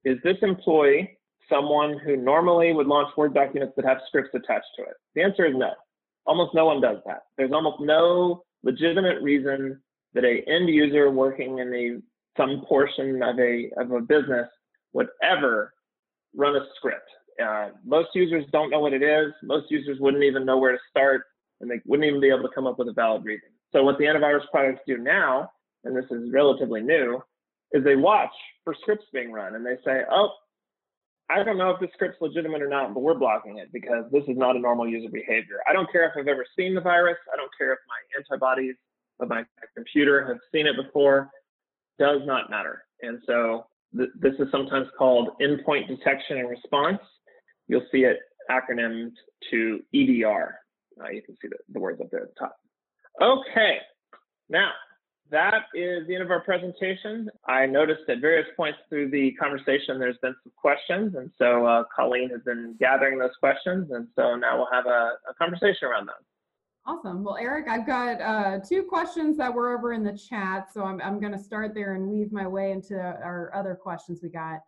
Is 0.04 0.18
this 0.24 0.36
employee 0.42 1.16
someone 1.48 1.98
who 1.98 2.16
normally 2.16 2.72
would 2.72 2.88
launch 2.88 3.16
Word 3.16 3.34
documents 3.34 3.74
that 3.76 3.84
have 3.84 3.98
scripts 4.08 4.34
attached 4.34 4.66
to 4.78 4.82
it? 4.82 4.94
The 5.14 5.22
answer 5.22 5.46
is 5.46 5.54
no. 5.56 5.72
Almost 6.26 6.54
no 6.54 6.66
one 6.66 6.80
does 6.80 6.98
that. 7.06 7.22
There's 7.38 7.52
almost 7.52 7.80
no 7.80 8.42
legitimate 8.64 9.22
reason 9.22 9.80
that 10.14 10.24
a 10.24 10.42
end 10.48 10.68
user 10.68 11.10
working 11.10 11.58
in 11.58 11.74
a 11.74 12.00
some 12.40 12.64
portion 12.66 13.22
of 13.22 13.38
a 13.38 13.70
of 13.76 13.90
a 13.90 14.00
business 14.00 14.48
would 14.92 15.08
ever 15.22 15.74
run 16.34 16.56
a 16.56 16.64
script. 16.76 17.08
Uh, 17.42 17.70
most 17.84 18.08
users 18.14 18.44
don't 18.52 18.70
know 18.70 18.80
what 18.80 18.92
it 18.92 19.02
is. 19.02 19.32
Most 19.42 19.70
users 19.70 19.98
wouldn't 20.00 20.24
even 20.24 20.44
know 20.44 20.58
where 20.58 20.72
to 20.72 20.78
start, 20.90 21.22
and 21.60 21.70
they 21.70 21.80
wouldn't 21.86 22.06
even 22.06 22.20
be 22.20 22.28
able 22.28 22.42
to 22.42 22.54
come 22.54 22.66
up 22.66 22.78
with 22.78 22.88
a 22.88 22.92
valid 22.92 23.24
reason. 23.24 23.48
So 23.72 23.82
what 23.82 23.98
the 23.98 24.04
antivirus 24.04 24.48
products 24.50 24.82
do 24.86 24.98
now, 24.98 25.50
and 25.84 25.96
this 25.96 26.04
is 26.10 26.30
relatively 26.32 26.82
new, 26.82 27.22
is 27.72 27.84
they 27.84 27.96
watch 27.96 28.32
for 28.64 28.74
scripts 28.82 29.06
being 29.12 29.32
run, 29.32 29.54
and 29.54 29.64
they 29.64 29.76
say, 29.84 30.02
"Oh, 30.10 30.32
I 31.30 31.44
don't 31.44 31.58
know 31.58 31.70
if 31.70 31.80
this 31.80 31.90
script's 31.94 32.20
legitimate 32.20 32.60
or 32.60 32.68
not, 32.68 32.92
but 32.92 33.00
we're 33.00 33.14
blocking 33.14 33.58
it 33.58 33.72
because 33.72 34.04
this 34.10 34.24
is 34.26 34.36
not 34.36 34.56
a 34.56 34.58
normal 34.58 34.88
user 34.88 35.08
behavior. 35.08 35.58
I 35.68 35.72
don't 35.72 35.90
care 35.90 36.04
if 36.04 36.12
I've 36.16 36.26
ever 36.26 36.44
seen 36.58 36.74
the 36.74 36.80
virus. 36.80 37.18
I 37.32 37.36
don't 37.36 37.50
care 37.56 37.72
if 37.72 37.78
my 37.88 38.18
antibodies 38.18 38.74
of 39.20 39.28
my 39.28 39.44
computer 39.74 40.26
have 40.26 40.38
seen 40.52 40.66
it 40.66 40.76
before 40.76 41.30
does 41.98 42.20
not 42.24 42.50
matter. 42.50 42.84
And 43.02 43.20
so 43.26 43.66
th- 43.96 44.10
this 44.18 44.34
is 44.38 44.48
sometimes 44.50 44.88
called 44.98 45.30
endpoint 45.40 45.88
detection 45.88 46.38
and 46.38 46.48
response. 46.48 47.00
You'll 47.68 47.86
see 47.92 48.04
it 48.04 48.18
acronymed 48.50 49.12
to 49.50 49.80
EDR. 49.94 50.54
Uh, 51.00 51.08
you 51.10 51.22
can 51.22 51.36
see 51.40 51.48
the, 51.48 51.56
the 51.72 51.80
words 51.80 52.00
up 52.00 52.10
there 52.10 52.22
at 52.22 52.28
the 52.28 52.38
top. 52.38 52.56
Okay, 53.20 53.78
now 54.48 54.70
that 55.30 55.64
is 55.74 56.06
the 56.06 56.14
end 56.14 56.22
of 56.22 56.30
our 56.30 56.40
presentation. 56.40 57.30
I 57.46 57.66
noticed 57.66 58.02
at 58.08 58.20
various 58.20 58.48
points 58.56 58.78
through 58.88 59.10
the 59.10 59.32
conversation 59.32 59.98
there's 59.98 60.18
been 60.22 60.34
some 60.42 60.52
questions, 60.56 61.14
and 61.14 61.30
so 61.38 61.66
uh, 61.66 61.84
Colleen 61.94 62.30
has 62.30 62.40
been 62.42 62.76
gathering 62.80 63.18
those 63.18 63.34
questions, 63.38 63.90
and 63.92 64.08
so 64.16 64.34
now 64.34 64.56
we'll 64.56 64.68
have 64.72 64.86
a, 64.86 65.12
a 65.28 65.34
conversation 65.38 65.88
around 65.88 66.06
them. 66.06 66.16
Awesome. 66.90 67.22
Well, 67.22 67.36
Eric, 67.36 67.68
I've 67.68 67.86
got 67.86 68.20
uh, 68.20 68.58
two 68.58 68.82
questions 68.82 69.36
that 69.36 69.54
were 69.54 69.76
over 69.76 69.92
in 69.92 70.02
the 70.02 70.12
chat, 70.12 70.72
so 70.74 70.82
I'm, 70.82 71.00
I'm 71.00 71.20
going 71.20 71.30
to 71.30 71.38
start 71.38 71.72
there 71.72 71.94
and 71.94 72.08
weave 72.08 72.32
my 72.32 72.48
way 72.48 72.72
into 72.72 72.98
our 72.98 73.52
other 73.54 73.76
questions 73.76 74.18
we 74.24 74.28
got. 74.28 74.58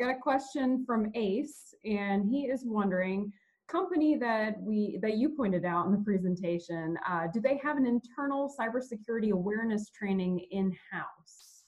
I 0.00 0.04
got 0.04 0.10
a 0.10 0.20
question 0.20 0.84
from 0.86 1.10
Ace, 1.16 1.74
and 1.84 2.24
he 2.24 2.42
is 2.42 2.62
wondering, 2.64 3.32
company 3.66 4.16
that 4.18 4.60
we 4.60 5.00
that 5.02 5.16
you 5.16 5.30
pointed 5.30 5.64
out 5.64 5.86
in 5.86 5.90
the 5.90 5.98
presentation, 5.98 6.96
uh, 7.08 7.26
do 7.34 7.40
they 7.40 7.60
have 7.64 7.76
an 7.76 7.86
internal 7.86 8.54
cybersecurity 8.56 9.32
awareness 9.32 9.90
training 9.90 10.38
in 10.52 10.72
house? 10.92 11.64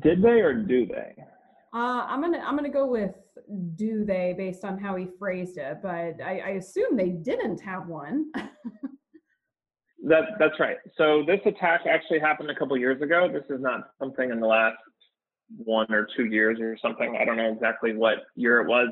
Did 0.00 0.22
they 0.22 0.40
or 0.40 0.54
do 0.54 0.86
they? 0.86 1.14
Uh, 1.72 2.04
I'm 2.08 2.20
gonna 2.20 2.42
I'm 2.44 2.56
gonna 2.56 2.68
go 2.68 2.84
with 2.84 3.14
do 3.74 4.04
they 4.04 4.34
based 4.36 4.64
on 4.64 4.78
how 4.78 4.96
he 4.96 5.06
phrased 5.18 5.58
it, 5.58 5.78
but 5.82 6.20
I, 6.22 6.42
I 6.44 6.48
assume 6.50 6.96
they 6.96 7.10
didn't 7.10 7.60
have 7.60 7.86
one. 7.86 8.30
that 10.04 10.22
that's 10.38 10.58
right. 10.60 10.76
So 10.96 11.22
this 11.26 11.40
attack 11.46 11.82
actually 11.88 12.20
happened 12.20 12.50
a 12.50 12.54
couple 12.54 12.76
years 12.76 13.00
ago. 13.00 13.28
This 13.32 13.44
is 13.50 13.62
not 13.62 13.90
something 13.98 14.30
in 14.30 14.40
the 14.40 14.46
last 14.46 14.76
one 15.56 15.92
or 15.92 16.06
two 16.16 16.26
years 16.26 16.58
or 16.60 16.76
something. 16.80 17.16
I 17.20 17.24
don't 17.24 17.36
know 17.36 17.52
exactly 17.52 17.94
what 17.94 18.18
year 18.34 18.60
it 18.60 18.68
was. 18.68 18.88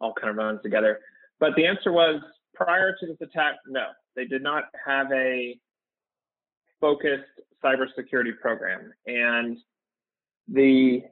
All 0.00 0.12
kind 0.14 0.30
of 0.30 0.36
runs 0.36 0.60
together. 0.62 1.00
But 1.40 1.54
the 1.56 1.66
answer 1.66 1.92
was 1.92 2.20
prior 2.54 2.94
to 2.98 3.06
this 3.06 3.16
attack, 3.20 3.56
no, 3.66 3.86
they 4.16 4.24
did 4.24 4.42
not 4.42 4.64
have 4.84 5.10
a 5.12 5.58
focused 6.80 7.24
cybersecurity 7.64 8.38
program. 8.40 8.92
And 9.06 9.58
the 10.48 11.02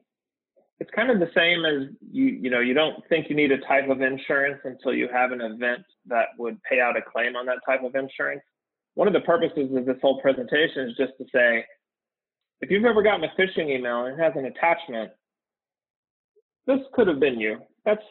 it's 0.78 0.90
kind 0.94 1.10
of 1.10 1.18
the 1.20 1.30
same 1.34 1.64
as 1.64 1.88
you 2.10 2.24
you 2.24 2.50
know 2.50 2.60
you 2.60 2.74
don't 2.74 2.96
think 3.08 3.30
you 3.30 3.36
need 3.36 3.52
a 3.52 3.58
type 3.58 3.88
of 3.88 4.02
insurance 4.02 4.60
until 4.64 4.92
you 4.92 5.08
have 5.12 5.32
an 5.32 5.40
event 5.40 5.82
that 6.06 6.26
would 6.38 6.62
pay 6.62 6.80
out 6.80 6.96
a 6.96 7.02
claim 7.02 7.36
on 7.36 7.46
that 7.46 7.58
type 7.66 7.82
of 7.82 7.94
insurance. 7.94 8.42
One 8.94 9.08
of 9.08 9.14
the 9.14 9.20
purposes 9.20 9.74
of 9.74 9.86
this 9.86 9.96
whole 10.02 10.20
presentation 10.20 10.88
is 10.88 10.96
just 10.96 11.12
to 11.18 11.24
say 11.34 11.64
if 12.60 12.70
you've 12.70 12.84
ever 12.84 13.02
gotten 13.02 13.24
a 13.24 13.40
phishing 13.40 13.70
email 13.70 14.06
and 14.06 14.18
it 14.18 14.22
has 14.22 14.32
an 14.36 14.46
attachment, 14.46 15.12
this 16.66 16.80
could 16.94 17.08
have 17.08 17.20
been 17.20 17.38
you. 17.38 17.58
That's 17.84 18.02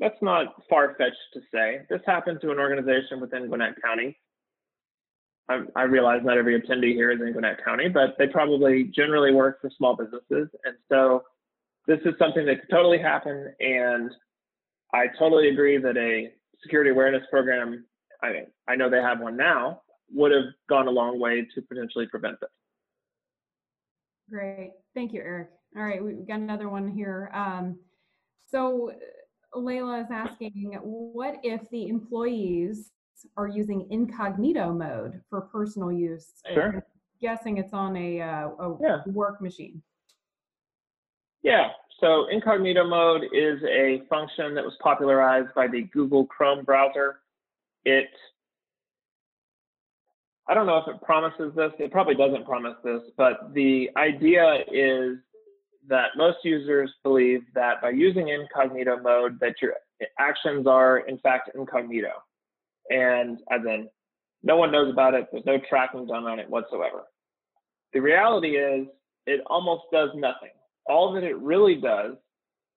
that's 0.00 0.20
not 0.22 0.54
far 0.68 0.94
fetched 0.96 1.16
to 1.34 1.40
say. 1.52 1.80
This 1.90 2.00
happened 2.06 2.40
to 2.42 2.50
an 2.50 2.58
organization 2.58 3.20
within 3.20 3.48
Gwinnett 3.48 3.74
County. 3.82 4.16
I, 5.50 5.62
I, 5.74 5.82
realize 5.84 6.20
not 6.22 6.36
every 6.36 6.60
attendee 6.60 6.92
here 6.92 7.10
is 7.10 7.20
in 7.20 7.32
Gwinnett 7.32 7.64
County, 7.64 7.88
but 7.88 8.16
they 8.18 8.26
probably 8.26 8.84
generally 8.94 9.32
work 9.32 9.60
for 9.60 9.70
small 9.76 9.96
businesses. 9.96 10.48
And 10.64 10.76
so 10.90 11.22
this 11.88 11.98
is 12.04 12.14
something 12.18 12.44
that 12.46 12.60
could 12.60 12.70
totally 12.70 12.98
happen. 12.98 13.52
And 13.58 14.10
I 14.94 15.06
totally 15.18 15.48
agree 15.48 15.78
that 15.78 15.96
a 15.96 16.30
security 16.62 16.90
awareness 16.90 17.22
program, 17.30 17.84
I, 18.22 18.32
mean, 18.32 18.46
I 18.68 18.76
know 18.76 18.88
they 18.90 19.00
have 19.00 19.20
one 19.20 19.36
now, 19.36 19.80
would 20.12 20.30
have 20.30 20.44
gone 20.68 20.86
a 20.86 20.90
long 20.90 21.18
way 21.18 21.46
to 21.54 21.62
potentially 21.62 22.06
prevent 22.06 22.38
this. 22.40 22.50
Great. 24.30 24.72
Thank 24.94 25.14
you, 25.14 25.20
Eric. 25.22 25.48
All 25.76 25.82
right, 25.82 26.02
we've 26.02 26.26
got 26.26 26.40
another 26.40 26.68
one 26.68 26.88
here. 26.88 27.30
Um, 27.34 27.78
so 28.46 28.92
Layla 29.54 30.02
is 30.02 30.10
asking, 30.10 30.78
what 30.82 31.36
if 31.42 31.68
the 31.70 31.88
employees 31.88 32.90
are 33.36 33.48
using 33.48 33.86
incognito 33.90 34.72
mode 34.72 35.20
for 35.30 35.42
personal 35.42 35.90
use? 35.90 36.34
Sure. 36.52 36.74
I'm 36.74 36.82
guessing 37.20 37.56
it's 37.56 37.72
on 37.72 37.96
a, 37.96 38.20
uh, 38.20 38.48
a 38.48 38.76
yeah. 38.80 38.98
work 39.06 39.40
machine. 39.40 39.82
Yeah, 41.42 41.68
so 42.00 42.26
incognito 42.30 42.86
mode 42.86 43.24
is 43.32 43.62
a 43.64 44.02
function 44.08 44.54
that 44.54 44.64
was 44.64 44.74
popularized 44.80 45.54
by 45.54 45.66
the 45.68 45.82
Google 45.92 46.26
Chrome 46.26 46.64
browser. 46.64 47.20
It, 47.84 48.08
I 50.48 50.54
don't 50.54 50.66
know 50.66 50.78
if 50.78 50.94
it 50.94 51.00
promises 51.02 51.52
this, 51.54 51.72
it 51.78 51.90
probably 51.90 52.14
doesn't 52.14 52.44
promise 52.44 52.76
this, 52.84 53.02
but 53.16 53.52
the 53.54 53.90
idea 53.96 54.64
is 54.72 55.18
that 55.88 56.08
most 56.16 56.38
users 56.44 56.92
believe 57.02 57.40
that 57.54 57.80
by 57.80 57.90
using 57.90 58.28
incognito 58.28 59.00
mode 59.00 59.38
that 59.40 59.54
your 59.62 59.74
actions 60.18 60.66
are 60.66 60.98
in 60.98 61.18
fact 61.18 61.50
incognito. 61.54 62.10
And 62.90 63.38
as 63.50 63.60
in, 63.64 63.88
no 64.42 64.56
one 64.56 64.70
knows 64.70 64.92
about 64.92 65.14
it, 65.14 65.28
there's 65.32 65.44
no 65.46 65.58
tracking 65.68 66.06
done 66.06 66.24
on 66.24 66.38
it 66.38 66.48
whatsoever. 66.48 67.04
The 67.92 68.00
reality 68.00 68.56
is 68.56 68.86
it 69.26 69.40
almost 69.46 69.84
does 69.92 70.10
nothing. 70.14 70.50
All 70.88 71.12
that 71.12 71.24
it 71.24 71.38
really 71.38 71.76
does 71.76 72.16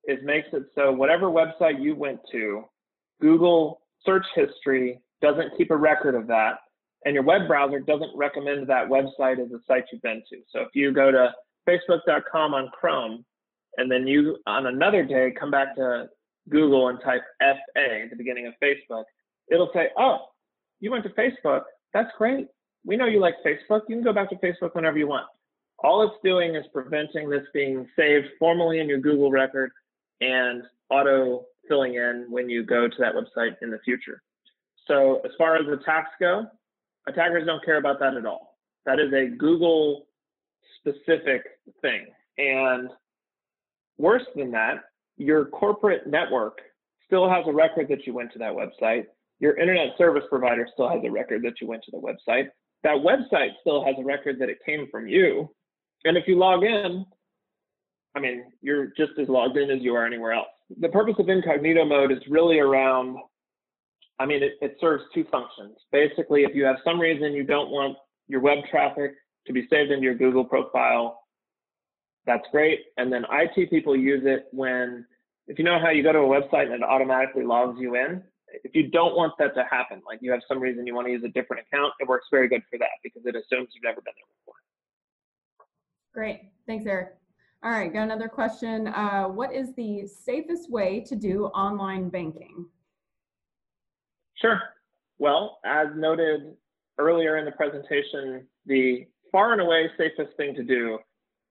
is 0.06 0.20
makes 0.24 0.48
it 0.54 0.64
so 0.76 0.92
whatever 0.92 1.28
website 1.28 1.82
you 1.82 1.96
went 1.96 2.20
to, 2.32 2.64
Google 3.22 3.82
search 4.06 4.26
history 4.36 5.00
doesn't 5.22 5.56
keep 5.58 5.72
a 5.72 5.76
record 5.76 6.16
of 6.16 6.28
that, 6.28 6.56
and 7.06 7.14
your 7.14 7.24
web 7.24 7.48
browser 7.48 7.80
doesn't 7.80 8.12
recommend 8.16 8.68
that 8.68 8.88
website 8.88 9.40
as 9.40 9.52
a 9.52 9.60
site 9.68 9.86
you've 9.92 10.02
been 10.02 10.24
to. 10.30 10.38
So 10.50 10.62
if 10.62 10.70
you 10.74 10.92
go 10.92 11.12
to 11.12 11.34
facebook.com 11.68 12.54
on 12.54 12.70
Chrome, 12.80 13.24
and 13.78 13.90
then 13.90 14.08
you 14.08 14.38
on 14.48 14.66
another 14.66 15.04
day 15.04 15.34
come 15.40 15.52
back 15.52 15.76
to 15.76 16.10
Google 16.50 16.90
and 16.90 17.00
type 17.04 17.22
FA 17.40 18.02
at 18.04 18.10
the 18.10 18.16
beginning 18.16 18.48
of 18.48 18.54
Facebook, 18.62 19.04
it'll 19.52 19.72
say, 19.74 19.90
oh, 19.98 20.26
you 20.80 20.92
went 20.92 21.04
to 21.04 21.10
Facebook. 21.12 21.62
That's 21.94 22.10
great. 22.18 22.48
We 22.86 22.98
know 22.98 23.06
you 23.06 23.20
like 23.20 23.36
Facebook. 23.46 23.82
You 23.88 23.96
can 23.96 24.04
go 24.04 24.14
back 24.14 24.30
to 24.32 24.36
Facebook 24.38 24.74
whenever 24.74 24.98
you 24.98 25.08
want. 25.08 25.28
All 25.84 26.04
it's 26.04 26.16
doing 26.24 26.56
is 26.56 26.66
preventing 26.74 27.30
this 27.30 27.46
being 27.54 27.88
saved 27.96 28.28
formally 28.38 28.80
in 28.80 28.88
your 28.88 29.00
Google 29.00 29.32
record 29.32 29.72
and 30.20 30.64
auto 30.90 31.46
filling 31.68 31.96
in 31.96 32.28
when 32.30 32.50
you 32.50 32.64
go 32.64 32.88
to 32.88 32.96
that 33.00 33.14
website 33.16 33.56
in 33.62 33.72
the 33.72 33.80
future. 33.80 34.22
So 34.88 35.22
as 35.26 35.32
far 35.38 35.56
as 35.56 35.68
attacks 35.68 36.12
go, 36.20 36.46
attackers 37.08 37.46
don't 37.46 37.64
care 37.66 37.78
about 37.78 38.00
that 38.00 38.16
at 38.16 38.26
all. 38.26 38.58
That 38.86 39.00
is 39.00 39.12
a 39.14 39.36
Google 39.36 40.08
specific 40.80 41.44
thing. 41.82 42.08
And 42.38 42.90
worse 43.98 44.26
than 44.36 44.52
that, 44.52 44.84
your 45.18 45.46
corporate 45.46 46.08
network 46.08 46.60
still 47.06 47.30
has 47.30 47.46
a 47.48 47.54
record 47.54 47.88
that 47.90 48.06
you 48.06 48.14
went 48.14 48.32
to 48.34 48.40
that 48.40 48.54
website. 48.54 49.06
Your 49.40 49.58
internet 49.58 49.98
service 49.98 50.24
provider 50.30 50.68
still 50.74 50.90
has 50.90 51.02
a 51.04 51.12
record 51.12 51.44
that 51.44 51.62
you 51.62 51.68
went 51.68 51.84
to 51.84 51.92
the 51.92 51.98
website. 51.98 52.50
That 52.84 52.96
website 52.96 53.52
still 53.62 53.84
has 53.86 53.96
a 54.00 54.04
record 54.04 54.40
that 54.40 54.50
it 54.50 54.58
came 54.66 54.88
from 54.92 55.08
you. 55.08 55.50
And 56.06 56.18
if 56.18 56.28
you 56.28 56.38
log 56.38 56.64
in, 56.64 57.06
I 58.16 58.20
mean, 58.20 58.46
you're 58.62 58.88
just 58.98 59.14
as 59.22 59.30
logged 59.30 59.58
in 59.58 59.70
as 59.70 59.82
you 59.82 59.96
are 59.96 60.06
anywhere 60.06 60.34
else. 60.34 60.48
The 60.80 60.90
purpose 60.90 61.16
of 61.20 61.30
incognito 61.30 61.86
mode 61.86 62.12
is 62.12 62.20
really 62.30 62.60
around, 62.60 63.18
I 64.20 64.26
mean, 64.26 64.44
it, 64.44 64.54
it 64.62 64.78
serves 64.82 65.04
two 65.14 65.26
functions. 65.32 65.78
Basically, 65.92 66.44
if 66.44 66.56
you 66.56 66.64
have 66.66 66.78
some 66.84 67.00
reason 67.00 67.34
you 67.34 67.44
don't 67.44 67.70
want 67.70 67.98
your 68.28 68.42
web 68.42 68.60
traffic 68.70 69.14
to 69.48 69.54
be 69.54 69.68
saved 69.70 69.92
into 69.92 70.04
your 70.04 70.16
Google 70.16 70.46
profile. 70.46 71.20
That's 72.26 72.46
great. 72.52 72.80
And 72.98 73.12
then 73.12 73.26
IT 73.32 73.70
people 73.70 73.96
use 73.96 74.22
it 74.26 74.46
when, 74.52 75.06
if 75.48 75.58
you 75.58 75.66
know 75.66 75.80
how 75.80 75.90
you 75.90 76.04
go 76.04 76.14
to 76.14 76.20
a 76.20 76.22
website 76.22 76.66
and 76.66 76.76
it 76.76 76.84
automatically 76.84 77.44
logs 77.44 77.80
you 77.80 77.96
in, 77.96 78.24
if 78.64 78.76
you 78.76 78.90
don't 78.90 79.16
want 79.16 79.34
that 79.40 79.56
to 79.56 79.64
happen, 79.70 80.02
like 80.06 80.20
you 80.22 80.32
have 80.32 80.42
some 80.48 80.60
reason 80.60 80.86
you 80.86 80.94
want 80.94 81.08
to 81.08 81.12
use 81.12 81.24
a 81.24 81.30
different 81.30 81.66
account, 81.66 81.94
it 82.00 82.08
works 82.08 82.28
very 82.30 82.48
good 82.48 82.62
for 82.70 82.78
that 82.78 83.00
because 83.04 83.22
it 83.26 83.36
assumes 83.36 83.70
you've 83.74 83.84
never 83.84 84.02
been 84.02 84.14
there 84.16 84.32
before. 84.40 84.56
Great. 86.14 86.42
Thanks, 86.68 86.86
Eric. 86.86 87.16
All 87.64 87.72
right, 87.72 87.94
got 87.94 88.04
another 88.04 88.28
question. 88.28 88.88
Uh, 88.88 89.26
what 89.26 89.54
is 89.54 89.74
the 89.76 90.08
safest 90.08 90.72
way 90.72 91.00
to 91.02 91.16
do 91.16 91.46
online 91.48 92.10
banking? 92.10 92.66
Sure. 94.36 94.60
Well, 95.20 95.60
as 95.64 95.88
noted 95.96 96.56
earlier 96.98 97.38
in 97.38 97.46
the 97.46 97.52
presentation, 97.52 98.48
the 98.66 99.06
far 99.32 99.54
and 99.54 99.62
away 99.62 99.90
safest 99.98 100.36
thing 100.38 100.56
to 100.56 100.64
do 100.64 100.98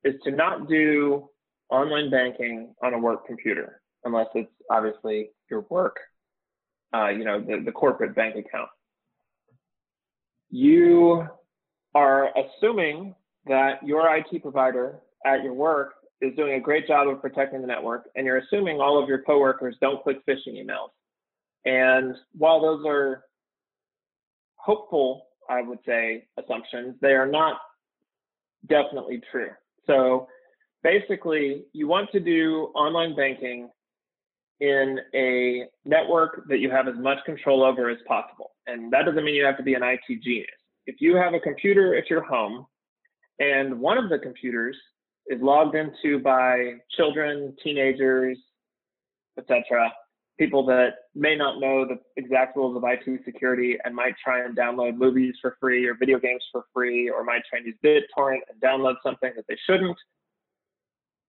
is 0.03 0.15
to 0.25 0.33
not 0.33 0.69
do 0.69 1.29
online 1.71 2.11
banking 2.11 2.75
on 2.83 2.95
a 2.95 2.99
work 2.99 3.27
computer, 3.27 3.81
unless 4.05 4.27
it's 4.35 4.51
obviously 4.71 5.31
your 5.49 5.65
work, 5.71 5.97
uh, 6.93 7.09
you 7.09 7.25
know, 7.25 7.41
the, 7.41 7.63
the 7.65 7.73
corporate 7.73 8.17
bank 8.17 8.35
account. 8.35 8.69
You 10.51 11.29
are 11.95 12.31
assuming 12.37 13.15
that 13.47 13.83
your 13.85 14.15
IT 14.17 14.43
provider 14.43 15.01
at 15.27 15.43
your 15.43 15.55
work 15.55 15.95
is 16.21 16.35
doing 16.37 16.55
a 16.55 16.61
great 16.61 16.87
job 16.87 17.09
of 17.09 17.21
protecting 17.21 17.61
the 17.61 17.67
network, 17.67 18.09
and 18.15 18.27
you're 18.27 18.39
assuming 18.39 18.81
all 18.81 19.03
of 19.03 19.09
your 19.09 19.23
coworkers 19.23 19.77
don't 19.81 20.03
click 20.03 20.19
phishing 20.27 20.55
emails. 20.55 20.91
And 21.65 22.15
while 22.33 22.61
those 22.61 22.85
are 22.87 23.25
hopeful, 24.57 25.27
I 25.49 25.63
would 25.63 25.79
say, 25.87 26.27
assumptions, 26.39 26.97
they 27.01 27.13
are 27.13 27.27
not 27.27 27.59
definitely 28.69 29.23
true. 29.31 29.51
So 29.87 30.29
basically, 30.83 31.65
you 31.73 31.89
want 31.89 32.11
to 32.13 32.21
do 32.21 32.71
online 32.75 33.17
banking 33.17 33.71
in 34.61 34.99
a 35.15 35.65
network 35.87 36.47
that 36.49 36.59
you 36.59 36.71
have 36.71 36.87
as 36.87 36.97
much 36.97 37.19
control 37.25 37.65
over 37.65 37.89
as 37.89 37.99
possible. 38.07 38.51
And 38.67 38.93
that 38.93 39.07
doesn't 39.07 39.25
mean 39.25 39.35
you 39.35 39.45
have 39.45 39.57
to 39.57 39.63
be 39.63 39.75
an 39.75 39.83
IT 39.83 40.23
genius. 40.23 40.49
If 40.87 40.97
you 41.01 41.17
have 41.17 41.33
a 41.33 41.41
computer 41.41 41.97
at 41.97 42.11
your 42.11 42.23
home 42.23 42.67
and 43.41 43.81
one 43.81 43.99
of 43.99 44.09
the 44.09 44.19
computers 44.19 44.77
is 45.27 45.41
logged 45.41 45.75
into 45.75 46.19
by 46.21 46.75
children, 46.97 47.57
teenagers, 47.63 48.39
etc., 49.39 49.91
people 50.39 50.65
that 50.65 50.91
may 51.15 51.37
not 51.37 51.61
know 51.61 51.85
the 51.85 51.99
exact 52.17 52.57
rules 52.57 52.77
of 52.77 52.83
IT 52.87 53.21
security 53.25 53.77
and 53.85 53.95
might 53.95 54.15
try 54.23 54.43
and 54.45 54.57
download 54.57 54.97
movies 54.97 55.35
for 55.41 55.57
free 55.61 55.87
or 55.87 55.95
video 55.95 56.19
games 56.19 56.43
for 56.51 56.65
free, 56.73 57.11
or 57.11 57.25
might 57.25 57.43
try 57.49 57.59
and 57.59 57.67
use 57.67 57.77
BitTorrent 57.85 58.41
and 58.51 58.61
download 58.63 58.95
something 59.03 59.33
that 59.37 59.45
they 59.49 59.57
shouldn't. 59.67 59.99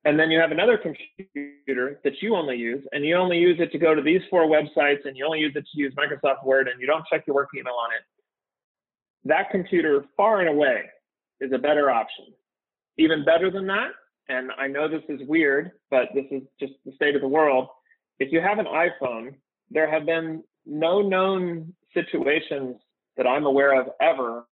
And 0.05 0.17
then 0.17 0.31
you 0.31 0.39
have 0.39 0.51
another 0.51 0.77
computer 0.77 1.99
that 2.03 2.21
you 2.21 2.35
only 2.35 2.57
use, 2.57 2.83
and 2.91 3.05
you 3.05 3.15
only 3.15 3.37
use 3.37 3.57
it 3.59 3.71
to 3.73 3.77
go 3.77 3.93
to 3.93 4.01
these 4.01 4.21
four 4.29 4.45
websites, 4.47 5.05
and 5.05 5.15
you 5.15 5.25
only 5.25 5.39
use 5.39 5.53
it 5.55 5.65
to 5.73 5.79
use 5.79 5.93
Microsoft 5.95 6.45
Word, 6.45 6.67
and 6.67 6.81
you 6.81 6.87
don't 6.87 7.05
check 7.11 7.27
your 7.27 7.35
work 7.35 7.49
email 7.55 7.73
on 7.73 7.91
it. 7.91 8.01
That 9.25 9.51
computer, 9.51 10.05
far 10.17 10.39
and 10.39 10.49
away, 10.49 10.85
is 11.41 11.51
a 11.53 11.57
better 11.57 11.91
option. 11.91 12.25
Even 12.97 13.25
better 13.25 13.51
than 13.51 13.67
that, 13.67 13.89
and 14.29 14.51
I 14.57 14.67
know 14.67 14.87
this 14.87 15.03
is 15.09 15.27
weird, 15.27 15.71
but 15.89 16.09
this 16.13 16.25
is 16.31 16.43
just 16.59 16.73
the 16.85 16.93
state 16.93 17.15
of 17.15 17.21
the 17.21 17.27
world. 17.27 17.67
If 18.19 18.31
you 18.31 18.39
have 18.39 18.59
an 18.59 18.67
iPhone, 18.67 19.35
there 19.69 19.89
have 19.89 20.05
been 20.05 20.43
no 20.65 21.01
known 21.01 21.73
situations 21.93 22.75
that 23.17 23.27
I'm 23.27 23.45
aware 23.45 23.79
of 23.79 23.87
ever 24.01 24.45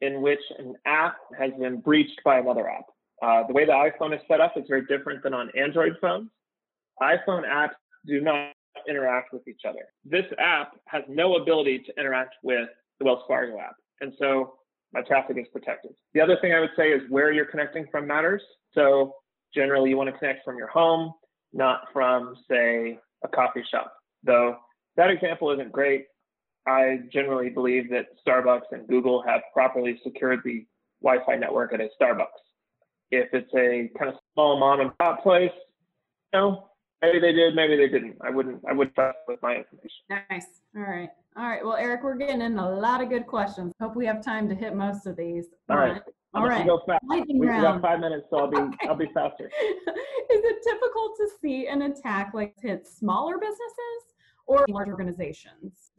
in 0.00 0.22
which 0.22 0.40
an 0.58 0.74
app 0.86 1.16
has 1.38 1.50
been 1.58 1.80
breached 1.80 2.20
by 2.24 2.38
another 2.38 2.68
app. 2.68 2.84
Uh, 3.20 3.46
the 3.46 3.52
way 3.52 3.64
the 3.64 3.72
iPhone 3.72 4.14
is 4.14 4.20
set 4.28 4.40
up 4.40 4.54
is 4.56 4.64
very 4.68 4.86
different 4.86 5.22
than 5.22 5.34
on 5.34 5.50
Android 5.56 5.96
phones. 6.00 6.30
iPhone 7.02 7.44
apps 7.44 7.74
do 8.06 8.20
not 8.20 8.52
interact 8.88 9.32
with 9.32 9.46
each 9.48 9.62
other. 9.68 9.80
This 10.04 10.24
app 10.38 10.72
has 10.86 11.02
no 11.08 11.36
ability 11.36 11.80
to 11.80 12.00
interact 12.00 12.36
with 12.42 12.68
the 12.98 13.04
Wells 13.04 13.24
Fargo 13.26 13.58
app. 13.58 13.74
And 14.00 14.12
so 14.18 14.54
my 14.92 15.02
traffic 15.02 15.36
is 15.38 15.46
protected. 15.52 15.92
The 16.14 16.20
other 16.20 16.38
thing 16.40 16.52
I 16.54 16.60
would 16.60 16.70
say 16.76 16.90
is 16.90 17.02
where 17.10 17.32
you're 17.32 17.46
connecting 17.46 17.86
from 17.90 18.06
matters. 18.06 18.42
So 18.74 19.14
generally 19.54 19.90
you 19.90 19.96
want 19.96 20.12
to 20.12 20.18
connect 20.18 20.44
from 20.44 20.56
your 20.56 20.68
home, 20.68 21.12
not 21.52 21.82
from, 21.92 22.34
say, 22.50 22.98
a 23.24 23.28
coffee 23.28 23.64
shop. 23.70 23.92
Though 24.24 24.56
that 24.96 25.10
example 25.10 25.50
isn't 25.52 25.72
great, 25.72 26.06
I 26.66 27.00
generally 27.12 27.50
believe 27.50 27.90
that 27.90 28.06
Starbucks 28.26 28.72
and 28.72 28.86
Google 28.88 29.22
have 29.22 29.40
properly 29.54 29.98
secured 30.04 30.40
the 30.44 30.66
Wi-Fi 31.02 31.36
network 31.36 31.72
at 31.72 31.80
a 31.80 31.88
Starbucks. 32.00 32.26
If 33.10 33.28
it's 33.32 33.52
a 33.54 33.90
kind 33.98 34.12
of 34.12 34.18
small 34.34 34.58
mom 34.58 34.80
and 34.80 34.96
pop 34.98 35.22
place, 35.22 35.50
you 36.34 36.38
know, 36.38 36.67
maybe 37.02 37.18
they 37.20 37.32
did, 37.32 37.54
maybe 37.54 37.76
they 37.76 37.88
didn't. 37.88 38.16
I 38.24 38.30
wouldn't 38.30 38.62
I 38.68 38.72
wouldn't 38.72 38.94
trust 38.94 39.18
with 39.26 39.40
my 39.42 39.56
information. 39.56 39.90
Nice. 40.30 40.46
All 40.76 40.82
right. 40.82 41.08
All 41.36 41.48
right. 41.48 41.64
Well, 41.64 41.76
Eric, 41.76 42.02
we're 42.02 42.16
getting 42.16 42.40
in 42.40 42.58
a 42.58 42.70
lot 42.70 43.02
of 43.02 43.08
good 43.08 43.26
questions. 43.26 43.72
Hope 43.80 43.94
we 43.96 44.06
have 44.06 44.24
time 44.24 44.48
to 44.48 44.54
hit 44.54 44.74
most 44.74 45.06
of 45.06 45.16
these. 45.16 45.46
All 45.68 45.76
right. 45.76 46.02
All 46.34 46.46
right. 46.46 46.66
Go 46.66 46.80
fast. 46.86 47.04
Lightning 47.08 47.38
We 47.38 47.46
round. 47.48 47.62
got 47.62 47.82
five 47.82 48.00
minutes, 48.00 48.26
so 48.30 48.38
I'll 48.38 48.50
be 48.50 48.56
Okay. 48.58 48.88
I'll 48.88 48.96
be 48.96 49.10
faster. 49.14 49.46
Is 49.66 50.44
it 50.44 50.56
typical 50.62 51.14
to 51.16 51.28
see 51.40 51.68
an 51.68 51.82
attack 51.82 52.32
like 52.34 52.54
hit 52.60 52.86
smaller 52.86 53.38
businesses 53.38 54.14
or 54.46 54.64
large 54.68 54.88
organizations? 54.88 55.90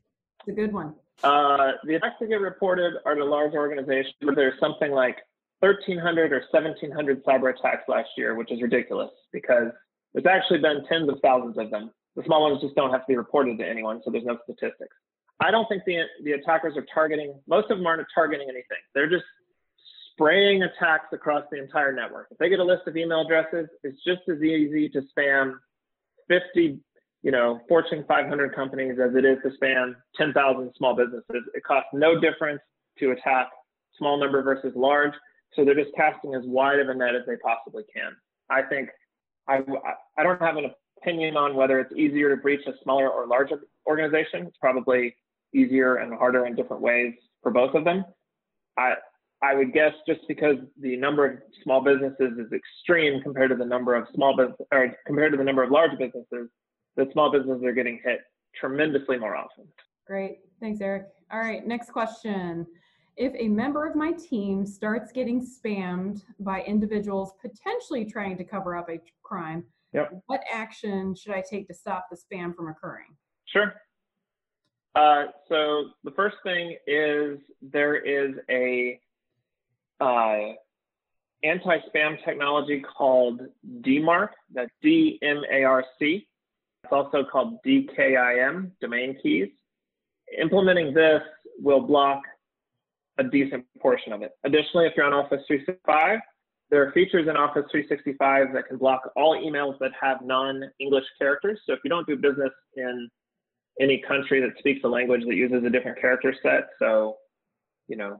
It's 0.42 0.50
a 0.50 0.52
good 0.52 0.72
one. 0.74 0.94
Uh, 1.24 1.72
the 1.84 1.96
attacks 1.96 2.16
that 2.22 2.28
get 2.30 2.40
reported 2.42 2.94
are 3.06 3.16
to 3.16 3.26
large 3.26 3.54
organizations. 3.54 4.14
There's 4.36 4.58
something 4.60 4.92
like 4.92 5.18
1,300 5.62 6.32
or 6.32 6.40
1,700 6.52 7.26
cyber 7.26 7.54
attacks 7.58 7.84
last 7.90 8.10
year, 8.16 8.36
which 8.36 8.52
is 8.52 8.62
ridiculous 8.62 9.12
because 9.34 9.72
there's 10.14 10.26
actually 10.26 10.60
been 10.60 10.84
tens 10.88 11.10
of 11.10 11.20
thousands 11.22 11.58
of 11.58 11.70
them. 11.70 11.92
The 12.16 12.24
small 12.26 12.50
ones 12.50 12.62
just 12.62 12.76
don't 12.76 12.92
have 12.92 13.02
to 13.02 13.08
be 13.08 13.16
reported 13.16 13.58
to 13.60 13.68
anyone, 13.68 14.02
so 14.04 14.12
there's 14.12 14.26
no 14.26 14.38
statistics. 14.44 14.96
I 15.40 15.52
don't 15.52 15.68
think 15.70 15.84
the 15.86 16.04
the 16.24 16.34
attackers 16.34 16.76
are 16.76 16.86
targeting. 16.94 17.40
Most 17.48 17.72
of 17.72 17.78
them 17.78 17.88
aren't 17.88 18.06
targeting 18.14 18.48
anything. 18.50 18.82
They're 18.94 19.10
just 19.10 19.24
spraying 20.12 20.64
attacks 20.64 21.08
across 21.14 21.46
the 21.52 21.62
entire 21.62 21.94
network. 21.94 22.28
If 22.32 22.38
they 22.40 22.50
get 22.50 22.60
a 22.60 22.64
list 22.64 22.88
of 22.88 22.98
email 22.98 23.22
addresses, 23.22 23.70
it's 23.84 24.04
just 24.04 24.22
as 24.28 24.42
easy 24.42 24.90
to 24.90 25.02
spam 25.18 25.54
50 26.28 26.82
you 27.22 27.32
know, 27.32 27.60
Fortune 27.68 28.06
500 28.08 28.56
companies 28.56 28.98
as 29.04 29.16
it 29.16 29.26
is 29.26 29.38
to 29.44 29.52
spam 29.62 29.94
10,000 30.16 30.72
small 30.78 30.96
businesses. 30.96 31.44
It 31.54 31.64
costs 31.64 31.90
no 31.94 32.20
difference 32.20 32.62
to 33.00 33.12
attack 33.12 33.50
small 33.98 34.20
number 34.20 34.42
versus 34.42 34.72
large. 34.76 35.14
So 35.54 35.66
they're 35.66 35.76
just 35.76 35.96
casting 35.96 36.36
as 36.36 36.44
wide 36.46 36.80
of 36.80 36.90
a 36.90 36.94
net 36.94 37.16
as 37.16 37.24
they 37.28 37.36
possibly 37.38 37.84
can. 37.94 38.16
I 38.50 38.62
think 38.62 38.90
I, 39.50 39.62
I 40.18 40.24
don't 40.24 40.42
have 40.42 40.58
an 40.58 40.72
opinion 41.02 41.36
on 41.36 41.56
whether 41.56 41.80
it's 41.80 41.94
easier 41.94 42.36
to 42.36 42.42
breach 42.42 42.66
a 42.68 42.74
smaller 42.84 43.10
or 43.10 43.26
larger 43.28 43.62
organization. 43.88 44.46
It's 44.46 44.58
probably 44.62 45.16
easier 45.54 45.96
and 45.96 46.14
harder 46.14 46.46
in 46.46 46.56
different 46.56 46.82
ways 46.82 47.14
for 47.42 47.52
both 47.52 47.74
of 47.74 47.84
them. 47.84 48.06
I, 48.78 48.94
I 49.42 49.56
would 49.56 49.74
guess 49.74 49.94
just 50.08 50.22
because 50.28 50.58
the 50.80 50.96
number 50.98 51.26
of 51.26 51.40
small 51.64 51.82
businesses 51.82 52.38
is 52.38 52.52
extreme 52.52 53.22
compared 53.24 53.50
to 53.50 53.56
the 53.56 53.66
number 53.66 53.96
of 53.96 54.08
small 54.14 54.36
business 54.36 54.58
or 54.72 54.94
compared 55.08 55.32
to 55.32 55.38
the 55.38 55.44
number 55.44 55.64
of 55.64 55.72
large 55.72 55.98
businesses, 55.98 56.50
that 56.98 57.12
small 57.14 57.32
businesses 57.32 57.64
are 57.64 57.74
getting 57.74 58.00
hit 58.04 58.20
tremendously 58.60 59.18
more 59.18 59.36
often. 59.36 59.66
Great. 60.06 60.40
Thanks, 60.60 60.82
Eric. 60.82 61.08
All 61.32 61.40
right. 61.40 61.66
Next 61.66 61.92
question. 61.92 62.66
If 63.20 63.34
a 63.38 63.50
member 63.50 63.86
of 63.86 63.98
my 63.98 64.14
team 64.14 64.66
starts 64.66 65.12
getting 65.12 65.46
spammed 65.46 66.24
by 66.40 66.62
individuals 66.62 67.34
potentially 67.42 68.06
trying 68.06 68.38
to 68.38 68.46
cover 68.46 68.78
up 68.78 68.90
a 68.90 69.02
crime, 69.24 69.66
Yep. 69.92 70.22
what 70.28 70.42
action 70.50 71.14
should 71.16 71.34
I 71.34 71.44
take 71.48 71.68
to 71.68 71.74
stop 71.74 72.08
the 72.10 72.16
spam 72.16 72.56
from 72.56 72.70
occurring? 72.70 73.18
Sure. 73.46 73.74
Uh, 74.96 75.26
so 75.50 75.90
the 76.06 76.12
first 76.12 76.38
thing 76.44 76.78
is 76.88 77.40
there 77.62 77.96
is 77.98 78.36
a 78.50 78.98
uh, 80.00 80.54
anti-spam 81.44 82.24
technology 82.24 82.82
called 82.82 83.42
DMARC. 83.82 84.30
That's 84.54 84.72
D-M-A-R-C. 84.82 86.28
It's 86.86 86.94
also 86.94 87.26
called 87.30 87.58
DKIM, 87.66 88.72
domain 88.80 89.18
keys. 89.22 89.50
Implementing 90.40 90.94
this 90.94 91.22
will 91.60 91.82
block 91.82 92.22
a 93.20 93.24
decent 93.24 93.66
portion 93.82 94.14
of 94.14 94.22
it. 94.22 94.32
Additionally, 94.46 94.88
if 94.88 94.94
you're 94.96 95.06
on 95.06 95.14
Office 95.14 95.42
365, 95.48 96.20
there 96.72 96.88
are 96.88 96.92
features 96.92 97.28
in 97.28 97.36
Office 97.36 97.66
365 97.72 98.54
that 98.54 98.68
can 98.68 98.78
block 98.78 99.12
all 99.16 99.36
emails 99.36 99.78
that 99.80 99.92
have 100.00 100.22
non-English 100.24 101.06
characters. 101.18 101.60
So 101.66 101.74
if 101.74 101.80
you 101.84 101.90
don't 101.90 102.08
do 102.08 102.16
business 102.16 102.52
in 102.76 103.10
any 103.82 104.02
country 104.08 104.40
that 104.42 104.58
speaks 104.60 104.82
a 104.84 104.88
language 104.88 105.22
that 105.28 105.36
uses 105.36 105.64
a 105.64 105.70
different 105.70 106.00
character 106.00 106.34
set, 106.44 106.70
so 106.80 107.18
you 107.88 107.98
know, 107.98 108.18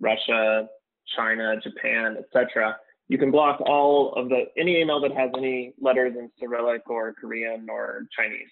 Russia, 0.00 0.68
China, 1.16 1.54
Japan, 1.60 2.16
etc., 2.18 2.76
you 3.08 3.16
can 3.16 3.30
block 3.30 3.60
all 3.62 4.12
of 4.14 4.28
the 4.28 4.44
any 4.58 4.80
email 4.80 5.00
that 5.00 5.12
has 5.12 5.30
any 5.36 5.72
letters 5.80 6.14
in 6.18 6.30
Cyrillic 6.38 6.88
or 6.90 7.14
Korean 7.14 7.66
or 7.70 8.02
Chinese. 8.14 8.48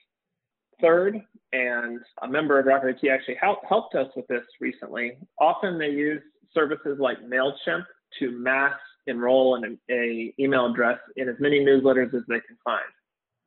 Third, 0.80 1.20
and 1.52 2.00
a 2.22 2.28
member 2.28 2.58
of 2.58 2.66
Rocket 2.66 2.98
IT 3.02 3.08
actually 3.08 3.36
help, 3.40 3.60
helped 3.68 3.94
us 3.94 4.08
with 4.14 4.26
this 4.26 4.44
recently. 4.60 5.12
Often 5.40 5.78
they 5.78 5.90
use 5.90 6.22
services 6.52 6.98
like 7.00 7.18
Mailchimp 7.22 7.84
to 8.18 8.30
mass 8.32 8.74
enroll 9.06 9.56
in 9.56 9.78
a, 9.88 9.94
a 9.94 10.34
email 10.38 10.70
address 10.70 10.98
in 11.16 11.28
as 11.28 11.36
many 11.38 11.60
newsletters 11.60 12.14
as 12.14 12.22
they 12.28 12.40
can 12.40 12.56
find. 12.64 12.84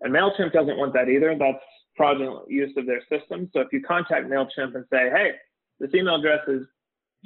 And 0.02 0.14
Mailchimp 0.14 0.54
doesn't 0.54 0.78
want 0.78 0.94
that 0.94 1.10
either. 1.10 1.36
That's 1.38 1.58
fraudulent 1.96 2.50
use 2.50 2.72
of 2.78 2.86
their 2.86 3.02
system. 3.10 3.50
So 3.54 3.60
if 3.60 3.68
you 3.72 3.82
contact 3.82 4.28
Mailchimp 4.28 4.76
and 4.76 4.86
say, 4.92 5.10
"Hey, 5.10 5.34
this 5.80 5.94
email 5.94 6.16
address 6.16 6.48
is 6.48 6.66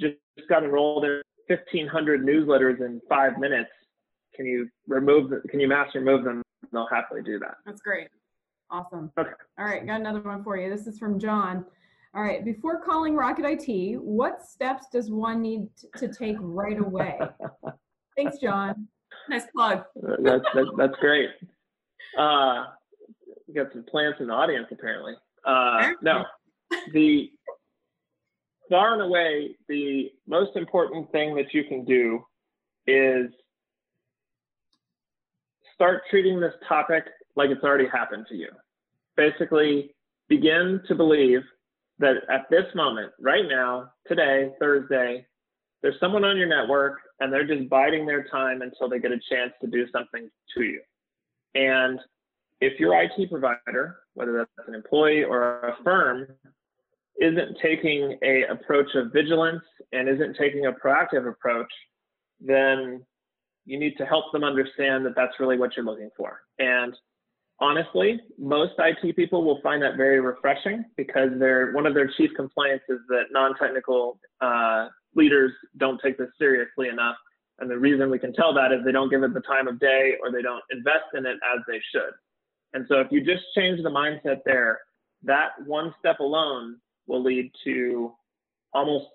just 0.00 0.16
got 0.48 0.64
enrolled 0.64 1.04
in 1.04 1.22
1,500 1.46 2.22
newsletters 2.22 2.80
in 2.80 3.00
five 3.08 3.38
minutes. 3.38 3.70
Can 4.34 4.46
you 4.46 4.68
remove? 4.88 5.32
Can 5.48 5.60
you 5.60 5.68
mass 5.68 5.94
remove 5.94 6.24
them?" 6.24 6.42
They'll 6.72 6.86
happily 6.86 7.22
do 7.22 7.38
that. 7.38 7.58
That's 7.64 7.80
great. 7.80 8.08
Awesome. 8.70 9.12
Okay. 9.18 9.30
All 9.58 9.64
right, 9.64 9.86
got 9.86 10.00
another 10.00 10.20
one 10.20 10.42
for 10.42 10.56
you. 10.56 10.70
This 10.70 10.86
is 10.86 10.98
from 10.98 11.18
John. 11.18 11.64
All 12.14 12.22
right, 12.22 12.44
before 12.44 12.80
calling 12.80 13.14
Rocket 13.16 13.44
IT, 13.44 14.00
what 14.00 14.46
steps 14.46 14.86
does 14.92 15.10
one 15.10 15.42
need 15.42 15.68
to 15.96 16.08
take 16.08 16.36
right 16.40 16.78
away? 16.78 17.18
Thanks, 18.16 18.38
John. 18.38 18.86
Nice 19.28 19.46
plug. 19.54 19.84
that's, 20.20 20.44
that's 20.54 20.68
that's 20.76 20.96
great. 21.00 21.30
Uh, 22.18 22.66
we 23.48 23.54
got 23.54 23.72
some 23.72 23.84
plants 23.84 24.18
in 24.20 24.28
the 24.28 24.32
audience 24.32 24.66
apparently. 24.70 25.14
Uh, 25.44 25.90
no, 26.02 26.24
the 26.92 27.30
far 28.70 28.94
and 28.94 29.02
away 29.02 29.56
the 29.68 30.10
most 30.26 30.56
important 30.56 31.10
thing 31.12 31.34
that 31.34 31.52
you 31.52 31.64
can 31.64 31.84
do 31.84 32.24
is 32.86 33.30
start 35.74 36.02
treating 36.10 36.40
this 36.40 36.54
topic 36.68 37.04
like 37.36 37.50
it's 37.50 37.64
already 37.64 37.88
happened 37.88 38.26
to 38.28 38.34
you. 38.34 38.48
Basically, 39.16 39.94
begin 40.28 40.80
to 40.88 40.94
believe 40.94 41.42
that 41.98 42.16
at 42.30 42.46
this 42.50 42.66
moment, 42.74 43.12
right 43.20 43.44
now, 43.48 43.90
today, 44.06 44.50
Thursday, 44.58 45.26
there's 45.82 45.98
someone 46.00 46.24
on 46.24 46.36
your 46.36 46.48
network 46.48 46.98
and 47.20 47.32
they're 47.32 47.46
just 47.46 47.68
biding 47.68 48.06
their 48.06 48.24
time 48.24 48.62
until 48.62 48.88
they 48.88 48.98
get 48.98 49.12
a 49.12 49.20
chance 49.30 49.52
to 49.60 49.68
do 49.68 49.86
something 49.92 50.28
to 50.56 50.64
you. 50.64 50.80
And 51.54 52.00
if 52.60 52.80
your 52.80 53.00
IT 53.00 53.30
provider, 53.30 53.98
whether 54.14 54.32
that's 54.32 54.68
an 54.68 54.74
employee 54.74 55.24
or 55.24 55.60
a 55.60 55.76
firm, 55.84 56.26
isn't 57.20 57.58
taking 57.62 58.18
a 58.22 58.44
approach 58.50 58.88
of 58.94 59.12
vigilance 59.12 59.62
and 59.92 60.08
isn't 60.08 60.36
taking 60.36 60.66
a 60.66 60.72
proactive 60.72 61.28
approach, 61.28 61.70
then 62.40 63.04
you 63.66 63.78
need 63.78 63.94
to 63.98 64.04
help 64.04 64.32
them 64.32 64.42
understand 64.42 65.06
that 65.06 65.14
that's 65.14 65.38
really 65.38 65.58
what 65.58 65.76
you're 65.76 65.84
looking 65.84 66.10
for. 66.16 66.40
And 66.58 66.94
honestly, 67.60 68.20
most 68.38 68.72
IT 68.78 69.16
people 69.16 69.44
will 69.44 69.60
find 69.62 69.82
that 69.82 69.96
very 69.96 70.20
refreshing 70.20 70.84
because 70.96 71.30
they're 71.38 71.72
one 71.72 71.86
of 71.86 71.94
their 71.94 72.10
chief 72.16 72.30
complaints 72.36 72.84
is 72.88 72.98
that 73.08 73.24
non-technical 73.30 74.18
uh, 74.40 74.88
leaders 75.14 75.52
don't 75.76 76.00
take 76.02 76.18
this 76.18 76.30
seriously 76.38 76.88
enough. 76.88 77.16
And 77.60 77.70
the 77.70 77.78
reason 77.78 78.10
we 78.10 78.18
can 78.18 78.32
tell 78.32 78.52
that 78.54 78.72
is 78.72 78.84
they 78.84 78.92
don't 78.92 79.10
give 79.10 79.22
it 79.22 79.32
the 79.32 79.40
time 79.40 79.68
of 79.68 79.78
day 79.78 80.14
or 80.20 80.32
they 80.32 80.42
don't 80.42 80.62
invest 80.70 81.14
in 81.14 81.24
it 81.24 81.36
as 81.54 81.62
they 81.68 81.80
should. 81.92 82.12
And 82.72 82.84
so 82.88 83.00
if 83.00 83.06
you 83.12 83.24
just 83.24 83.44
change 83.56 83.80
the 83.82 83.90
mindset 83.90 84.38
there, 84.44 84.80
that 85.22 85.50
one 85.64 85.94
step 86.00 86.18
alone 86.18 86.76
will 87.06 87.22
lead 87.22 87.52
to 87.64 88.12
almost 88.72 89.06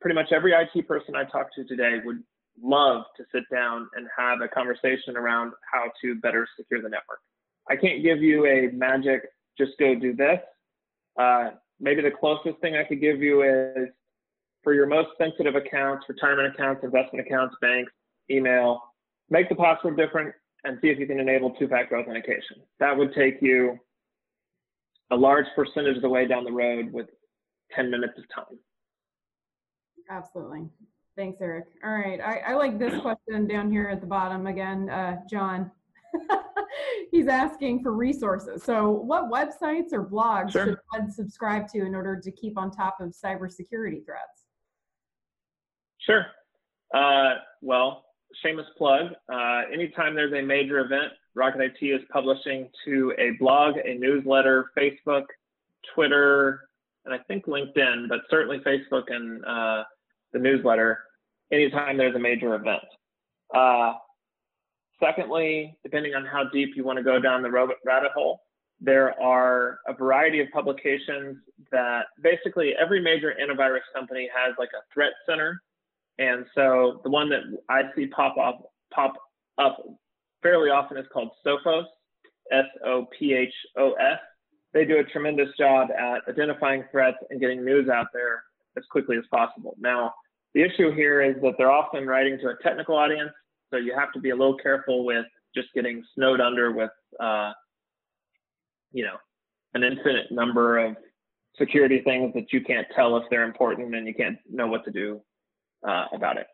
pretty 0.00 0.14
much 0.14 0.32
every 0.32 0.52
IT 0.52 0.86
person 0.86 1.16
I 1.16 1.24
talk 1.24 1.52
to 1.56 1.64
today 1.64 1.96
would 2.04 2.22
love 2.62 3.02
to 3.16 3.24
sit 3.34 3.42
down 3.50 3.88
and 3.96 4.06
have 4.16 4.40
a 4.40 4.48
conversation 4.48 5.16
around 5.16 5.52
how 5.72 5.90
to 6.02 6.14
better 6.16 6.46
secure 6.56 6.80
the 6.80 6.88
network. 6.88 7.18
I 7.68 7.76
can't 7.76 8.02
give 8.02 8.22
you 8.22 8.46
a 8.46 8.72
magic, 8.72 9.22
just 9.58 9.72
go 9.78 9.94
do 9.94 10.14
this. 10.14 10.40
Uh, 11.18 11.50
maybe 11.78 12.02
the 12.02 12.10
closest 12.10 12.58
thing 12.60 12.76
I 12.76 12.84
could 12.84 13.00
give 13.00 13.20
you 13.20 13.42
is 13.42 13.88
for 14.62 14.74
your 14.74 14.86
most 14.86 15.08
sensitive 15.18 15.54
accounts, 15.54 16.06
retirement 16.08 16.54
accounts, 16.54 16.84
investment 16.84 17.26
accounts, 17.26 17.54
banks, 17.60 17.92
email, 18.30 18.82
make 19.28 19.48
the 19.48 19.54
password 19.54 19.96
different 19.96 20.34
and 20.64 20.78
see 20.82 20.88
if 20.88 20.98
you 20.98 21.06
can 21.06 21.18
enable 21.18 21.50
two-factor 21.52 21.98
authentication. 21.98 22.58
That 22.78 22.96
would 22.96 23.14
take 23.14 23.40
you 23.40 23.78
a 25.10 25.16
large 25.16 25.46
percentage 25.56 25.96
of 25.96 26.02
the 26.02 26.08
way 26.08 26.26
down 26.26 26.44
the 26.44 26.52
road 26.52 26.92
with 26.92 27.06
10 27.74 27.90
minutes 27.90 28.14
of 28.18 28.24
time. 28.34 28.58
Absolutely. 30.10 30.68
Thanks, 31.16 31.38
Eric. 31.40 31.66
All 31.84 31.92
right. 31.92 32.20
I, 32.20 32.52
I 32.52 32.54
like 32.54 32.78
this 32.78 32.98
question 33.00 33.46
down 33.46 33.70
here 33.70 33.88
at 33.88 34.00
the 34.00 34.06
bottom 34.06 34.46
again, 34.46 34.88
uh, 34.90 35.16
John. 35.28 35.70
He's 37.10 37.26
asking 37.26 37.82
for 37.82 37.92
resources. 37.92 38.62
So, 38.62 38.90
what 38.90 39.30
websites 39.30 39.92
or 39.92 40.04
blogs 40.04 40.52
sure. 40.52 40.66
should 40.66 40.78
one 40.92 41.10
subscribe 41.10 41.68
to 41.68 41.84
in 41.84 41.94
order 41.94 42.20
to 42.20 42.30
keep 42.30 42.58
on 42.58 42.70
top 42.70 42.96
of 43.00 43.10
cybersecurity 43.10 44.04
threats? 44.04 44.46
Sure. 45.98 46.26
Uh, 46.94 47.34
well, 47.62 48.04
shameless 48.42 48.66
plug. 48.76 49.12
Uh, 49.32 49.62
anytime 49.72 50.14
there's 50.14 50.32
a 50.32 50.42
major 50.42 50.80
event, 50.80 51.12
Rocket 51.34 51.60
IT 51.60 51.84
is 51.84 52.00
publishing 52.12 52.68
to 52.84 53.12
a 53.18 53.30
blog, 53.38 53.76
a 53.84 53.94
newsletter, 53.94 54.72
Facebook, 54.76 55.24
Twitter, 55.94 56.68
and 57.04 57.14
I 57.14 57.18
think 57.28 57.46
LinkedIn, 57.46 58.08
but 58.08 58.20
certainly 58.28 58.58
Facebook 58.58 59.04
and 59.08 59.44
uh, 59.44 59.84
the 60.32 60.38
newsletter 60.38 60.98
anytime 61.52 61.96
there's 61.96 62.14
a 62.14 62.20
major 62.20 62.54
event. 62.54 62.82
Uh, 63.54 63.94
secondly, 65.02 65.76
depending 65.82 66.14
on 66.14 66.24
how 66.24 66.44
deep 66.52 66.70
you 66.76 66.84
want 66.84 66.98
to 66.98 67.02
go 67.02 67.18
down 67.18 67.42
the 67.42 67.50
rabbit 67.50 68.12
hole, 68.14 68.40
there 68.80 69.20
are 69.20 69.80
a 69.86 69.92
variety 69.92 70.40
of 70.40 70.48
publications 70.52 71.36
that 71.70 72.06
basically 72.22 72.74
every 72.80 73.00
major 73.00 73.34
antivirus 73.40 73.80
company 73.94 74.28
has 74.34 74.54
like 74.58 74.70
a 74.74 74.82
threat 74.94 75.12
center 75.28 75.60
and 76.20 76.44
so 76.54 77.00
the 77.02 77.10
one 77.10 77.30
that 77.30 77.40
I 77.68 77.82
see 77.96 78.06
pop 78.06 78.36
up 78.36 78.70
pop 78.94 79.14
up 79.58 79.78
fairly 80.42 80.68
often 80.68 80.98
is 80.98 81.06
called 81.12 81.30
Sophos, 81.44 81.84
S 82.52 82.66
O 82.84 83.06
P 83.18 83.32
H 83.32 83.52
O 83.78 83.92
S. 83.94 84.18
They 84.72 84.84
do 84.84 84.98
a 84.98 85.04
tremendous 85.04 85.48
job 85.58 85.88
at 85.90 86.20
identifying 86.28 86.84
threats 86.92 87.16
and 87.30 87.40
getting 87.40 87.64
news 87.64 87.88
out 87.88 88.08
there 88.12 88.44
as 88.76 88.84
quickly 88.90 89.16
as 89.16 89.24
possible. 89.30 89.76
Now, 89.80 90.12
the 90.54 90.62
issue 90.62 90.94
here 90.94 91.22
is 91.22 91.36
that 91.42 91.54
they're 91.56 91.72
often 91.72 92.06
writing 92.06 92.38
to 92.38 92.48
a 92.50 92.62
technical 92.62 92.96
audience, 92.96 93.32
so 93.70 93.76
you 93.76 93.94
have 93.96 94.12
to 94.12 94.20
be 94.20 94.30
a 94.30 94.36
little 94.36 94.56
careful 94.56 95.04
with 95.04 95.26
just 95.54 95.68
getting 95.74 96.04
snowed 96.14 96.40
under 96.40 96.72
with, 96.72 96.90
uh, 97.18 97.52
you 98.92 99.04
know, 99.04 99.16
an 99.74 99.84
infinite 99.84 100.30
number 100.30 100.78
of 100.78 100.96
security 101.56 102.02
things 102.04 102.32
that 102.34 102.52
you 102.52 102.60
can't 102.60 102.86
tell 102.94 103.16
if 103.16 103.24
they're 103.30 103.44
important 103.44 103.94
and 103.94 104.06
you 104.06 104.14
can't 104.14 104.38
know 104.50 104.66
what 104.66 104.84
to 104.84 104.90
do 104.90 105.20
uh, 105.86 106.06
about 106.12 106.36
it. 106.36 106.46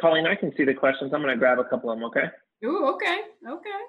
Colleen, 0.00 0.26
I 0.26 0.34
can 0.34 0.52
see 0.56 0.64
the 0.64 0.74
questions. 0.74 1.12
I'm 1.12 1.22
going 1.22 1.34
to 1.34 1.38
grab 1.38 1.58
a 1.58 1.64
couple 1.64 1.90
of 1.90 1.98
them, 1.98 2.04
okay? 2.06 2.30
Ooh, 2.64 2.86
okay, 2.94 3.20
okay. 3.48 3.80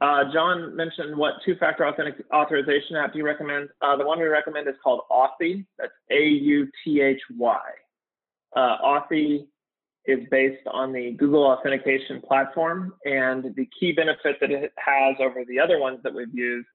Uh, 0.00 0.24
John 0.32 0.74
mentioned 0.74 1.16
what 1.16 1.34
two-factor 1.44 1.86
authentic 1.86 2.24
authorization 2.32 2.96
app 2.96 3.12
do 3.12 3.18
you 3.18 3.24
recommend? 3.24 3.68
Uh, 3.82 3.96
the 3.96 4.04
one 4.04 4.18
we 4.18 4.24
recommend 4.26 4.66
is 4.66 4.74
called 4.82 5.02
Authy. 5.10 5.66
That's 5.78 5.92
A-U-T-H-Y. 6.10 7.60
Uh, 8.56 8.76
Authy 8.82 9.46
is 10.06 10.20
based 10.30 10.66
on 10.66 10.92
the 10.92 11.12
Google 11.12 11.44
authentication 11.44 12.20
platform, 12.22 12.94
and 13.04 13.54
the 13.54 13.68
key 13.78 13.92
benefit 13.92 14.36
that 14.40 14.50
it 14.50 14.72
has 14.78 15.16
over 15.20 15.44
the 15.46 15.58
other 15.60 15.78
ones 15.78 16.00
that 16.02 16.14
we've 16.14 16.34
used 16.34 16.66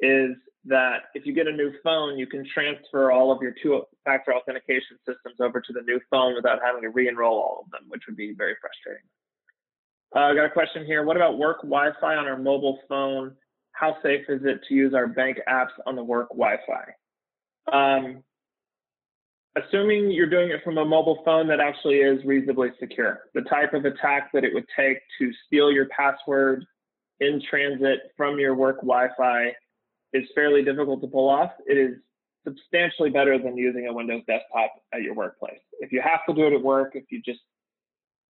is 0.00 0.36
that 0.64 1.04
if 1.14 1.24
you 1.24 1.32
get 1.32 1.46
a 1.46 1.52
new 1.52 1.72
phone, 1.82 2.18
you 2.18 2.26
can 2.26 2.44
transfer 2.52 3.10
all 3.10 3.32
of 3.32 3.40
your 3.40 3.54
two-factor 3.62 4.34
authentication 4.34 4.98
systems 5.06 5.36
over 5.40 5.60
to 5.60 5.72
the 5.72 5.80
new 5.82 5.98
phone 6.10 6.34
without 6.34 6.58
having 6.62 6.82
to 6.82 6.90
re-enroll 6.90 7.36
all 7.38 7.62
of 7.64 7.70
them, 7.70 7.82
which 7.88 8.02
would 8.06 8.16
be 8.16 8.34
very 8.36 8.54
frustrating. 8.60 9.06
Uh, 10.14 10.30
I 10.30 10.34
got 10.34 10.44
a 10.44 10.50
question 10.50 10.84
here. 10.84 11.04
What 11.04 11.16
about 11.16 11.38
work 11.38 11.58
Wi-Fi 11.62 12.16
on 12.16 12.26
our 12.26 12.38
mobile 12.38 12.78
phone? 12.88 13.34
How 13.72 13.96
safe 14.02 14.24
is 14.28 14.42
it 14.44 14.60
to 14.68 14.74
use 14.74 14.94
our 14.94 15.06
bank 15.06 15.38
apps 15.48 15.72
on 15.86 15.96
the 15.96 16.04
work 16.04 16.28
Wi-Fi? 16.30 16.92
Um, 17.72 18.22
assuming 19.58 20.10
you're 20.10 20.28
doing 20.28 20.50
it 20.50 20.62
from 20.64 20.78
a 20.78 20.84
mobile 20.84 21.22
phone 21.24 21.46
that 21.48 21.60
actually 21.60 21.96
is 21.96 22.24
reasonably 22.24 22.70
secure, 22.80 23.20
the 23.34 23.42
type 23.42 23.74
of 23.74 23.84
attack 23.84 24.30
that 24.32 24.44
it 24.44 24.52
would 24.54 24.66
take 24.76 24.98
to 25.18 25.30
steal 25.46 25.70
your 25.70 25.86
password 25.86 26.64
in 27.20 27.42
transit 27.48 28.12
from 28.16 28.38
your 28.38 28.54
work 28.54 28.76
Wi-Fi 28.76 29.52
is 30.12 30.24
fairly 30.34 30.62
difficult 30.62 31.00
to 31.02 31.06
pull 31.06 31.28
off, 31.28 31.50
it 31.66 31.76
is 31.76 31.96
substantially 32.46 33.10
better 33.10 33.38
than 33.38 33.56
using 33.56 33.88
a 33.88 33.92
Windows 33.92 34.22
desktop 34.26 34.72
at 34.94 35.02
your 35.02 35.14
workplace. 35.14 35.60
If 35.80 35.92
you 35.92 36.00
have 36.00 36.20
to 36.28 36.34
do 36.34 36.46
it 36.46 36.54
at 36.54 36.62
work, 36.62 36.92
if 36.94 37.04
you 37.10 37.20
just, 37.22 37.40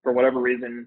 for 0.03 0.13
whatever 0.13 0.41
reason, 0.41 0.87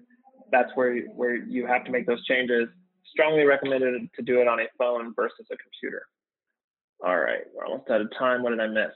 that's 0.50 0.70
where, 0.74 1.00
where 1.06 1.36
you 1.36 1.66
have 1.66 1.84
to 1.84 1.90
make 1.90 2.06
those 2.06 2.24
changes, 2.26 2.68
strongly 3.10 3.44
recommended 3.44 4.08
to 4.14 4.22
do 4.22 4.40
it 4.40 4.48
on 4.48 4.60
a 4.60 4.66
phone 4.76 5.14
versus 5.14 5.46
a 5.50 5.56
computer. 5.56 6.02
All 7.04 7.18
right, 7.18 7.42
we're 7.54 7.66
almost 7.66 7.90
out 7.90 8.00
of 8.00 8.10
time. 8.18 8.42
What 8.42 8.50
did 8.50 8.60
I 8.60 8.68
miss? 8.68 8.92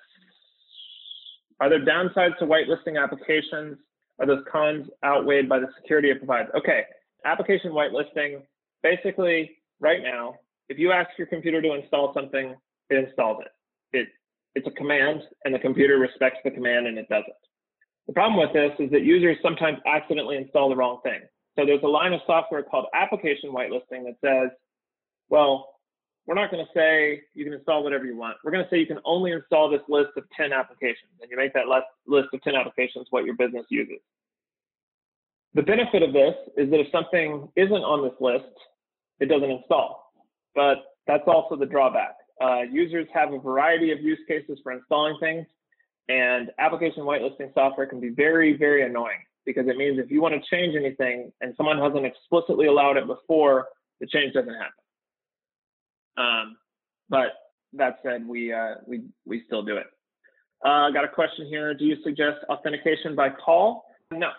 Are 1.60 1.68
there 1.68 1.84
downsides 1.84 2.36
to 2.38 2.46
whitelisting 2.46 3.02
applications? 3.02 3.78
Are 4.18 4.26
those 4.26 4.44
cons 4.50 4.88
outweighed 5.04 5.48
by 5.48 5.58
the 5.58 5.68
security 5.80 6.10
it 6.10 6.18
provides? 6.18 6.48
Okay, 6.56 6.84
application 7.24 7.72
whitelisting, 7.72 8.42
basically 8.82 9.58
right 9.80 10.02
now, 10.02 10.36
if 10.68 10.78
you 10.78 10.92
ask 10.92 11.10
your 11.18 11.26
computer 11.26 11.62
to 11.62 11.74
install 11.74 12.12
something, 12.14 12.54
it 12.90 13.04
installs 13.04 13.42
it. 13.42 13.96
It 13.96 14.08
it's 14.54 14.66
a 14.66 14.70
command, 14.70 15.20
and 15.44 15.54
the 15.54 15.58
computer 15.58 15.98
respects 15.98 16.38
the 16.42 16.50
command, 16.50 16.86
and 16.86 16.96
it 16.96 17.08
does 17.10 17.24
it. 17.26 17.34
The 18.06 18.14
problem 18.14 18.40
with 18.40 18.54
this 18.54 18.72
is 18.78 18.90
that 18.92 19.02
users 19.02 19.36
sometimes 19.42 19.78
accidentally 19.86 20.36
install 20.36 20.70
the 20.70 20.76
wrong 20.76 21.00
thing. 21.02 21.20
So 21.58 21.66
there's 21.66 21.82
a 21.82 21.88
line 21.88 22.12
of 22.12 22.20
software 22.26 22.62
called 22.62 22.86
application 22.94 23.50
whitelisting 23.50 24.04
that 24.04 24.16
says, 24.24 24.50
well, 25.28 25.75
we're 26.26 26.34
not 26.34 26.50
going 26.50 26.64
to 26.64 26.70
say 26.74 27.22
you 27.34 27.44
can 27.44 27.52
install 27.52 27.84
whatever 27.84 28.04
you 28.04 28.16
want. 28.16 28.36
We're 28.44 28.50
going 28.50 28.64
to 28.64 28.70
say 28.70 28.78
you 28.78 28.86
can 28.86 29.00
only 29.04 29.32
install 29.32 29.70
this 29.70 29.82
list 29.88 30.10
of 30.16 30.24
10 30.36 30.52
applications, 30.52 31.12
and 31.20 31.30
you 31.30 31.36
make 31.36 31.52
that 31.54 31.66
list 32.06 32.28
of 32.32 32.42
10 32.42 32.54
applications 32.54 33.06
what 33.10 33.24
your 33.24 33.36
business 33.36 33.64
uses. 33.70 33.98
The 35.54 35.62
benefit 35.62 36.02
of 36.02 36.12
this 36.12 36.34
is 36.56 36.70
that 36.70 36.80
if 36.80 36.88
something 36.90 37.48
isn't 37.56 37.72
on 37.72 38.02
this 38.02 38.16
list, 38.20 38.52
it 39.20 39.26
doesn't 39.26 39.50
install 39.50 40.06
but 40.56 40.96
that's 41.06 41.22
also 41.28 41.54
the 41.54 41.66
drawback. 41.66 42.16
Uh, 42.42 42.62
users 42.62 43.06
have 43.14 43.32
a 43.32 43.38
variety 43.38 43.92
of 43.92 44.00
use 44.00 44.18
cases 44.26 44.58
for 44.64 44.72
installing 44.72 45.16
things, 45.20 45.46
and 46.08 46.50
application 46.58 47.04
whitelisting 47.04 47.54
software 47.54 47.86
can 47.86 48.00
be 48.00 48.08
very, 48.08 48.56
very 48.56 48.84
annoying 48.84 49.22
because 49.44 49.68
it 49.68 49.76
means 49.76 49.98
if 49.98 50.10
you 50.10 50.20
want 50.20 50.34
to 50.34 50.40
change 50.50 50.74
anything 50.74 51.30
and 51.40 51.54
someone 51.56 51.78
hasn't 51.78 52.04
explicitly 52.04 52.66
allowed 52.66 52.96
it 52.96 53.06
before, 53.06 53.68
the 54.00 54.06
change 54.06 54.32
doesn't 54.32 54.54
happen. 54.54 54.72
Um, 56.16 56.56
but 57.08 57.28
that 57.74 57.98
said, 58.02 58.26
we 58.26 58.52
uh, 58.52 58.76
we 58.86 59.02
we 59.24 59.42
still 59.46 59.62
do 59.62 59.76
it. 59.76 59.86
Uh, 60.64 60.90
got 60.90 61.04
a 61.04 61.08
question 61.08 61.46
here. 61.46 61.74
Do 61.74 61.84
you 61.84 61.96
suggest 62.02 62.38
authentication 62.48 63.14
by 63.14 63.30
call? 63.30 63.84
No. 64.10 64.30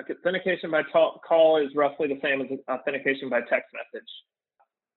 Authentication 0.00 0.70
by 0.70 0.82
call 0.82 1.58
is 1.58 1.74
roughly 1.74 2.08
the 2.08 2.18
same 2.22 2.40
as 2.40 2.48
authentication 2.68 3.28
by 3.28 3.40
text 3.40 3.70
message 3.72 4.08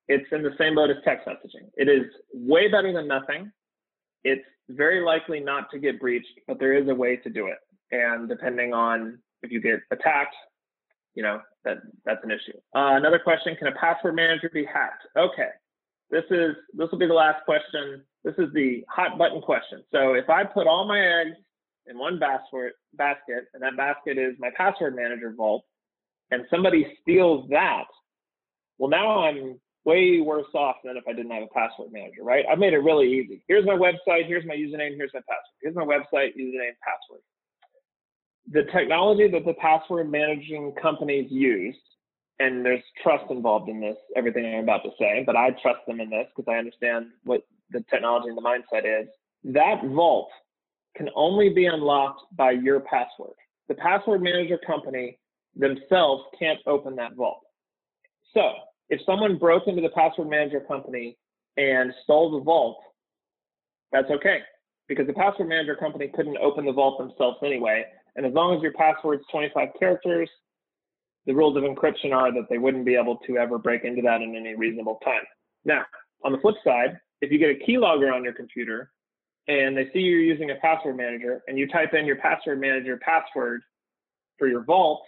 it's 0.07 0.28
in 0.32 0.43
the 0.43 0.51
same 0.57 0.76
boat 0.76 0.89
as 0.89 0.97
text 1.03 1.28
messaging. 1.28 1.67
It 1.76 1.89
is 1.89 2.03
way 2.34 2.67
better 2.67 2.93
than 2.93 3.07
nothing. 3.07 3.51
It's 4.23 4.45
very 4.69 5.01
likely 5.03 5.39
not 5.39 5.69
to 5.71 5.80
get 5.80 5.99
breached, 5.99 6.39
but 6.47 6.59
there 6.59 6.73
is 6.73 6.88
a 6.89 6.95
way 6.95 7.17
to 7.17 7.30
do 7.30 7.47
it. 7.47 7.57
And 7.91 8.28
depending 8.28 8.73
on 8.73 9.19
if 9.43 9.51
you 9.51 9.61
get 9.61 9.80
attacked, 9.91 10.36
you 11.13 11.23
know, 11.23 11.39
that 11.63 11.78
that's 12.05 12.23
an 12.23 12.32
issue. 12.32 12.57
Uh, 12.76 12.95
another 12.97 13.19
question, 13.19 13.55
can 13.55 13.67
a 13.67 13.71
password 13.73 14.15
manager 14.15 14.49
be 14.53 14.65
hacked? 14.65 15.03
Okay. 15.17 15.49
This 16.10 16.24
is 16.30 16.56
this 16.74 16.89
will 16.91 16.99
be 16.99 17.08
the 17.08 17.14
last 17.14 17.43
question. 17.45 18.03
This 18.24 18.36
is 18.38 18.53
the 18.53 18.84
hot 18.89 19.18
button 19.18 19.41
question. 19.41 19.84
So 19.91 20.14
if 20.14 20.30
I 20.30 20.43
put 20.43 20.68
all 20.68 20.88
my 20.88 20.99
eggs 20.99 21.38
in 21.88 21.97
one 21.97 22.20
basket 22.20 22.74
basket, 22.93 23.45
and 23.53 23.62
that 23.62 23.78
basket 23.78 24.18
is 24.18 24.36
my 24.39 24.49
password 24.56 24.95
manager 24.95 25.34
vault, 25.36 25.64
and 26.32 26.45
somebody 26.49 26.97
steals 27.01 27.47
that, 27.49 27.86
well 28.78 28.89
now 28.89 29.26
I'm 29.26 29.60
way 29.86 30.20
worse 30.20 30.47
off 30.56 30.78
than 30.84 30.97
if 30.97 31.08
I 31.08 31.14
didn't 31.14 31.32
have 31.32 31.43
a 31.43 31.47
password 31.47 31.91
manager, 31.91 32.24
right? 32.24 32.43
I've 32.51 32.58
made 32.60 32.74
it 32.74 32.80
really 32.80 33.08
easy. 33.08 33.43
Here's 33.47 33.66
my 33.66 33.74
website, 33.74 34.26
here's 34.28 34.45
my 34.45 34.56
username, 34.56 34.95
here's 34.95 35.12
my 35.14 35.22
password. 35.22 35.56
Here's 35.62 35.76
my 35.76 35.84
website, 35.84 36.36
username, 36.36 36.74
password. 36.84 37.22
The 38.51 38.64
technology 38.72 39.30
that 39.30 39.45
the 39.45 39.53
password 39.53 40.12
managing 40.12 40.74
companies 40.82 41.32
use, 41.32 41.76
and 42.39 42.65
there's 42.65 42.83
trust 43.01 43.25
involved 43.29 43.69
in 43.69 43.79
this, 43.79 43.95
everything 44.15 44.45
I'm 44.45 44.63
about 44.63 44.83
to 44.83 44.91
say, 44.99 45.23
but 45.25 45.36
I 45.36 45.51
trust 45.61 45.79
them 45.88 46.01
in 46.01 46.09
this 46.09 46.27
because 46.36 46.51
I 46.51 46.57
understand 46.57 47.07
what 47.23 47.41
the 47.71 47.83
technology 47.89 48.29
and 48.29 48.38
the 48.38 48.41
mindset 48.41 48.86
is. 48.86 49.07
That 49.43 49.83
vault 49.86 50.29
can 50.97 51.09
only 51.15 51.49
be 51.49 51.65
unlocked 51.65 52.21
by 52.36 52.51
your 52.51 52.81
password. 52.81 53.36
the 53.67 53.75
password 53.75 54.21
manager 54.21 54.59
company 54.65 55.17
themselves 55.55 56.23
can't 56.38 56.59
open 56.67 56.95
that 56.97 57.15
vault. 57.15 57.41
So 58.33 58.51
if 58.89 59.01
someone 59.05 59.38
broke 59.38 59.63
into 59.67 59.81
the 59.81 59.89
password 59.89 60.29
manager 60.29 60.59
company 60.59 61.17
and 61.57 61.93
stole 62.03 62.31
the 62.31 62.43
vault, 62.43 62.79
that's 63.91 64.09
okay 64.11 64.39
because 64.88 65.07
the 65.07 65.13
password 65.13 65.49
manager 65.49 65.75
company 65.75 66.11
couldn't 66.13 66.38
open 66.38 66.65
the 66.65 66.71
vault 66.71 66.99
themselves 66.99 67.38
anyway. 67.43 67.86
And 68.15 68.25
as 68.25 68.33
long 68.33 68.55
as 68.55 68.61
your 68.61 68.73
password's 68.73 69.23
25 69.31 69.69
characters, 69.79 70.29
the 71.26 71.34
rules 71.34 71.57
of 71.57 71.63
encryption 71.63 72.13
are 72.13 72.32
that 72.34 72.47
they 72.49 72.57
wouldn't 72.57 72.86
be 72.86 72.95
able 72.95 73.17
to 73.28 73.38
ever 73.38 73.57
break 73.57 73.84
into 73.84 74.01
that 74.03 74.21
in 74.21 74.36
any 74.36 74.55
reasonable 74.55 74.99
time. 75.03 75.23
Now, 75.63 75.84
on 76.23 76.32
the 76.32 76.38
flip 76.39 76.55
side, 76.63 76.97
if 77.21 77.32
you 77.32 77.39
get 77.39 77.49
a 77.49 77.65
keylogger 77.65 78.13
on 78.13 78.23
your 78.23 78.34
computer 78.34 78.91
and 79.47 79.76
they 79.76 79.89
see 79.93 79.99
you're 79.99 80.19
using 80.19 80.51
a 80.51 80.55
password 80.55 80.97
manager 80.97 81.41
and 81.47 81.57
you 81.57 81.67
type 81.67 81.93
in 81.93 82.05
your 82.05 82.17
password 82.17 82.59
manager 82.59 82.97
password 82.97 83.61
for 84.38 84.47
your 84.47 84.63
vault 84.63 85.03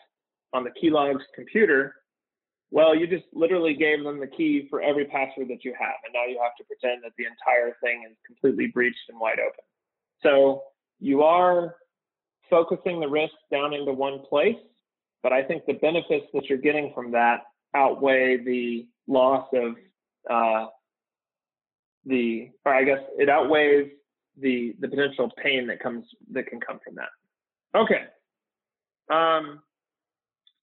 on 0.54 0.64
the 0.64 0.72
keylogger's 0.82 1.24
computer, 1.36 1.94
well, 2.72 2.96
you 2.96 3.08
just 3.08 3.26
literally 3.34 3.74
gave 3.74 4.04
them 4.04 4.20
the 4.20 4.28
key 4.28 4.68
for 4.70 4.82
every 4.82 5.06
password 5.06 5.48
that 5.50 5.64
you 5.64 5.74
have. 5.80 5.96
And 6.06 6.14
now 6.14 6.26
you 6.26 6.40
have 6.42 6.56
to 6.58 6.64
pretend 6.66 7.04
that 7.04 7.12
the 7.18 7.26
entire 7.26 7.76
thing 7.82 8.04
is 8.10 8.16
completely 8.26 8.68
breached 8.68 8.98
and 9.10 9.20
wide 9.20 9.40
open. 9.40 9.64
So 10.22 10.64
you 11.00 11.24
are 11.24 11.76
focusing 12.50 13.00
the 13.00 13.08
risk 13.08 13.34
down 13.52 13.74
into 13.74 13.94
one 13.94 14.20
place, 14.30 14.58
but 15.24 15.34
I 15.34 15.44
think 15.44 15.66
the 15.66 15.74
benefits 15.74 16.26
that 16.34 16.46
you're 16.50 16.58
getting 16.58 16.92
from 16.94 17.12
that 17.12 17.42
outweigh 17.76 18.38
the 18.44 18.88
loss 19.08 19.48
of 19.54 19.76
uh, 20.30 20.68
the, 22.06 22.50
or 22.66 22.74
I 22.74 22.84
guess 22.84 23.00
it 23.18 23.30
outweighs 23.30 23.92
the 24.40 24.76
the 24.80 24.88
potential 24.88 25.32
pain 25.44 25.66
that 25.68 25.80
comes 25.80 26.06
that 26.32 26.48
can 26.48 26.60
come 26.60 26.80
from 26.84 26.96
that. 26.96 27.10
Okay. 27.76 28.04
Um, 29.12 29.62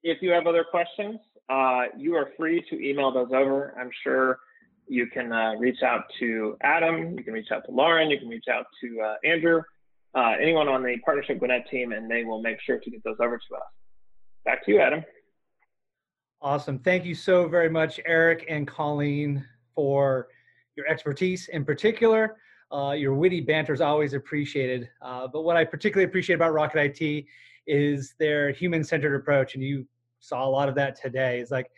if 0.02 0.22
you 0.22 0.30
have 0.30 0.46
other 0.46 0.64
questions, 0.64 1.18
uh, 1.48 1.84
you 1.96 2.14
are 2.14 2.30
free 2.36 2.64
to 2.70 2.80
email 2.80 3.10
those 3.12 3.30
over. 3.32 3.74
I'm 3.78 3.90
sure 4.02 4.38
you 4.86 5.06
can 5.06 5.32
uh, 5.32 5.54
reach 5.58 5.82
out 5.82 6.04
to 6.20 6.56
Adam, 6.62 7.16
you 7.16 7.24
can 7.24 7.32
reach 7.32 7.50
out 7.50 7.64
to 7.66 7.72
Lauren, 7.72 8.10
you 8.10 8.18
can 8.18 8.28
reach 8.28 8.44
out 8.52 8.66
to 8.82 9.00
uh, 9.00 9.14
Andrew, 9.24 9.62
uh, 10.14 10.34
anyone 10.40 10.68
on 10.68 10.82
the 10.82 10.98
Partnership 11.04 11.38
Gwinnett 11.38 11.68
team, 11.70 11.92
and 11.92 12.10
they 12.10 12.22
will 12.22 12.42
make 12.42 12.58
sure 12.60 12.78
to 12.78 12.90
get 12.90 13.02
those 13.02 13.16
over 13.20 13.38
to 13.38 13.54
us. 13.56 13.62
Back 14.44 14.64
to 14.66 14.72
you, 14.72 14.80
Adam. 14.80 15.04
Awesome. 16.42 16.78
Thank 16.78 17.06
you 17.06 17.14
so 17.14 17.48
very 17.48 17.70
much, 17.70 17.98
Eric 18.04 18.44
and 18.48 18.68
Colleen, 18.68 19.44
for 19.74 20.28
your 20.76 20.86
expertise 20.86 21.48
in 21.48 21.64
particular. 21.64 22.36
Uh, 22.70 22.92
your 22.92 23.14
witty 23.14 23.40
banter 23.40 23.72
is 23.72 23.80
always 23.80 24.12
appreciated. 24.12 24.90
Uh, 25.00 25.26
but 25.26 25.42
what 25.42 25.56
I 25.56 25.64
particularly 25.64 26.04
appreciate 26.06 26.36
about 26.36 26.52
Rocket 26.52 27.00
IT 27.00 27.24
is 27.66 28.14
their 28.18 28.50
human-centered 28.50 29.14
approach, 29.14 29.54
and 29.54 29.64
you 29.64 29.86
saw 30.20 30.46
a 30.46 30.50
lot 30.50 30.68
of 30.68 30.74
that 30.74 31.00
today. 31.00 31.40
It's 31.40 31.50
like, 31.50 31.70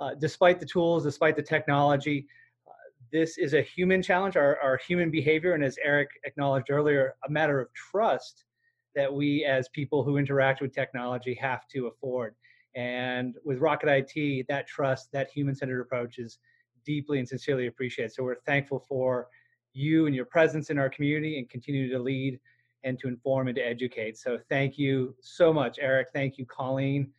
uh, 0.00 0.14
despite 0.18 0.60
the 0.60 0.66
tools, 0.66 1.04
despite 1.04 1.36
the 1.36 1.42
technology, 1.42 2.26
uh, 2.66 2.72
this 3.12 3.36
is 3.36 3.52
a 3.52 3.60
human 3.60 4.02
challenge, 4.02 4.36
our, 4.36 4.58
our 4.60 4.78
human 4.78 5.10
behavior, 5.10 5.52
and 5.52 5.62
as 5.62 5.76
Eric 5.84 6.08
acknowledged 6.24 6.70
earlier, 6.70 7.16
a 7.26 7.30
matter 7.30 7.60
of 7.60 7.68
trust 7.74 8.45
that 8.96 9.12
we 9.12 9.44
as 9.44 9.68
people 9.68 10.02
who 10.02 10.16
interact 10.16 10.60
with 10.60 10.74
technology 10.74 11.34
have 11.34 11.68
to 11.68 11.86
afford. 11.86 12.34
And 12.74 13.36
with 13.44 13.58
Rocket 13.58 13.88
IT, 13.88 14.46
that 14.48 14.66
trust, 14.66 15.12
that 15.12 15.30
human-centered 15.30 15.80
approach 15.80 16.18
is 16.18 16.38
deeply 16.84 17.18
and 17.18 17.28
sincerely 17.28 17.68
appreciated. 17.68 18.12
So 18.12 18.24
we're 18.24 18.40
thankful 18.46 18.84
for 18.88 19.28
you 19.72 20.06
and 20.06 20.14
your 20.14 20.24
presence 20.24 20.70
in 20.70 20.78
our 20.78 20.88
community 20.88 21.38
and 21.38 21.48
continue 21.48 21.90
to 21.90 21.98
lead 21.98 22.40
and 22.84 22.98
to 22.98 23.08
inform 23.08 23.48
and 23.48 23.56
to 23.56 23.62
educate. 23.62 24.16
So 24.18 24.38
thank 24.48 24.78
you 24.78 25.14
so 25.20 25.52
much, 25.52 25.78
Eric. 25.80 26.08
Thank 26.14 26.38
you, 26.38 26.46
Colleen. 26.46 27.10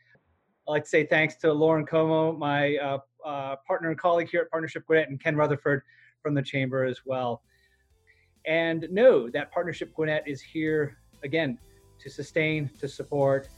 I'd 0.67 0.71
like 0.71 0.83
to 0.83 0.89
say 0.89 1.05
thanks 1.05 1.35
to 1.37 1.53
Lauren 1.53 1.85
Como, 1.85 2.33
my 2.33 2.75
uh, 2.77 2.97
uh, 3.25 3.55
partner 3.67 3.89
and 3.89 3.99
colleague 3.99 4.29
here 4.29 4.41
at 4.41 4.49
Partnership 4.49 4.85
Gwinnett, 4.85 5.09
and 5.09 5.21
Ken 5.21 5.35
Rutherford 5.35 5.81
from 6.21 6.33
the 6.33 6.41
Chamber 6.41 6.85
as 6.85 7.01
well. 7.05 7.43
And 8.45 8.87
know 8.89 9.29
that 9.29 9.51
Partnership 9.51 9.93
Gwinnett 9.93 10.27
is 10.27 10.41
here 10.41 10.97
again 11.23 11.57
to 11.99 12.09
sustain, 12.09 12.69
to 12.79 12.87
support, 12.87 13.49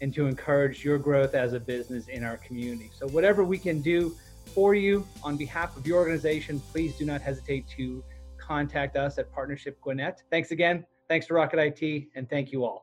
and 0.00 0.12
to 0.14 0.26
encourage 0.26 0.84
your 0.84 0.98
growth 0.98 1.34
as 1.34 1.52
a 1.52 1.60
business 1.60 2.08
in 2.08 2.24
our 2.24 2.36
community. 2.38 2.90
So, 2.94 3.06
whatever 3.08 3.44
we 3.44 3.58
can 3.58 3.80
do 3.80 4.16
for 4.46 4.74
you 4.74 5.06
on 5.22 5.36
behalf 5.36 5.76
of 5.76 5.86
your 5.86 5.98
organization, 5.98 6.60
please 6.72 6.96
do 6.96 7.06
not 7.06 7.20
hesitate 7.20 7.68
to 7.76 8.02
contact 8.38 8.96
us 8.96 9.18
at 9.18 9.32
Partnership 9.32 9.80
Gwinnett. 9.80 10.22
Thanks 10.30 10.50
again. 10.50 10.84
Thanks 11.08 11.26
to 11.26 11.34
Rocket 11.34 11.58
IT, 11.58 12.08
and 12.14 12.28
thank 12.28 12.52
you 12.52 12.64
all. 12.64 12.80